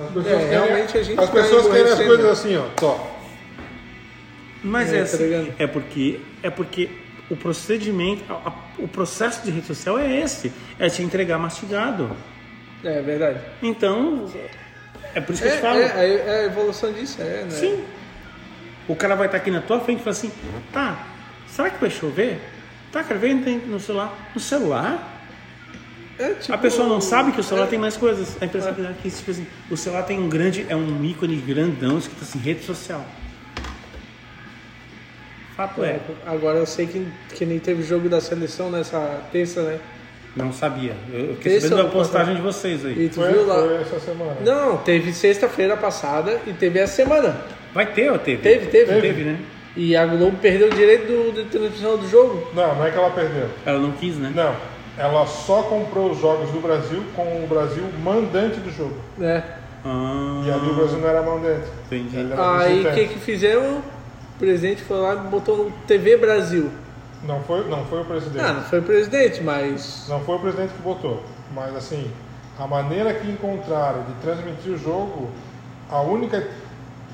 As 0.00 0.06
pessoas 0.12 0.26
É, 0.26 0.30
querem- 0.38 0.48
realmente 0.48 0.98
a 0.98 1.02
gente 1.02 1.20
As 1.20 1.26
tá 1.26 1.32
pessoas 1.32 1.66
querem 1.66 1.92
as 1.92 1.98
coisas 2.02 2.26
assim, 2.26 2.56
ó. 2.56 2.62
Tó. 2.76 3.16
Mas 4.62 4.92
É, 4.92 4.96
é, 4.96 4.98
tá 5.00 5.04
assim, 5.04 5.24
ligado? 5.24 5.54
é 5.58 5.66
porque 5.66 6.20
é 6.42 6.50
porque 6.50 6.88
o 7.28 7.36
procedimento, 7.36 8.22
a- 8.32 8.48
a- 8.48 8.54
o 8.78 8.88
processo 8.88 9.44
de 9.44 9.50
rede 9.50 9.66
social 9.66 9.98
é 9.98 10.20
esse, 10.20 10.52
é 10.78 10.88
te 10.88 11.02
entregar 11.02 11.38
mastigado. 11.38 12.10
É 12.84 13.02
verdade. 13.02 13.40
Então, 13.62 14.26
é 15.14 15.20
por 15.20 15.32
isso 15.34 15.42
que 15.42 15.48
É, 15.48 15.52
eu 15.52 15.56
te 15.56 15.60
falo. 15.62 15.80
é, 15.80 15.84
é, 15.84 16.24
é 16.26 16.40
a 16.40 16.44
evolução 16.44 16.92
disso, 16.92 17.20
é, 17.20 17.42
né? 17.42 17.50
Sim. 17.50 17.84
O 18.88 18.94
cara 18.94 19.14
vai 19.14 19.26
estar 19.26 19.38
aqui 19.38 19.50
na 19.50 19.60
tua 19.60 19.80
frente 19.80 20.00
e 20.00 20.02
fala 20.02 20.16
assim, 20.16 20.30
tá, 20.72 21.06
será 21.48 21.70
que 21.70 21.80
vai 21.80 21.90
chover? 21.90 22.40
Tá, 22.92 23.02
cara, 23.02 23.18
vem 23.18 23.42
tem 23.42 23.58
no 23.58 23.80
celular. 23.80 24.30
No 24.34 24.40
celular? 24.40 25.16
É, 26.18 26.30
tipo, 26.34 26.52
A 26.52 26.58
pessoa 26.58 26.88
não 26.88 27.00
sabe 27.00 27.32
que 27.32 27.40
o 27.40 27.44
celular 27.44 27.66
é, 27.66 27.70
tem 27.70 27.78
mais 27.78 27.96
coisas. 27.96 28.40
A 28.40 28.46
impressão 28.46 28.72
dá 28.72 28.92
que 28.92 29.10
tipo 29.10 29.30
assim, 29.30 29.46
o 29.70 29.76
celular 29.76 30.02
tem 30.04 30.18
um 30.18 30.28
grande, 30.28 30.64
é 30.68 30.74
um 30.74 31.04
ícone 31.04 31.36
grandão 31.36 31.98
escrito 31.98 32.22
assim, 32.22 32.38
rede 32.38 32.64
social. 32.64 33.04
Fato 35.56 35.82
é. 35.84 36.00
Agora 36.26 36.58
eu 36.58 36.66
sei 36.66 36.86
que, 36.86 37.06
que 37.34 37.44
nem 37.44 37.58
teve 37.58 37.82
jogo 37.82 38.08
da 38.08 38.20
seleção 38.20 38.70
nessa 38.70 39.20
terça, 39.32 39.62
né? 39.62 39.78
Não 40.36 40.52
sabia. 40.52 40.94
Eu 41.10 41.34
fiquei 41.36 41.60
sabendo 41.60 41.82
da 41.82 41.88
é 41.88 41.90
postagem 41.90 42.36
de 42.36 42.42
vocês 42.42 42.84
aí. 42.84 43.04
E 43.04 43.08
tu 43.08 43.16
Foi, 43.16 43.32
viu 43.32 43.46
lá? 43.46 43.54
foi 43.54 43.74
essa 43.76 44.00
semana. 44.00 44.36
Não, 44.44 44.76
teve 44.76 45.14
sexta-feira 45.14 45.76
passada 45.78 46.38
e 46.46 46.52
teve 46.52 46.78
essa 46.78 46.94
semana. 46.94 47.40
Vai 47.76 47.92
ter 47.92 48.10
ou 48.10 48.18
teve? 48.18 48.40
Teve, 48.42 48.66
teve. 48.68 49.00
Teve, 49.02 49.22
né? 49.24 49.38
E 49.76 49.94
a 49.94 50.06
Globo 50.06 50.38
perdeu 50.38 50.68
o 50.68 50.70
direito 50.70 51.06
do, 51.06 51.32
de 51.32 51.44
transmissão 51.44 51.98
do 51.98 52.08
jogo. 52.08 52.48
Não, 52.54 52.74
não 52.74 52.86
é 52.86 52.90
que 52.90 52.96
ela 52.96 53.10
perdeu. 53.10 53.50
Ela 53.66 53.78
não 53.78 53.92
quis, 53.92 54.16
né? 54.16 54.32
Não. 54.34 54.56
Ela 54.96 55.26
só 55.26 55.62
comprou 55.64 56.10
os 56.10 56.18
jogos 56.18 56.50
do 56.50 56.60
Brasil 56.62 57.02
com 57.14 57.44
o 57.44 57.46
Brasil 57.46 57.84
mandante 58.02 58.58
do 58.60 58.70
jogo. 58.70 58.96
Né? 59.18 59.44
Ah, 59.84 60.42
E 60.46 60.50
ali 60.50 60.70
o 60.70 60.74
Brasil 60.74 60.98
não 60.98 61.08
era 61.08 61.20
mandante. 61.20 61.66
entendi. 61.84 62.16
Aí 62.34 62.86
o 62.86 62.94
que 62.94 63.08
que 63.08 63.18
fizeram? 63.20 63.76
O 64.36 64.38
presidente 64.38 64.82
foi 64.82 64.96
lá 64.96 65.14
e 65.14 65.28
botou 65.28 65.56
no 65.58 65.70
TV 65.86 66.16
Brasil. 66.16 66.70
Não 67.24 67.42
foi, 67.42 67.68
não 67.68 67.84
foi 67.84 68.00
o 68.00 68.04
presidente. 68.06 68.42
Ah, 68.42 68.52
não 68.54 68.62
foi 68.62 68.78
o 68.78 68.82
presidente, 68.82 69.42
mas. 69.42 70.06
Não 70.08 70.20
foi 70.20 70.36
o 70.36 70.38
presidente 70.38 70.72
que 70.72 70.80
botou. 70.82 71.22
Mas 71.54 71.76
assim, 71.76 72.10
a 72.58 72.66
maneira 72.66 73.12
que 73.12 73.28
encontraram 73.30 74.02
de 74.04 74.12
transmitir 74.22 74.72
o 74.72 74.78
jogo, 74.78 75.30
a 75.90 76.00
única 76.00 76.46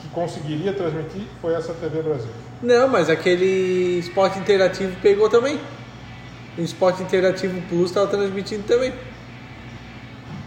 que 0.03 0.09
conseguiria 0.09 0.73
transmitir 0.73 1.23
foi 1.41 1.55
essa 1.55 1.73
TV 1.75 2.03
Brasil. 2.03 2.31
Não, 2.63 2.89
mas 2.89 3.09
aquele 3.09 3.99
esporte 4.01 4.39
interativo 4.39 4.95
pegou 5.01 5.29
também. 5.29 5.59
O 6.59 6.61
esporte 6.61 7.03
interativo 7.03 7.61
Plus 7.69 7.91
estava 7.91 8.09
transmitindo 8.09 8.65
também. 8.65 8.93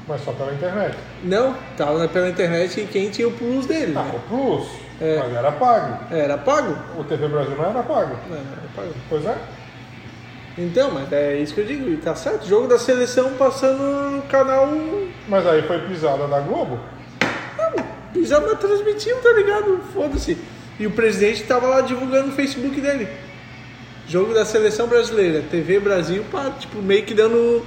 Mas 0.07 0.21
só 0.23 0.31
pela 0.33 0.53
internet. 0.53 0.95
Não, 1.23 1.55
tava 1.75 2.07
pela 2.07 2.29
internet 2.29 2.79
e 2.79 2.85
quem 2.85 3.09
tinha 3.09 3.27
o 3.27 3.31
Plus 3.31 3.65
dele, 3.65 3.93
Ah, 3.97 4.03
né? 4.03 4.11
o 4.15 4.19
Plus, 4.29 4.67
É. 5.01 5.17
mas 5.17 5.33
era 5.33 5.51
pago. 5.53 6.13
Era 6.13 6.37
pago. 6.37 6.77
O 6.99 7.03
TV 7.03 7.27
Brasil 7.27 7.55
não 7.55 7.65
era 7.65 7.81
pago. 7.81 8.15
Não, 8.29 8.37
era 8.37 8.67
pago. 8.75 8.93
Pois 9.09 9.25
é. 9.25 9.35
Então, 10.57 10.91
mas 10.91 11.11
é 11.11 11.37
isso 11.37 11.53
que 11.55 11.61
eu 11.61 11.65
digo, 11.65 11.97
tá 11.97 12.13
certo. 12.15 12.45
Jogo 12.47 12.67
da 12.67 12.77
seleção 12.77 13.31
passando 13.33 14.11
no 14.11 14.21
canal. 14.23 14.67
Mas 15.27 15.45
aí 15.47 15.63
foi 15.63 15.79
pisada 15.87 16.27
da 16.27 16.39
Globo. 16.39 16.79
Já 18.23 18.39
não 18.39 18.55
transmitiu, 18.55 19.17
tá 19.21 19.33
ligado? 19.33 19.79
Foda-se. 19.93 20.37
E 20.79 20.85
o 20.87 20.91
presidente 20.91 21.43
tava 21.43 21.67
lá 21.67 21.81
divulgando 21.81 22.27
no 22.27 22.33
Facebook 22.33 22.79
dele. 22.79 23.07
Jogo 24.07 24.33
da 24.33 24.45
seleção 24.45 24.87
brasileira, 24.87 25.43
TV 25.49 25.79
Brasil, 25.79 26.23
pá, 26.31 26.51
tipo, 26.59 26.77
meio 26.81 27.03
que 27.03 27.13
dando 27.13 27.65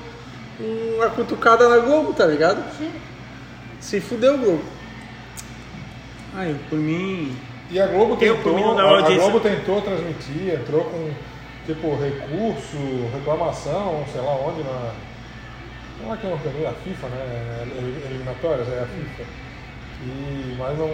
uma 0.97 1.11
cutucada 1.11 1.69
na 1.69 1.79
Globo, 1.79 2.13
tá 2.13 2.27
ligado? 2.27 2.63
Se 3.81 4.01
fudeu 4.01 4.35
o 4.35 4.39
Globo. 4.39 4.65
Ai, 6.35 6.55
por 6.69 6.79
mim. 6.79 7.37
E 7.71 7.81
a 7.81 7.87
Globo 7.87 8.17
Eu, 8.21 8.37
tentou, 8.37 8.55
mim, 8.55 8.63
não 8.63 8.79
a. 8.97 9.03
Globo 9.03 9.41
tentou 9.41 9.83
transmitir, 9.83 10.55
entrou 10.55 10.85
com 10.85 11.11
tipo 11.67 11.97
recurso, 11.97 12.77
reclamação, 13.15 14.05
sei 14.13 14.21
lá 14.21 14.33
onde 14.37 14.63
na. 14.63 14.93
Não 16.03 16.15
é 16.15 16.17
que 16.17 16.27
é 16.27 16.31
uma 16.31 16.39
a 16.69 16.73
FIFA, 16.73 17.09
né? 17.09 17.67
Elim- 17.77 18.03
Eliminatórias, 18.11 18.69
é 18.69 18.81
a 18.81 18.87
FIFA. 18.87 19.29
E, 20.03 20.57
mas 20.59 20.79
não, 20.79 20.89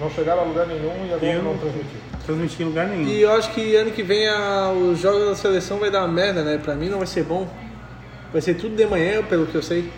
não 0.00 0.10
chegaram 0.10 0.42
a 0.42 0.44
lugar 0.44 0.66
nenhum 0.66 1.06
e 1.06 1.14
a 1.14 1.18
Globo 1.18 1.26
Eu 1.26 1.42
não 1.42 1.58
transmitiu. 1.58 2.00
Transmitir 2.24 2.60
em 2.62 2.64
lugar 2.68 2.88
nenhum. 2.88 3.08
E 3.08 3.22
eu 3.22 3.32
acho 3.32 3.52
que 3.52 3.76
ano 3.76 3.90
que 3.92 4.02
vem 4.02 4.28
a, 4.28 4.70
os 4.72 4.98
jogos 4.98 5.28
da 5.28 5.36
seleção 5.36 5.78
vai 5.78 5.90
dar 5.90 6.00
uma 6.00 6.08
merda, 6.08 6.42
né? 6.42 6.58
Pra 6.58 6.74
mim 6.74 6.88
não 6.88 6.98
vai 6.98 7.06
ser 7.06 7.22
bom. 7.22 7.48
Vai 8.32 8.42
ser 8.42 8.54
tudo 8.54 8.74
de 8.74 8.86
manhã, 8.86 9.22
pelo 9.22 9.46
que 9.46 9.54
eu 9.54 9.62
sei. 9.62 9.90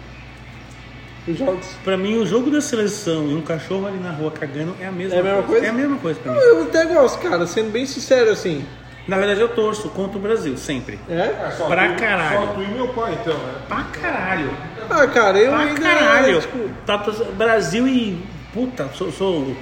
Os 1.27 1.39
jogos. 1.39 1.67
Pra 1.85 1.97
mim, 1.97 2.17
o 2.19 2.27
jogo 2.27 2.51
da 2.51 2.61
seleção 2.61 3.29
e 3.29 3.35
um 3.35 3.43
cachorro 3.43 3.87
ali 3.87 3.99
na 3.99 4.13
rua 4.13 4.31
cagando 4.31 4.75
é 4.81 4.87
a 4.87 4.93
mesma, 4.93 5.17
É 5.17 5.21
a 5.21 5.23
mesma 5.23 5.43
coisa? 5.43 5.67
É 5.67 5.69
a 5.69 5.73
mesma 5.73 5.97
coisa 5.99 6.21
pra 6.21 6.33
mim. 6.33 6.39
Eu 6.39 6.63
até 6.63 6.87
gosto, 6.87 7.19
cara, 7.19 7.47
sendo 7.47 7.71
bem 7.71 7.87
sincero 7.87 8.31
assim. 8.31 8.65
Na 9.09 9.17
verdade, 9.17 9.41
eu 9.41 9.49
torço 9.49 9.89
contra 9.89 10.19
o 10.19 10.21
Brasil, 10.21 10.57
sempre. 10.59 10.99
É? 11.09 11.51
só 11.57 11.67
Pra 11.67 11.89
tu, 11.95 12.01
caralho. 12.01 12.39
Só 12.41 12.47
tu 12.53 12.63
e 12.63 12.67
meu 12.69 12.89
pai, 12.89 13.19
então, 13.21 13.33
né? 13.35 13.55
Pra 13.67 13.85
caralho. 13.85 14.51
Ah, 14.91 15.07
cara, 15.07 15.39
eu 15.39 15.51
Pra 15.51 15.61
ainda. 15.61 15.81
caralho. 15.81 16.41
Tipo, 16.41 16.71
Tá, 16.87 16.99
tô- 16.99 17.25
Brasil 17.33 17.89
e. 17.89 18.23
Puta, 18.53 18.89
sou, 18.95 19.11
sou 19.11 19.39
o, 19.41 19.57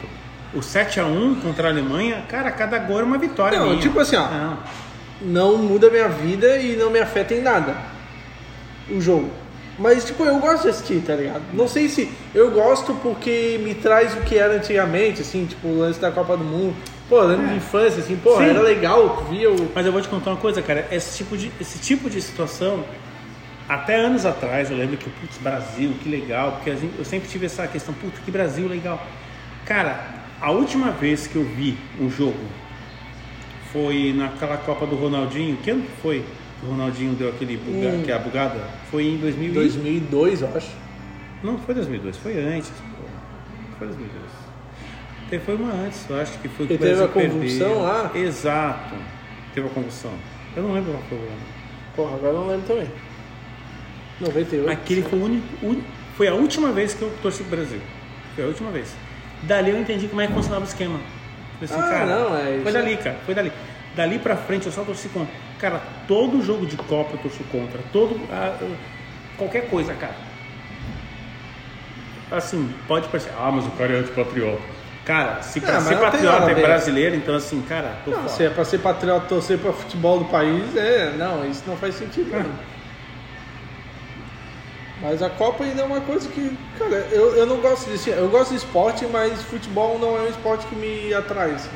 o 0.55 0.59
7x1 0.61 1.41
contra 1.43 1.69
a 1.69 1.71
Alemanha. 1.71 2.25
Cara, 2.29 2.51
cada 2.51 2.79
gol 2.79 3.01
é 3.01 3.03
uma 3.05 3.19
vitória. 3.19 3.59
Não, 3.59 3.69
minha. 3.69 3.81
tipo 3.81 3.99
assim, 4.01 4.17
ó. 4.17 4.27
Não. 4.29 4.59
não 5.23 5.57
muda 5.59 5.89
minha 5.91 6.09
vida 6.09 6.59
e 6.59 6.77
não 6.77 6.91
me 6.91 6.99
afeta 6.99 7.33
em 7.33 7.41
nada 7.41 7.75
o 8.91 9.01
jogo. 9.01 9.31
Mas, 9.79 10.05
tipo, 10.07 10.25
eu 10.25 10.39
gosto 10.39 10.63
de 10.63 10.71
assistir, 10.71 11.03
tá 11.07 11.15
ligado? 11.15 11.43
Não 11.53 11.69
sei 11.69 11.89
se 11.89 12.11
eu 12.35 12.51
gosto 12.51 12.95
porque 12.95 13.61
me 13.63 13.75
traz 13.75 14.15
o 14.15 14.21
que 14.23 14.39
era 14.39 14.55
antigamente, 14.55 15.21
assim, 15.21 15.45
tipo, 15.45 15.69
o 15.69 15.79
lance 15.81 16.01
da 16.01 16.11
Copa 16.11 16.37
do 16.37 16.43
Mundo. 16.45 16.75
Pô, 17.09 17.21
lembro 17.23 17.47
de 17.49 17.55
infância, 17.57 18.01
assim, 18.01 18.17
pô, 18.17 18.37
Sim. 18.39 18.45
era 18.47 18.61
legal, 18.61 19.25
via 19.31 19.51
o. 19.51 19.71
Mas 19.75 19.87
eu 19.87 19.93
vou 19.93 20.01
te 20.03 20.09
contar 20.09 20.31
uma 20.31 20.37
coisa, 20.41 20.61
cara. 20.61 20.89
Esse 20.91 21.17
tipo 21.19 21.37
de, 21.37 21.53
esse 21.61 21.79
tipo 21.79 22.11
de 22.11 22.21
situação, 22.21 22.85
até 23.69 23.95
anos 23.97 24.27
atrás, 24.27 24.71
eu 24.71 24.77
lembro 24.77 24.97
que, 24.97 25.09
putz, 25.09 25.39
Brasil, 25.39 25.93
que 26.03 26.09
legal. 26.09 26.53
Porque 26.53 26.71
a 26.71 26.75
gente- 26.75 26.99
eu 26.99 27.05
sempre 27.05 27.29
tive 27.29 27.47
essa 27.47 27.67
questão, 27.69 27.95
putz, 27.95 28.19
que 28.25 28.31
Brasil 28.31 28.67
legal. 28.67 29.01
Cara, 29.65 30.05
a 30.41 30.51
última 30.51 30.91
vez 30.91 31.29
que 31.29 31.37
eu 31.37 31.45
vi 31.45 31.79
um 32.01 32.11
jogo 32.11 32.45
foi 33.73 34.13
naquela 34.17 34.57
Copa 34.57 34.85
do 34.87 34.97
Ronaldinho. 34.97 35.57
Que 35.59 35.71
ano 35.71 35.83
que 35.83 36.01
foi 36.03 36.25
que 36.61 36.67
o 36.67 36.71
Ronaldinho 36.71 37.15
deu 37.15 37.29
aquele 37.29 37.57
buga, 37.57 37.89
Hum. 37.89 38.03
que 38.05 38.11
é 38.11 38.15
a 38.15 38.19
bugada? 38.19 38.61
Foi 38.91 39.05
em 39.05 39.17
2000 39.19 39.51
e- 39.51 39.55
2002, 39.55 40.43
eu 40.43 40.49
acho. 40.57 40.71
Não, 41.43 41.57
foi 41.59 41.73
2002, 41.75 42.17
foi 42.17 42.37
antes. 42.37 42.73
Foi 43.79 43.87
2002. 43.87 44.26
Teve, 45.31 45.45
foi 45.45 45.57
uma 45.57 45.73
antes, 45.73 46.09
eu 46.09 46.21
acho 46.21 46.39
que 46.39 46.49
foi 46.49 46.67
Que 46.67 46.75
o 46.75 46.79
teve 46.79 47.03
a 47.03 47.09
convulsão 47.09 47.59
perdeu. 47.69 47.83
lá? 47.83 48.11
Exato. 48.15 48.95
Teve 49.55 49.67
a 49.67 49.71
convulsão. 49.71 50.13
Eu 50.57 50.63
não 50.63 50.73
lembro 50.75 50.93
qual 50.93 51.03
foi 51.09 51.19
o 51.19 51.21
ano. 51.23 51.41
Porra, 51.97 52.15
agora 52.15 52.33
eu 52.33 52.41
não 52.41 52.49
lembro 52.49 52.67
também. 52.67 52.89
98. 54.21 54.71
Aquele 54.71 55.03
foi, 55.03 55.19
o 55.19 55.25
único, 55.25 55.85
foi 56.17 56.29
a 56.29 56.35
última 56.35 56.71
vez 56.73 56.95
que 56.95 57.03
eu 57.03 57.13
torci 57.23 57.43
pro 57.45 57.57
Brasil. 57.57 57.81
Foi 58.35 58.45
a 58.45 58.47
última 58.47 58.71
vez. 58.71 58.95
Dali 59.43 59.71
eu 59.71 59.81
entendi 59.81 60.07
como 60.09 60.21
é 60.21 60.27
que 60.27 60.33
funcionava 60.33 60.65
o 60.65 60.69
esquema. 60.69 60.99
Falei 61.59 61.65
assim, 61.65 61.75
Ah, 61.75 61.91
cara, 61.91 62.07
não, 62.07 62.37
é 62.37 62.45
foi 62.45 62.55
isso 62.63 62.73
dali, 62.73 62.97
cara, 62.99 63.17
foi 63.27 63.35
dali. 63.35 63.53
Dali 63.97 64.19
pra 64.19 64.37
frente 64.37 64.67
eu 64.67 64.73
só 64.73 64.85
torci 64.85 65.09
contra. 65.09 65.33
Cara, 65.59 65.83
todo 66.07 66.43
jogo 66.43 66.67
de 66.67 66.77
Copa 66.77 67.15
eu 67.15 67.19
torço 67.19 67.43
contra. 67.51 67.81
Todo. 67.93 68.21
ah, 68.31 68.57
eu- 68.61 68.77
qualquer 69.37 69.69
coisa, 69.69 69.93
cara. 69.95 70.15
Assim, 72.31 72.73
pode 72.89 73.09
parecer, 73.09 73.33
ah, 73.39 73.51
mas 73.53 73.67
o 73.67 73.71
cara 73.73 73.93
é 73.95 73.99
antipatriota. 74.01 74.76
Cara, 75.07 75.41
se 75.41 75.61
pra 75.61 75.75
mas 75.75 75.85
ser 75.85 75.99
patriota 75.99 76.51
é 76.51 76.55
brasileiro, 76.55 77.15
então 77.15 77.37
assim, 77.37 77.63
cara, 77.63 77.97
tô 78.05 78.11
Não, 78.11 78.19
fora. 78.19 78.29
se 78.29 78.45
é 78.45 78.51
pra 78.51 78.65
ser 78.65 78.79
patriota 78.79 79.27
torcer 79.29 79.57
pra 79.57 79.73
futebol 79.73 80.19
do 80.19 80.25
país, 80.25 80.75
é. 80.77 81.15
Não, 81.17 81.49
isso 81.49 81.63
não 81.65 81.77
faz 81.77 81.95
sentido. 81.95 82.29
Mas 85.01 85.23
a 85.23 85.31
Copa 85.31 85.63
ainda 85.63 85.83
é 85.83 85.85
uma 85.85 86.01
coisa 86.01 86.29
que, 86.29 86.59
cara, 86.77 87.07
eu, 87.13 87.37
eu 87.37 87.47
não 87.47 87.59
gosto 87.59 87.89
disso. 87.89 88.11
Eu 88.11 88.29
gosto 88.29 88.51
de 88.51 88.57
esporte, 88.57 89.07
mas 89.07 89.41
futebol 89.43 89.97
não 90.01 90.17
é 90.17 90.23
um 90.23 90.29
esporte 90.29 90.67
que 90.67 90.75
me 90.75 91.15
atrai. 91.15 91.53
assim. 91.53 91.71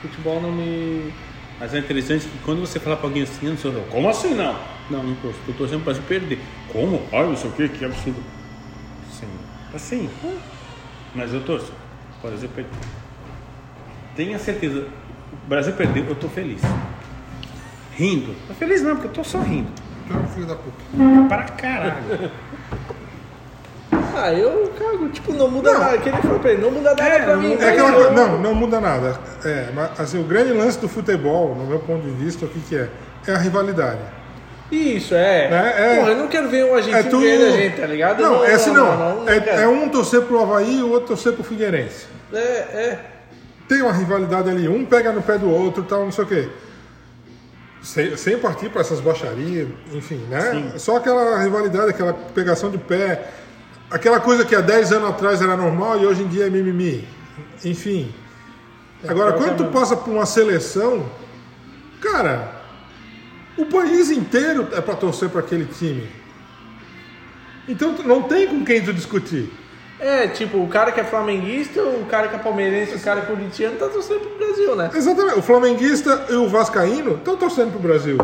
Futebol 0.00 0.40
não 0.40 0.50
me. 0.50 1.12
Mas 1.60 1.74
é 1.74 1.78
interessante 1.78 2.26
que 2.26 2.38
quando 2.38 2.60
você 2.60 2.80
fala 2.80 2.96
pra 2.96 3.06
alguém 3.06 3.22
assim, 3.22 3.50
não 3.50 3.58
sei, 3.58 3.70
como 3.90 4.08
assim 4.08 4.32
não? 4.34 4.56
Não, 4.88 5.02
não 5.02 5.14
tô 5.16 5.52
torcendo 5.58 5.84
pra 5.84 5.92
você 5.92 6.00
perder. 6.00 6.38
Como? 6.72 7.02
Ai, 7.12 7.24
não 7.24 7.36
sei 7.36 7.50
o 7.50 7.52
que, 7.52 7.68
que 7.68 7.84
absurdo. 7.84 8.22
Sim. 9.12 9.28
Assim. 9.74 10.10
Mas 11.14 11.32
eu 11.32 11.40
torço. 11.42 11.72
O 12.22 12.26
Brasil 12.26 12.48
perdeu. 12.54 12.72
Tenha 14.16 14.38
certeza, 14.38 14.86
o 15.32 15.48
Brasil 15.48 15.72
perdeu, 15.74 16.04
eu 16.06 16.14
tô 16.14 16.28
feliz. 16.28 16.60
Rindo. 17.92 18.34
Tô 18.48 18.54
feliz 18.54 18.82
não, 18.82 18.92
porque 18.96 19.08
eu 19.08 19.12
tô 19.12 19.24
só 19.24 19.38
rindo. 19.40 19.68
É 20.10 20.26
filho 20.34 20.46
da 20.46 20.54
puta. 20.54 20.76
Para 21.28 21.42
caralho. 21.44 22.30
Ah, 24.16 24.32
eu 24.32 24.72
cago, 24.78 25.08
tipo, 25.08 25.32
não 25.32 25.50
muda 25.50 25.72
Não. 25.72 25.80
nada. 25.80 25.98
Que 25.98 26.08
ele 26.08 26.18
falou 26.18 26.38
pra 26.38 26.52
ele, 26.52 26.62
não 26.62 26.70
muda 26.70 26.90
nada 26.90 27.02
É, 27.02 27.22
pra 27.24 27.34
não 27.34 27.42
mim. 27.42 27.48
muda- 27.50 27.64
É 27.64 27.66
mas 27.66 27.72
aquela 27.80 27.88
eu- 27.90 27.94
coisa, 27.94 28.10
não, 28.28 28.40
não 28.40 28.54
muda 28.54 28.80
nada. 28.80 29.20
É, 29.44 29.70
mas 29.74 30.00
assim, 30.00 30.20
o 30.20 30.24
grande 30.24 30.52
lance 30.52 30.78
do 30.78 30.88
futebol, 30.88 31.54
no 31.54 31.66
meu 31.66 31.80
ponto 31.80 32.02
de 32.02 32.10
vista, 32.12 32.44
o 32.46 32.48
que, 32.48 32.60
que 32.60 32.76
é? 32.76 32.88
É 33.26 33.32
a 33.32 33.38
rivalidade. 33.38 34.00
Isso, 34.70 35.14
é. 35.14 35.48
É, 35.50 35.74
é. 35.76 35.96
Porra, 35.96 36.10
eu 36.10 36.16
não 36.16 36.28
quero 36.28 36.48
ver 36.48 36.64
um 36.64 36.74
É 36.74 36.76
argentino 36.78 37.10
tu... 37.10 37.20
ganhando 37.20 37.44
a 37.44 37.50
gente, 37.56 37.76
tá 37.80 37.86
ligado? 37.86 38.22
Não, 38.22 38.44
é 38.44 38.54
assim 38.54 38.72
não. 38.72 39.28
é, 39.28 39.40
quero. 39.40 39.60
é 39.60 39.68
um 39.68 39.88
torcer 39.88 40.22
pro 40.22 40.40
Havaí 40.40 40.78
e 40.78 40.82
o 40.82 40.90
outro 40.90 41.08
torcer 41.08 41.32
pro 41.32 41.44
Figueirense. 41.44 42.06
É, 42.32 42.38
é. 42.38 42.98
Tem 43.68 43.82
uma 43.82 43.92
rivalidade 43.92 44.50
ali, 44.50 44.68
um 44.68 44.84
pega 44.84 45.12
no 45.12 45.22
pé 45.22 45.38
do 45.38 45.48
outro 45.50 45.82
tal, 45.82 46.04
não 46.04 46.12
sei 46.12 46.24
o 46.24 46.26
quê. 46.26 46.48
Sem, 47.82 48.16
sem 48.16 48.38
partir 48.38 48.70
para 48.70 48.80
essas 48.80 49.00
baixarias, 49.00 49.68
enfim, 49.92 50.20
né? 50.30 50.72
Só 50.78 50.96
aquela 50.96 51.38
rivalidade, 51.42 51.90
aquela 51.90 52.14
pegação 52.14 52.70
de 52.70 52.78
pé, 52.78 53.28
aquela 53.90 54.20
coisa 54.20 54.44
que 54.44 54.54
há 54.54 54.60
10 54.60 54.92
anos 54.92 55.10
atrás 55.10 55.42
era 55.42 55.56
normal 55.56 56.00
e 56.00 56.06
hoje 56.06 56.22
em 56.22 56.28
dia 56.28 56.46
é 56.46 56.50
mimimi. 56.50 57.06
Enfim. 57.64 58.12
Agora, 59.06 59.34
quando 59.34 59.58
tu 59.58 59.64
passa 59.66 59.94
por 59.96 60.10
uma 60.10 60.24
seleção, 60.24 61.04
cara, 62.00 62.53
o 63.56 63.66
país 63.66 64.10
inteiro 64.10 64.68
é 64.72 64.80
para 64.80 64.94
torcer 64.94 65.28
para 65.28 65.40
aquele 65.40 65.66
time. 65.66 66.08
Então 67.68 67.92
não 68.04 68.22
tem 68.22 68.46
com 68.46 68.64
quem 68.64 68.82
tu 68.82 68.92
discutir. 68.92 69.50
É, 69.98 70.26
tipo, 70.26 70.58
o 70.58 70.68
cara 70.68 70.92
que 70.92 71.00
é 71.00 71.04
flamenguista, 71.04 71.82
o 71.82 72.04
cara 72.06 72.28
que 72.28 72.34
é 72.34 72.38
palmeirense, 72.38 72.94
o 72.94 73.00
cara 73.00 73.20
que 73.20 73.32
é 73.32 73.34
corintiano, 73.34 73.76
tá 73.76 73.88
torcendo 73.88 74.20
pro 74.20 74.38
Brasil, 74.38 74.76
né? 74.76 74.90
Exatamente. 74.92 75.38
O 75.38 75.42
flamenguista 75.42 76.26
e 76.28 76.34
o 76.34 76.48
vascaíno 76.48 77.14
estão 77.14 77.36
torcendo 77.36 77.70
pro 77.70 77.80
Brasil. 77.80 78.18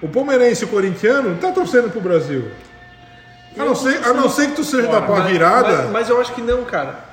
O 0.00 0.08
palmeirense 0.08 0.62
e 0.62 0.66
o 0.66 0.68
corintiano 0.68 1.34
estão 1.34 1.52
torcendo 1.52 1.90
pro 1.90 2.00
Brasil. 2.00 2.50
A 3.58 3.64
não, 3.64 3.74
ser, 3.74 4.04
a 4.04 4.12
não 4.12 4.28
ser 4.28 4.50
que 4.50 4.56
tu 4.56 4.64
seja 4.64 4.86
da 4.86 5.02
pá 5.02 5.20
virada. 5.20 5.82
Mas, 5.82 5.90
mas 5.90 6.08
eu 6.08 6.20
acho 6.20 6.32
que 6.32 6.40
não, 6.40 6.64
cara. 6.64 7.09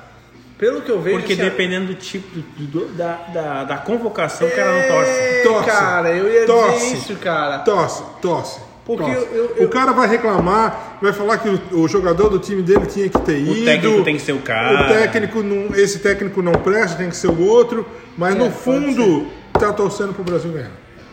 Pelo 0.58 0.82
que 0.82 0.90
eu 0.90 1.00
vejo. 1.00 1.18
Porque 1.18 1.34
assim, 1.34 1.42
dependendo 1.42 1.86
do 1.86 1.94
tipo, 1.94 2.26
do- 2.56 2.66
do- 2.66 2.88
da, 2.94 3.12
da, 3.32 3.64
da 3.64 3.76
convocação, 3.78 4.46
o 4.46 4.50
cara 4.50 4.72
não 4.72 4.88
torce. 4.88 5.10
É, 5.10 5.42
Torce. 5.44 5.66
cara, 5.70 6.10
eu 6.10 6.28
ia 6.32 6.46
Torce. 6.46 6.78
dizer 6.84 6.96
isso, 6.96 7.16
cara. 7.16 7.58
Tosse, 7.60 8.02
tosse. 8.20 8.60
Porque 8.84 9.04
tosse. 9.04 9.14
eu- 9.16 9.34
eu- 9.34 9.54
eu- 9.56 9.66
O 9.66 9.68
cara 9.68 9.92
vai 9.92 10.08
reclamar, 10.08 10.98
vai 11.00 11.12
falar 11.12 11.38
que 11.38 11.48
o, 11.48 11.80
o 11.80 11.86
jogador 11.88 12.28
do 12.28 12.38
time 12.40 12.62
dele 12.62 12.86
tinha 12.86 13.08
que 13.08 13.20
ter 13.20 13.38
ido. 13.38 13.64
técnico 13.64 14.02
tem 14.02 14.16
que 14.16 14.22
ser 14.22 14.32
o 14.32 14.40
cara. 14.40 14.86
O 14.86 14.88
técnico 14.88 15.42
não, 15.42 15.74
esse 15.76 16.00
técnico 16.00 16.42
não 16.42 16.52
presta, 16.52 16.96
tem 16.96 17.08
que 17.10 17.16
ser 17.16 17.28
o 17.28 17.40
outro. 17.46 17.86
Mas 18.16 18.34
É, 18.34 18.38
no 18.38 18.50
fundo, 18.50 19.26
tá 19.52 19.72
torcendo 19.72 20.12
pro 20.12 20.24
Brasil 20.24 20.50
ganhar. 20.50 20.70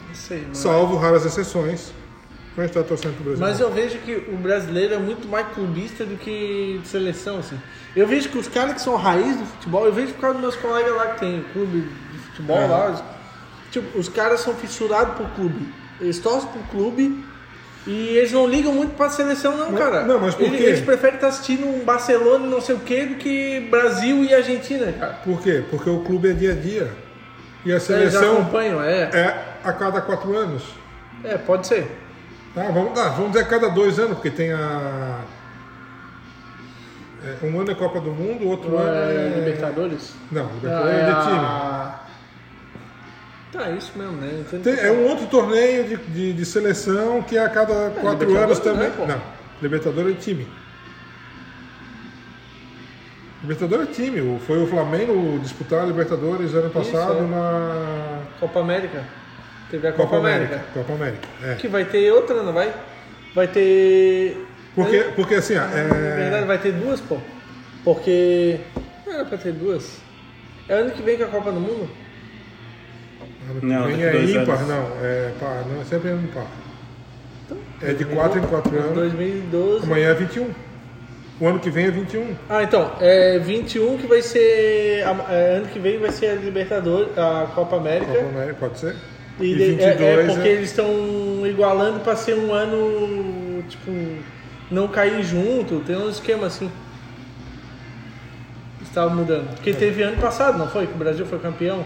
Não 0.07 0.15
sei. 0.15 0.47
Salvo 0.53 0.95
raras 0.97 1.23
exceções. 1.25 1.93
A 2.57 2.61
gente 2.67 2.73
tá 2.73 2.83
pro 2.83 2.95
Brasil. 3.23 3.37
Mas 3.39 3.59
eu 3.59 3.71
vejo 3.71 3.97
que 3.99 4.15
o 4.29 4.37
brasileiro 4.37 4.93
é 4.93 4.97
muito 4.97 5.27
mais 5.27 5.47
clubista 5.53 6.05
do 6.05 6.15
que 6.17 6.79
de 6.81 6.87
seleção, 6.87 7.39
assim. 7.39 7.59
Eu 7.95 8.07
vejo 8.07 8.29
que 8.29 8.37
os 8.37 8.47
caras 8.47 8.73
que 8.73 8.81
são 8.81 8.95
raiz 8.95 9.37
do 9.37 9.45
futebol, 9.45 9.85
eu 9.85 9.93
vejo 9.93 10.13
por 10.13 10.21
causa 10.21 10.33
dos 10.35 10.41
meus 10.41 10.55
colegas 10.55 10.95
lá 10.95 11.07
que 11.07 11.19
tem 11.19 11.45
clube 11.53 11.81
de 12.11 12.17
futebol 12.19 12.57
É. 12.57 12.67
lá. 12.67 12.91
os- 12.91 13.15
Tipo, 13.71 13.97
os 13.99 14.07
caras 14.07 14.39
são 14.39 14.55
fissurados 14.55 15.15
pro 15.15 15.25
clube. 15.35 15.67
Eles 15.99 16.17
torcem 16.19 16.49
pro 16.49 16.61
clube 16.71 17.25
e 17.85 18.15
eles 18.17 18.31
não 18.31 18.47
ligam 18.47 18.71
muito 18.73 18.95
pra 18.95 19.09
seleção, 19.09 19.57
não, 19.57 19.69
Mas- 19.71 19.79
cara. 19.83 20.03
não, 20.05 20.17
mas 20.17 20.33
por 20.33 20.43
eles, 20.45 20.57
quê? 20.57 20.63
eles 20.63 20.79
preferem 20.81 21.15
estar 21.15 21.27
assistindo 21.27 21.67
um 21.67 21.83
Barcelona 21.83 22.45
e 22.45 22.49
não 22.49 22.61
sei 22.61 22.75
o 22.75 22.79
que 22.79 23.05
do 23.05 23.15
que 23.15 23.67
Brasil 23.69 24.23
e 24.23 24.33
Argentina, 24.33 24.93
cara. 24.93 25.13
Por 25.25 25.41
quê? 25.41 25.61
Porque 25.69 25.89
o 25.89 25.99
clube 26.05 26.29
é 26.29 26.33
dia 26.33 26.53
a 26.53 26.55
dia. 26.55 26.89
E 27.65 27.69
a 27.69 27.73
Eles 27.73 27.83
seleção 27.83 28.37
acompanham, 28.37 28.81
é. 28.81 29.09
é 29.13 29.43
a 29.63 29.73
cada 29.73 29.99
quatro 29.99 30.33
anos. 30.37 30.63
É, 31.23 31.37
pode 31.37 31.67
ser. 31.67 31.85
Tá, 32.55 32.63
vamos, 32.71 32.97
ah, 32.99 33.09
vamos 33.09 33.31
dizer 33.33 33.43
a 33.43 33.47
cada 33.47 33.69
dois 33.69 33.99
anos, 33.99 34.13
porque 34.15 34.29
tem 34.31 34.51
a. 34.53 35.19
é, 37.23 37.45
um 37.45 37.59
ano 37.59 37.71
é 37.71 37.75
Copa 37.75 37.99
do 37.99 38.11
Mundo, 38.11 38.47
outro 38.47 38.71
Ou 38.71 38.79
ano 38.79 38.89
é 39.11 39.15
é. 39.27 39.33
Libertadores? 39.39 40.13
Não, 40.31 40.45
Libertadores 40.53 40.97
é 40.97 41.05
de 41.05 41.21
time. 41.23 41.37
a- 41.45 41.99
Tá, 43.51 43.69
isso 43.71 43.91
mesmo, 43.97 44.17
né? 44.17 44.41
Entendo 44.41 44.63
Tem- 44.63 44.79
é 44.85 44.91
um 44.91 45.07
outro 45.07 45.27
torneio 45.27 45.85
de, 45.85 45.95
de, 45.97 46.33
de 46.33 46.45
seleção 46.45 47.21
que 47.21 47.37
é 47.37 47.45
a 47.45 47.49
cada 47.49 47.89
quatro 47.91 48.27
Libertadores 48.27 48.41
anos 48.41 48.59
também. 48.59 48.89
não 48.97 49.03
é. 49.05 49.07
Não, 49.15 49.21
Libertadores 49.61 50.15
é 50.15 50.19
time. 50.19 50.47
Libertadores 53.41 53.89
é 53.89 53.91
time. 53.93 54.39
Foi 54.45 54.61
o 54.61 54.67
Flamengo 54.67 55.39
disputar 55.39 55.83
a 55.83 55.85
Libertadores 55.85 56.53
ano 56.53 56.69
passado 56.69 57.19
é. 57.19 57.21
na 57.21 58.21
Copa 58.39 58.59
América. 58.59 59.03
Teve 59.75 59.87
a 59.89 59.91
Copa, 59.91 60.17
América. 60.17 60.61
Copa 60.73 60.93
América. 60.93 61.27
É. 61.43 61.55
Que 61.55 61.67
vai 61.67 61.83
ter 61.83 62.09
outra, 62.13 62.41
não 62.43 62.53
vai? 62.53 62.73
Vai 63.33 63.47
ter. 63.49 64.37
Porque, 64.73 65.05
porque 65.15 65.35
assim, 65.35 65.55
ó, 65.57 65.61
Na 65.61 65.67
verdade, 66.15 66.43
é, 66.43 66.45
vai 66.45 66.57
ter 66.57 66.71
duas, 66.71 67.01
pô. 67.01 67.17
Porque. 67.83 68.57
Não 69.05 69.13
era 69.13 69.25
pra 69.25 69.37
ter 69.37 69.51
duas. 69.51 69.99
É 70.69 70.75
ano 70.75 70.91
que 70.91 71.01
vem 71.01 71.17
com 71.17 71.25
a 71.25 71.27
Copa 71.27 71.51
do 71.51 71.59
Mundo? 71.59 71.89
ano 73.49 73.59
que 73.59 73.65
Não, 73.65 73.85
vem 73.87 74.01
é 74.01 74.23
ímpar, 74.23 74.55
anos. 74.55 74.67
não. 74.69 74.91
É 75.03 75.31
par, 75.39 75.65
não, 75.67 75.81
é 75.81 75.83
sempre 75.83 76.09
ano 76.09 76.27
par. 76.29 76.47
É 77.81 77.93
de 77.93 78.05
4 78.05 78.39
em 78.39 78.43
4 78.43 78.79
anos. 78.79 78.93
2012. 78.93 79.85
Amanhã 79.85 80.09
é 80.09 80.13
21. 80.13 80.49
O 81.39 81.47
ano 81.47 81.59
que 81.59 81.69
vem 81.69 81.87
é 81.87 81.91
21. 81.91 82.33
Ah, 82.49 82.63
então, 82.63 82.93
é 83.01 83.37
21 83.39 83.97
que 83.97 84.07
vai 84.07 84.21
ser. 84.21 85.03
é, 85.29 85.55
ano 85.57 85.67
que 85.67 85.79
vem 85.79 85.99
vai 85.99 86.11
ser 86.11 86.27
a 86.27 86.35
Libertadores, 86.35 87.09
a 87.17 87.47
Copa 87.53 87.75
América. 87.75 88.13
Copa 88.13 88.25
América, 88.29 88.55
pode 88.57 88.79
ser? 88.79 88.95
E, 89.39 89.43
E 89.51 89.55
de- 89.55 89.65
22 89.75 89.81
é, 90.01 90.13
é 90.23 90.25
porque 90.33 90.47
é- 90.47 90.51
eles 90.53 90.69
estão 90.69 91.45
igualando 91.45 91.99
pra 91.99 92.15
ser 92.15 92.35
um 92.35 92.53
ano, 92.53 93.63
tipo, 93.67 93.91
não 94.71 94.87
cair 94.87 95.23
junto, 95.23 95.81
tem 95.81 95.95
um 95.97 96.09
esquema 96.09 96.47
assim. 96.47 96.71
Estava 98.81 99.13
mudando. 99.13 99.53
Porque 99.55 99.73
teve 99.73 100.03
ano 100.03 100.17
passado, 100.21 100.57
não 100.57 100.67
foi? 100.69 100.87
Que 100.87 100.93
o 100.93 100.97
Brasil 100.97 101.25
foi 101.25 101.39
campeão? 101.39 101.85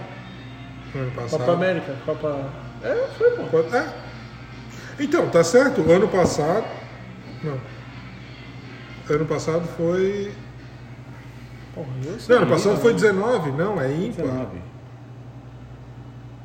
ano 0.93 1.11
passado. 1.11 1.39
Copa 1.39 1.51
América, 1.53 1.95
Copa. 2.05 2.49
É, 2.83 3.07
foi 3.17 3.35
bom. 3.37 3.49
É. 3.75 3.87
Então, 4.99 5.29
tá 5.29 5.43
certo. 5.43 5.81
Ano 5.89 6.07
passado. 6.07 6.65
Não. 7.43 7.57
Ano 9.09 9.25
passado 9.25 9.67
foi. 9.77 10.31
Porra. 11.73 11.87
Não, 12.27 12.37
ano 12.37 12.47
passado 12.47 12.77
foi 12.77 12.93
19. 12.93 13.51
Não, 13.51 13.79
é 13.81 13.91
ímpar. 13.91 14.25
19. 14.25 14.61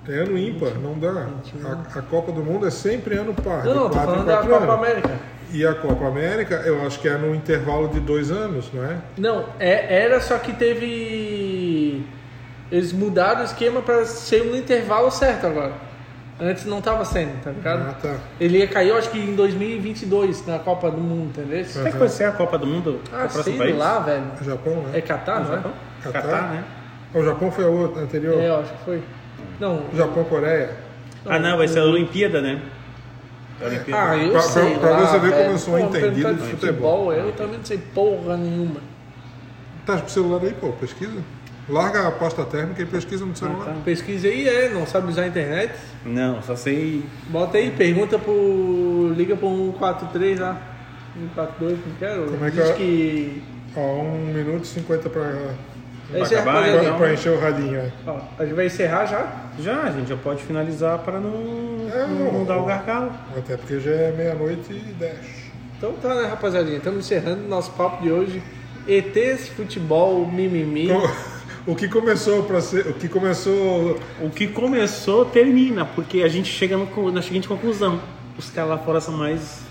É 0.06 0.18
ano 0.18 0.36
ímpar, 0.36 0.72
não 0.74 0.98
dá. 0.98 1.28
A, 1.64 1.98
a 1.98 2.02
Copa 2.02 2.30
do 2.30 2.42
Mundo 2.42 2.66
é 2.66 2.70
sempre 2.70 3.16
ano 3.16 3.34
par. 3.34 3.64
Não, 3.64 3.74
não, 3.74 3.90
tô 3.90 3.94
falando 3.94 4.26
da 4.26 4.36
Copa 4.38 4.56
anos. 4.56 4.74
América. 4.74 5.10
E 5.50 5.64
a 5.64 5.74
Copa 5.74 6.06
América, 6.06 6.56
eu 6.66 6.84
acho 6.84 6.98
que 7.00 7.08
é 7.08 7.16
no 7.16 7.34
intervalo 7.34 7.88
de 7.88 8.00
dois 8.00 8.30
anos, 8.30 8.70
não 8.72 8.84
é? 8.84 8.96
Não, 9.16 9.46
é, 9.58 10.02
era 10.02 10.20
só 10.20 10.36
que 10.38 10.52
teve. 10.52 12.04
Eles 12.70 12.92
mudaram 12.92 13.42
o 13.42 13.44
esquema 13.44 13.80
pra 13.80 14.04
ser 14.04 14.44
no 14.44 14.56
intervalo 14.56 15.10
certo 15.10 15.46
agora. 15.46 15.72
Antes 16.40 16.64
não 16.64 16.80
tava 16.80 17.04
sendo, 17.04 17.40
tá 17.42 17.50
ligado? 17.50 17.90
Ah, 17.90 17.94
tá. 17.94 18.16
Ele 18.40 18.58
ia 18.58 18.66
cair, 18.66 18.88
eu 18.88 18.96
acho 18.96 19.08
que 19.10 19.18
em 19.18 19.36
2022, 19.36 20.44
na 20.46 20.58
Copa 20.58 20.90
do 20.90 20.98
Mundo, 21.00 21.38
entendeu? 21.38 21.64
Como 21.72 21.86
é 21.86 21.92
que 21.92 21.96
vai 21.96 22.08
ser 22.08 22.24
a 22.24 22.32
Copa 22.32 22.58
do 22.58 22.66
Mundo? 22.66 23.00
Ah, 23.12 23.28
sei 23.28 23.56
país? 23.56 23.76
lá, 23.76 24.00
velho. 24.00 24.24
Japão, 24.42 24.74
né? 24.82 24.98
É 24.98 25.00
Catar, 25.00 25.40
não 25.40 25.54
é? 25.54 25.62
Catar? 26.02 26.22
Catar, 26.22 26.50
né? 26.50 26.64
O 27.14 27.22
Japão 27.22 27.52
foi 27.52 27.64
a 27.64 27.68
outra 27.68 28.02
anterior. 28.02 28.40
É, 28.40 28.48
eu 28.48 28.56
acho 28.58 28.72
que 28.72 28.84
foi. 28.84 29.02
Não. 29.60 29.84
Japão, 29.96 30.24
Coreia. 30.24 30.70
Ah, 31.26 31.38
não, 31.38 31.56
vai 31.56 31.66
ser 31.68 31.78
a 31.80 31.84
Olimpíada, 31.84 32.40
né? 32.42 32.60
A 33.62 33.66
Olimpíada. 33.66 34.10
Ah, 34.10 34.16
eu 34.16 34.32
Pra- 34.32 34.40
sei. 34.42 34.70
pra- 34.72 34.78
pra 34.80 34.90
lá, 34.90 35.06
você 35.06 35.18
ver 35.18 35.30
como 35.30 35.42
velho. 35.42 35.52
eu 35.52 35.58
sou 35.58 35.78
Pô, 35.78 35.84
entendido 35.84 36.34
de 36.34 36.42
futebol. 36.50 37.12
Eu 37.12 37.32
também 37.32 37.58
não 37.58 37.64
sei 37.64 37.78
porra 37.78 38.36
nenhuma. 38.36 38.80
Tá 39.86 39.98
com 39.98 40.06
o 40.06 40.10
celular 40.10 40.42
aí, 40.42 40.52
pô, 40.54 40.68
pesquisa. 40.72 41.18
Larga 41.66 42.00
a 42.02 42.08
aposta 42.08 42.44
térmica 42.44 42.82
e 42.82 42.86
pesquisa 42.86 43.24
Ah, 43.24 43.26
no 43.26 43.34
celular. 43.36 43.64
tá. 43.66 43.74
Pesquisa 43.84 44.28
aí, 44.28 44.46
é, 44.46 44.68
não 44.68 44.86
sabe 44.86 45.08
usar 45.08 45.22
a 45.22 45.26
internet? 45.28 45.72
Não, 46.04 46.42
só 46.42 46.54
sei. 46.56 47.02
Bota 47.28 47.56
aí, 47.56 47.70
pergunta 47.70 48.18
pro. 48.18 49.14
Liga 49.16 49.34
pro 49.34 49.48
143 49.48 50.40
lá. 50.40 50.60
142, 51.14 51.78
não 51.86 51.94
quero. 51.98 52.24
Como 52.32 52.44
é 52.44 52.50
que 52.50 52.56
Diz 52.56 52.70
é? 52.70 52.72
que. 52.74 53.42
Ó, 53.76 54.02
1 54.02 54.32
minuto 54.34 54.64
e 54.64 54.66
50 54.66 55.08
pra, 55.08 55.22
É 56.12 56.20
isso 56.20 56.34
aí, 56.34 56.40
acabar, 56.40 56.52
rapaziada. 56.54 56.78
pra, 56.78 56.86
então? 56.88 56.98
pra 56.98 57.12
encher 57.14 57.32
o 57.32 57.40
radinho. 57.40 57.76
É. 57.80 57.90
Ó, 58.06 58.18
a 58.38 58.44
gente 58.44 58.54
vai 58.54 58.66
encerrar 58.66 59.06
já. 59.06 59.32
Já, 59.58 59.82
a 59.84 59.90
gente 59.90 60.08
já 60.08 60.16
pode 60.16 60.42
finalizar 60.42 60.98
para 60.98 61.18
não, 61.18 61.88
É, 61.92 62.06
não, 62.06 62.32
não 62.32 62.44
dar 62.44 62.58
o 62.58 62.64
gargalo. 62.64 63.10
Até 63.36 63.56
porque 63.56 63.80
já 63.80 63.90
é 63.90 64.12
meia-noite 64.12 64.72
e 64.72 64.92
10. 64.98 65.14
Então 65.78 65.92
tá, 65.94 66.14
né, 66.14 66.26
rapaziadinha? 66.28 66.76
Estamos 66.78 67.04
encerrando 67.04 67.48
nosso 67.48 67.70
papo 67.72 68.02
de 68.02 68.10
hoje. 68.12 68.42
ETs, 68.86 69.48
futebol, 69.48 70.26
mimimi. 70.26 70.88
O, 71.66 71.72
o 71.72 71.74
que 71.74 71.88
começou 71.88 72.42
para 72.42 72.60
ser. 72.60 72.86
O 72.86 72.92
que 72.94 73.08
começou. 73.08 73.98
O 74.20 74.28
que 74.30 74.46
começou, 74.48 75.24
termina, 75.24 75.84
porque 75.84 76.22
a 76.22 76.28
gente 76.28 76.52
chega 76.52 76.76
no- 76.76 77.10
na 77.10 77.22
seguinte 77.22 77.48
conclusão. 77.48 78.00
Os 78.38 78.50
caras 78.50 78.70
lá 78.70 78.78
fora 78.78 79.00
são 79.00 79.14
mais. 79.16 79.62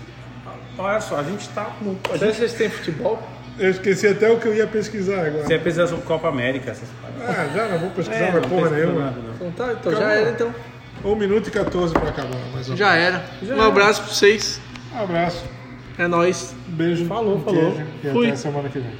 Olha 0.76 1.00
só, 1.00 1.16
a 1.18 1.22
gente 1.22 1.48
tá 1.50 1.70
no. 1.80 1.96
A 2.12 2.16
gente, 2.16 2.36
vocês 2.36 2.52
têm 2.54 2.68
futebol? 2.68 3.22
Eu 3.58 3.70
esqueci 3.70 4.06
até 4.08 4.30
o 4.30 4.38
que 4.38 4.46
eu 4.48 4.54
ia 4.54 4.66
pesquisar 4.66 5.26
agora. 5.26 5.44
você 5.44 5.54
é 5.54 5.58
pesquisar 5.58 5.86
sobre 5.86 6.04
Copa 6.04 6.28
América, 6.28 6.72
essas 6.72 6.88
paradas. 7.00 7.38
Ah, 7.38 7.56
já 7.56 7.68
não 7.68 7.78
vou 7.78 7.90
pesquisar 7.90 8.24
É, 8.24 8.32
mais 8.32 8.46
porra 8.46 8.70
nenhuma. 8.70 9.14
Então 9.36 9.50
tá, 9.52 9.72
então 9.72 9.92
Acabou. 9.92 10.08
já 10.08 10.12
era 10.14 10.30
então. 10.30 10.54
1 11.04 11.14
minuto 11.16 11.48
e 11.48 11.50
14 11.50 11.92
para 11.94 12.08
acabar. 12.08 12.38
Mais 12.52 12.68
ou 12.70 12.76
Já 12.76 12.94
era. 12.94 13.24
Já 13.42 13.54
um 13.54 13.58
era. 13.58 13.66
abraço 13.68 14.02
pra 14.02 14.12
vocês. 14.12 14.60
Um 14.94 15.02
abraço. 15.02 15.44
É 15.98 16.06
nóis. 16.08 16.54
Beijo. 16.66 17.06
Falou, 17.06 17.36
um 17.36 17.40
falou. 17.42 17.72
queijo, 17.72 17.86
E 18.02 18.10
Fui. 18.10 18.26
até 18.26 18.36
semana 18.36 18.68
que 18.68 18.78
vem. 18.80 18.90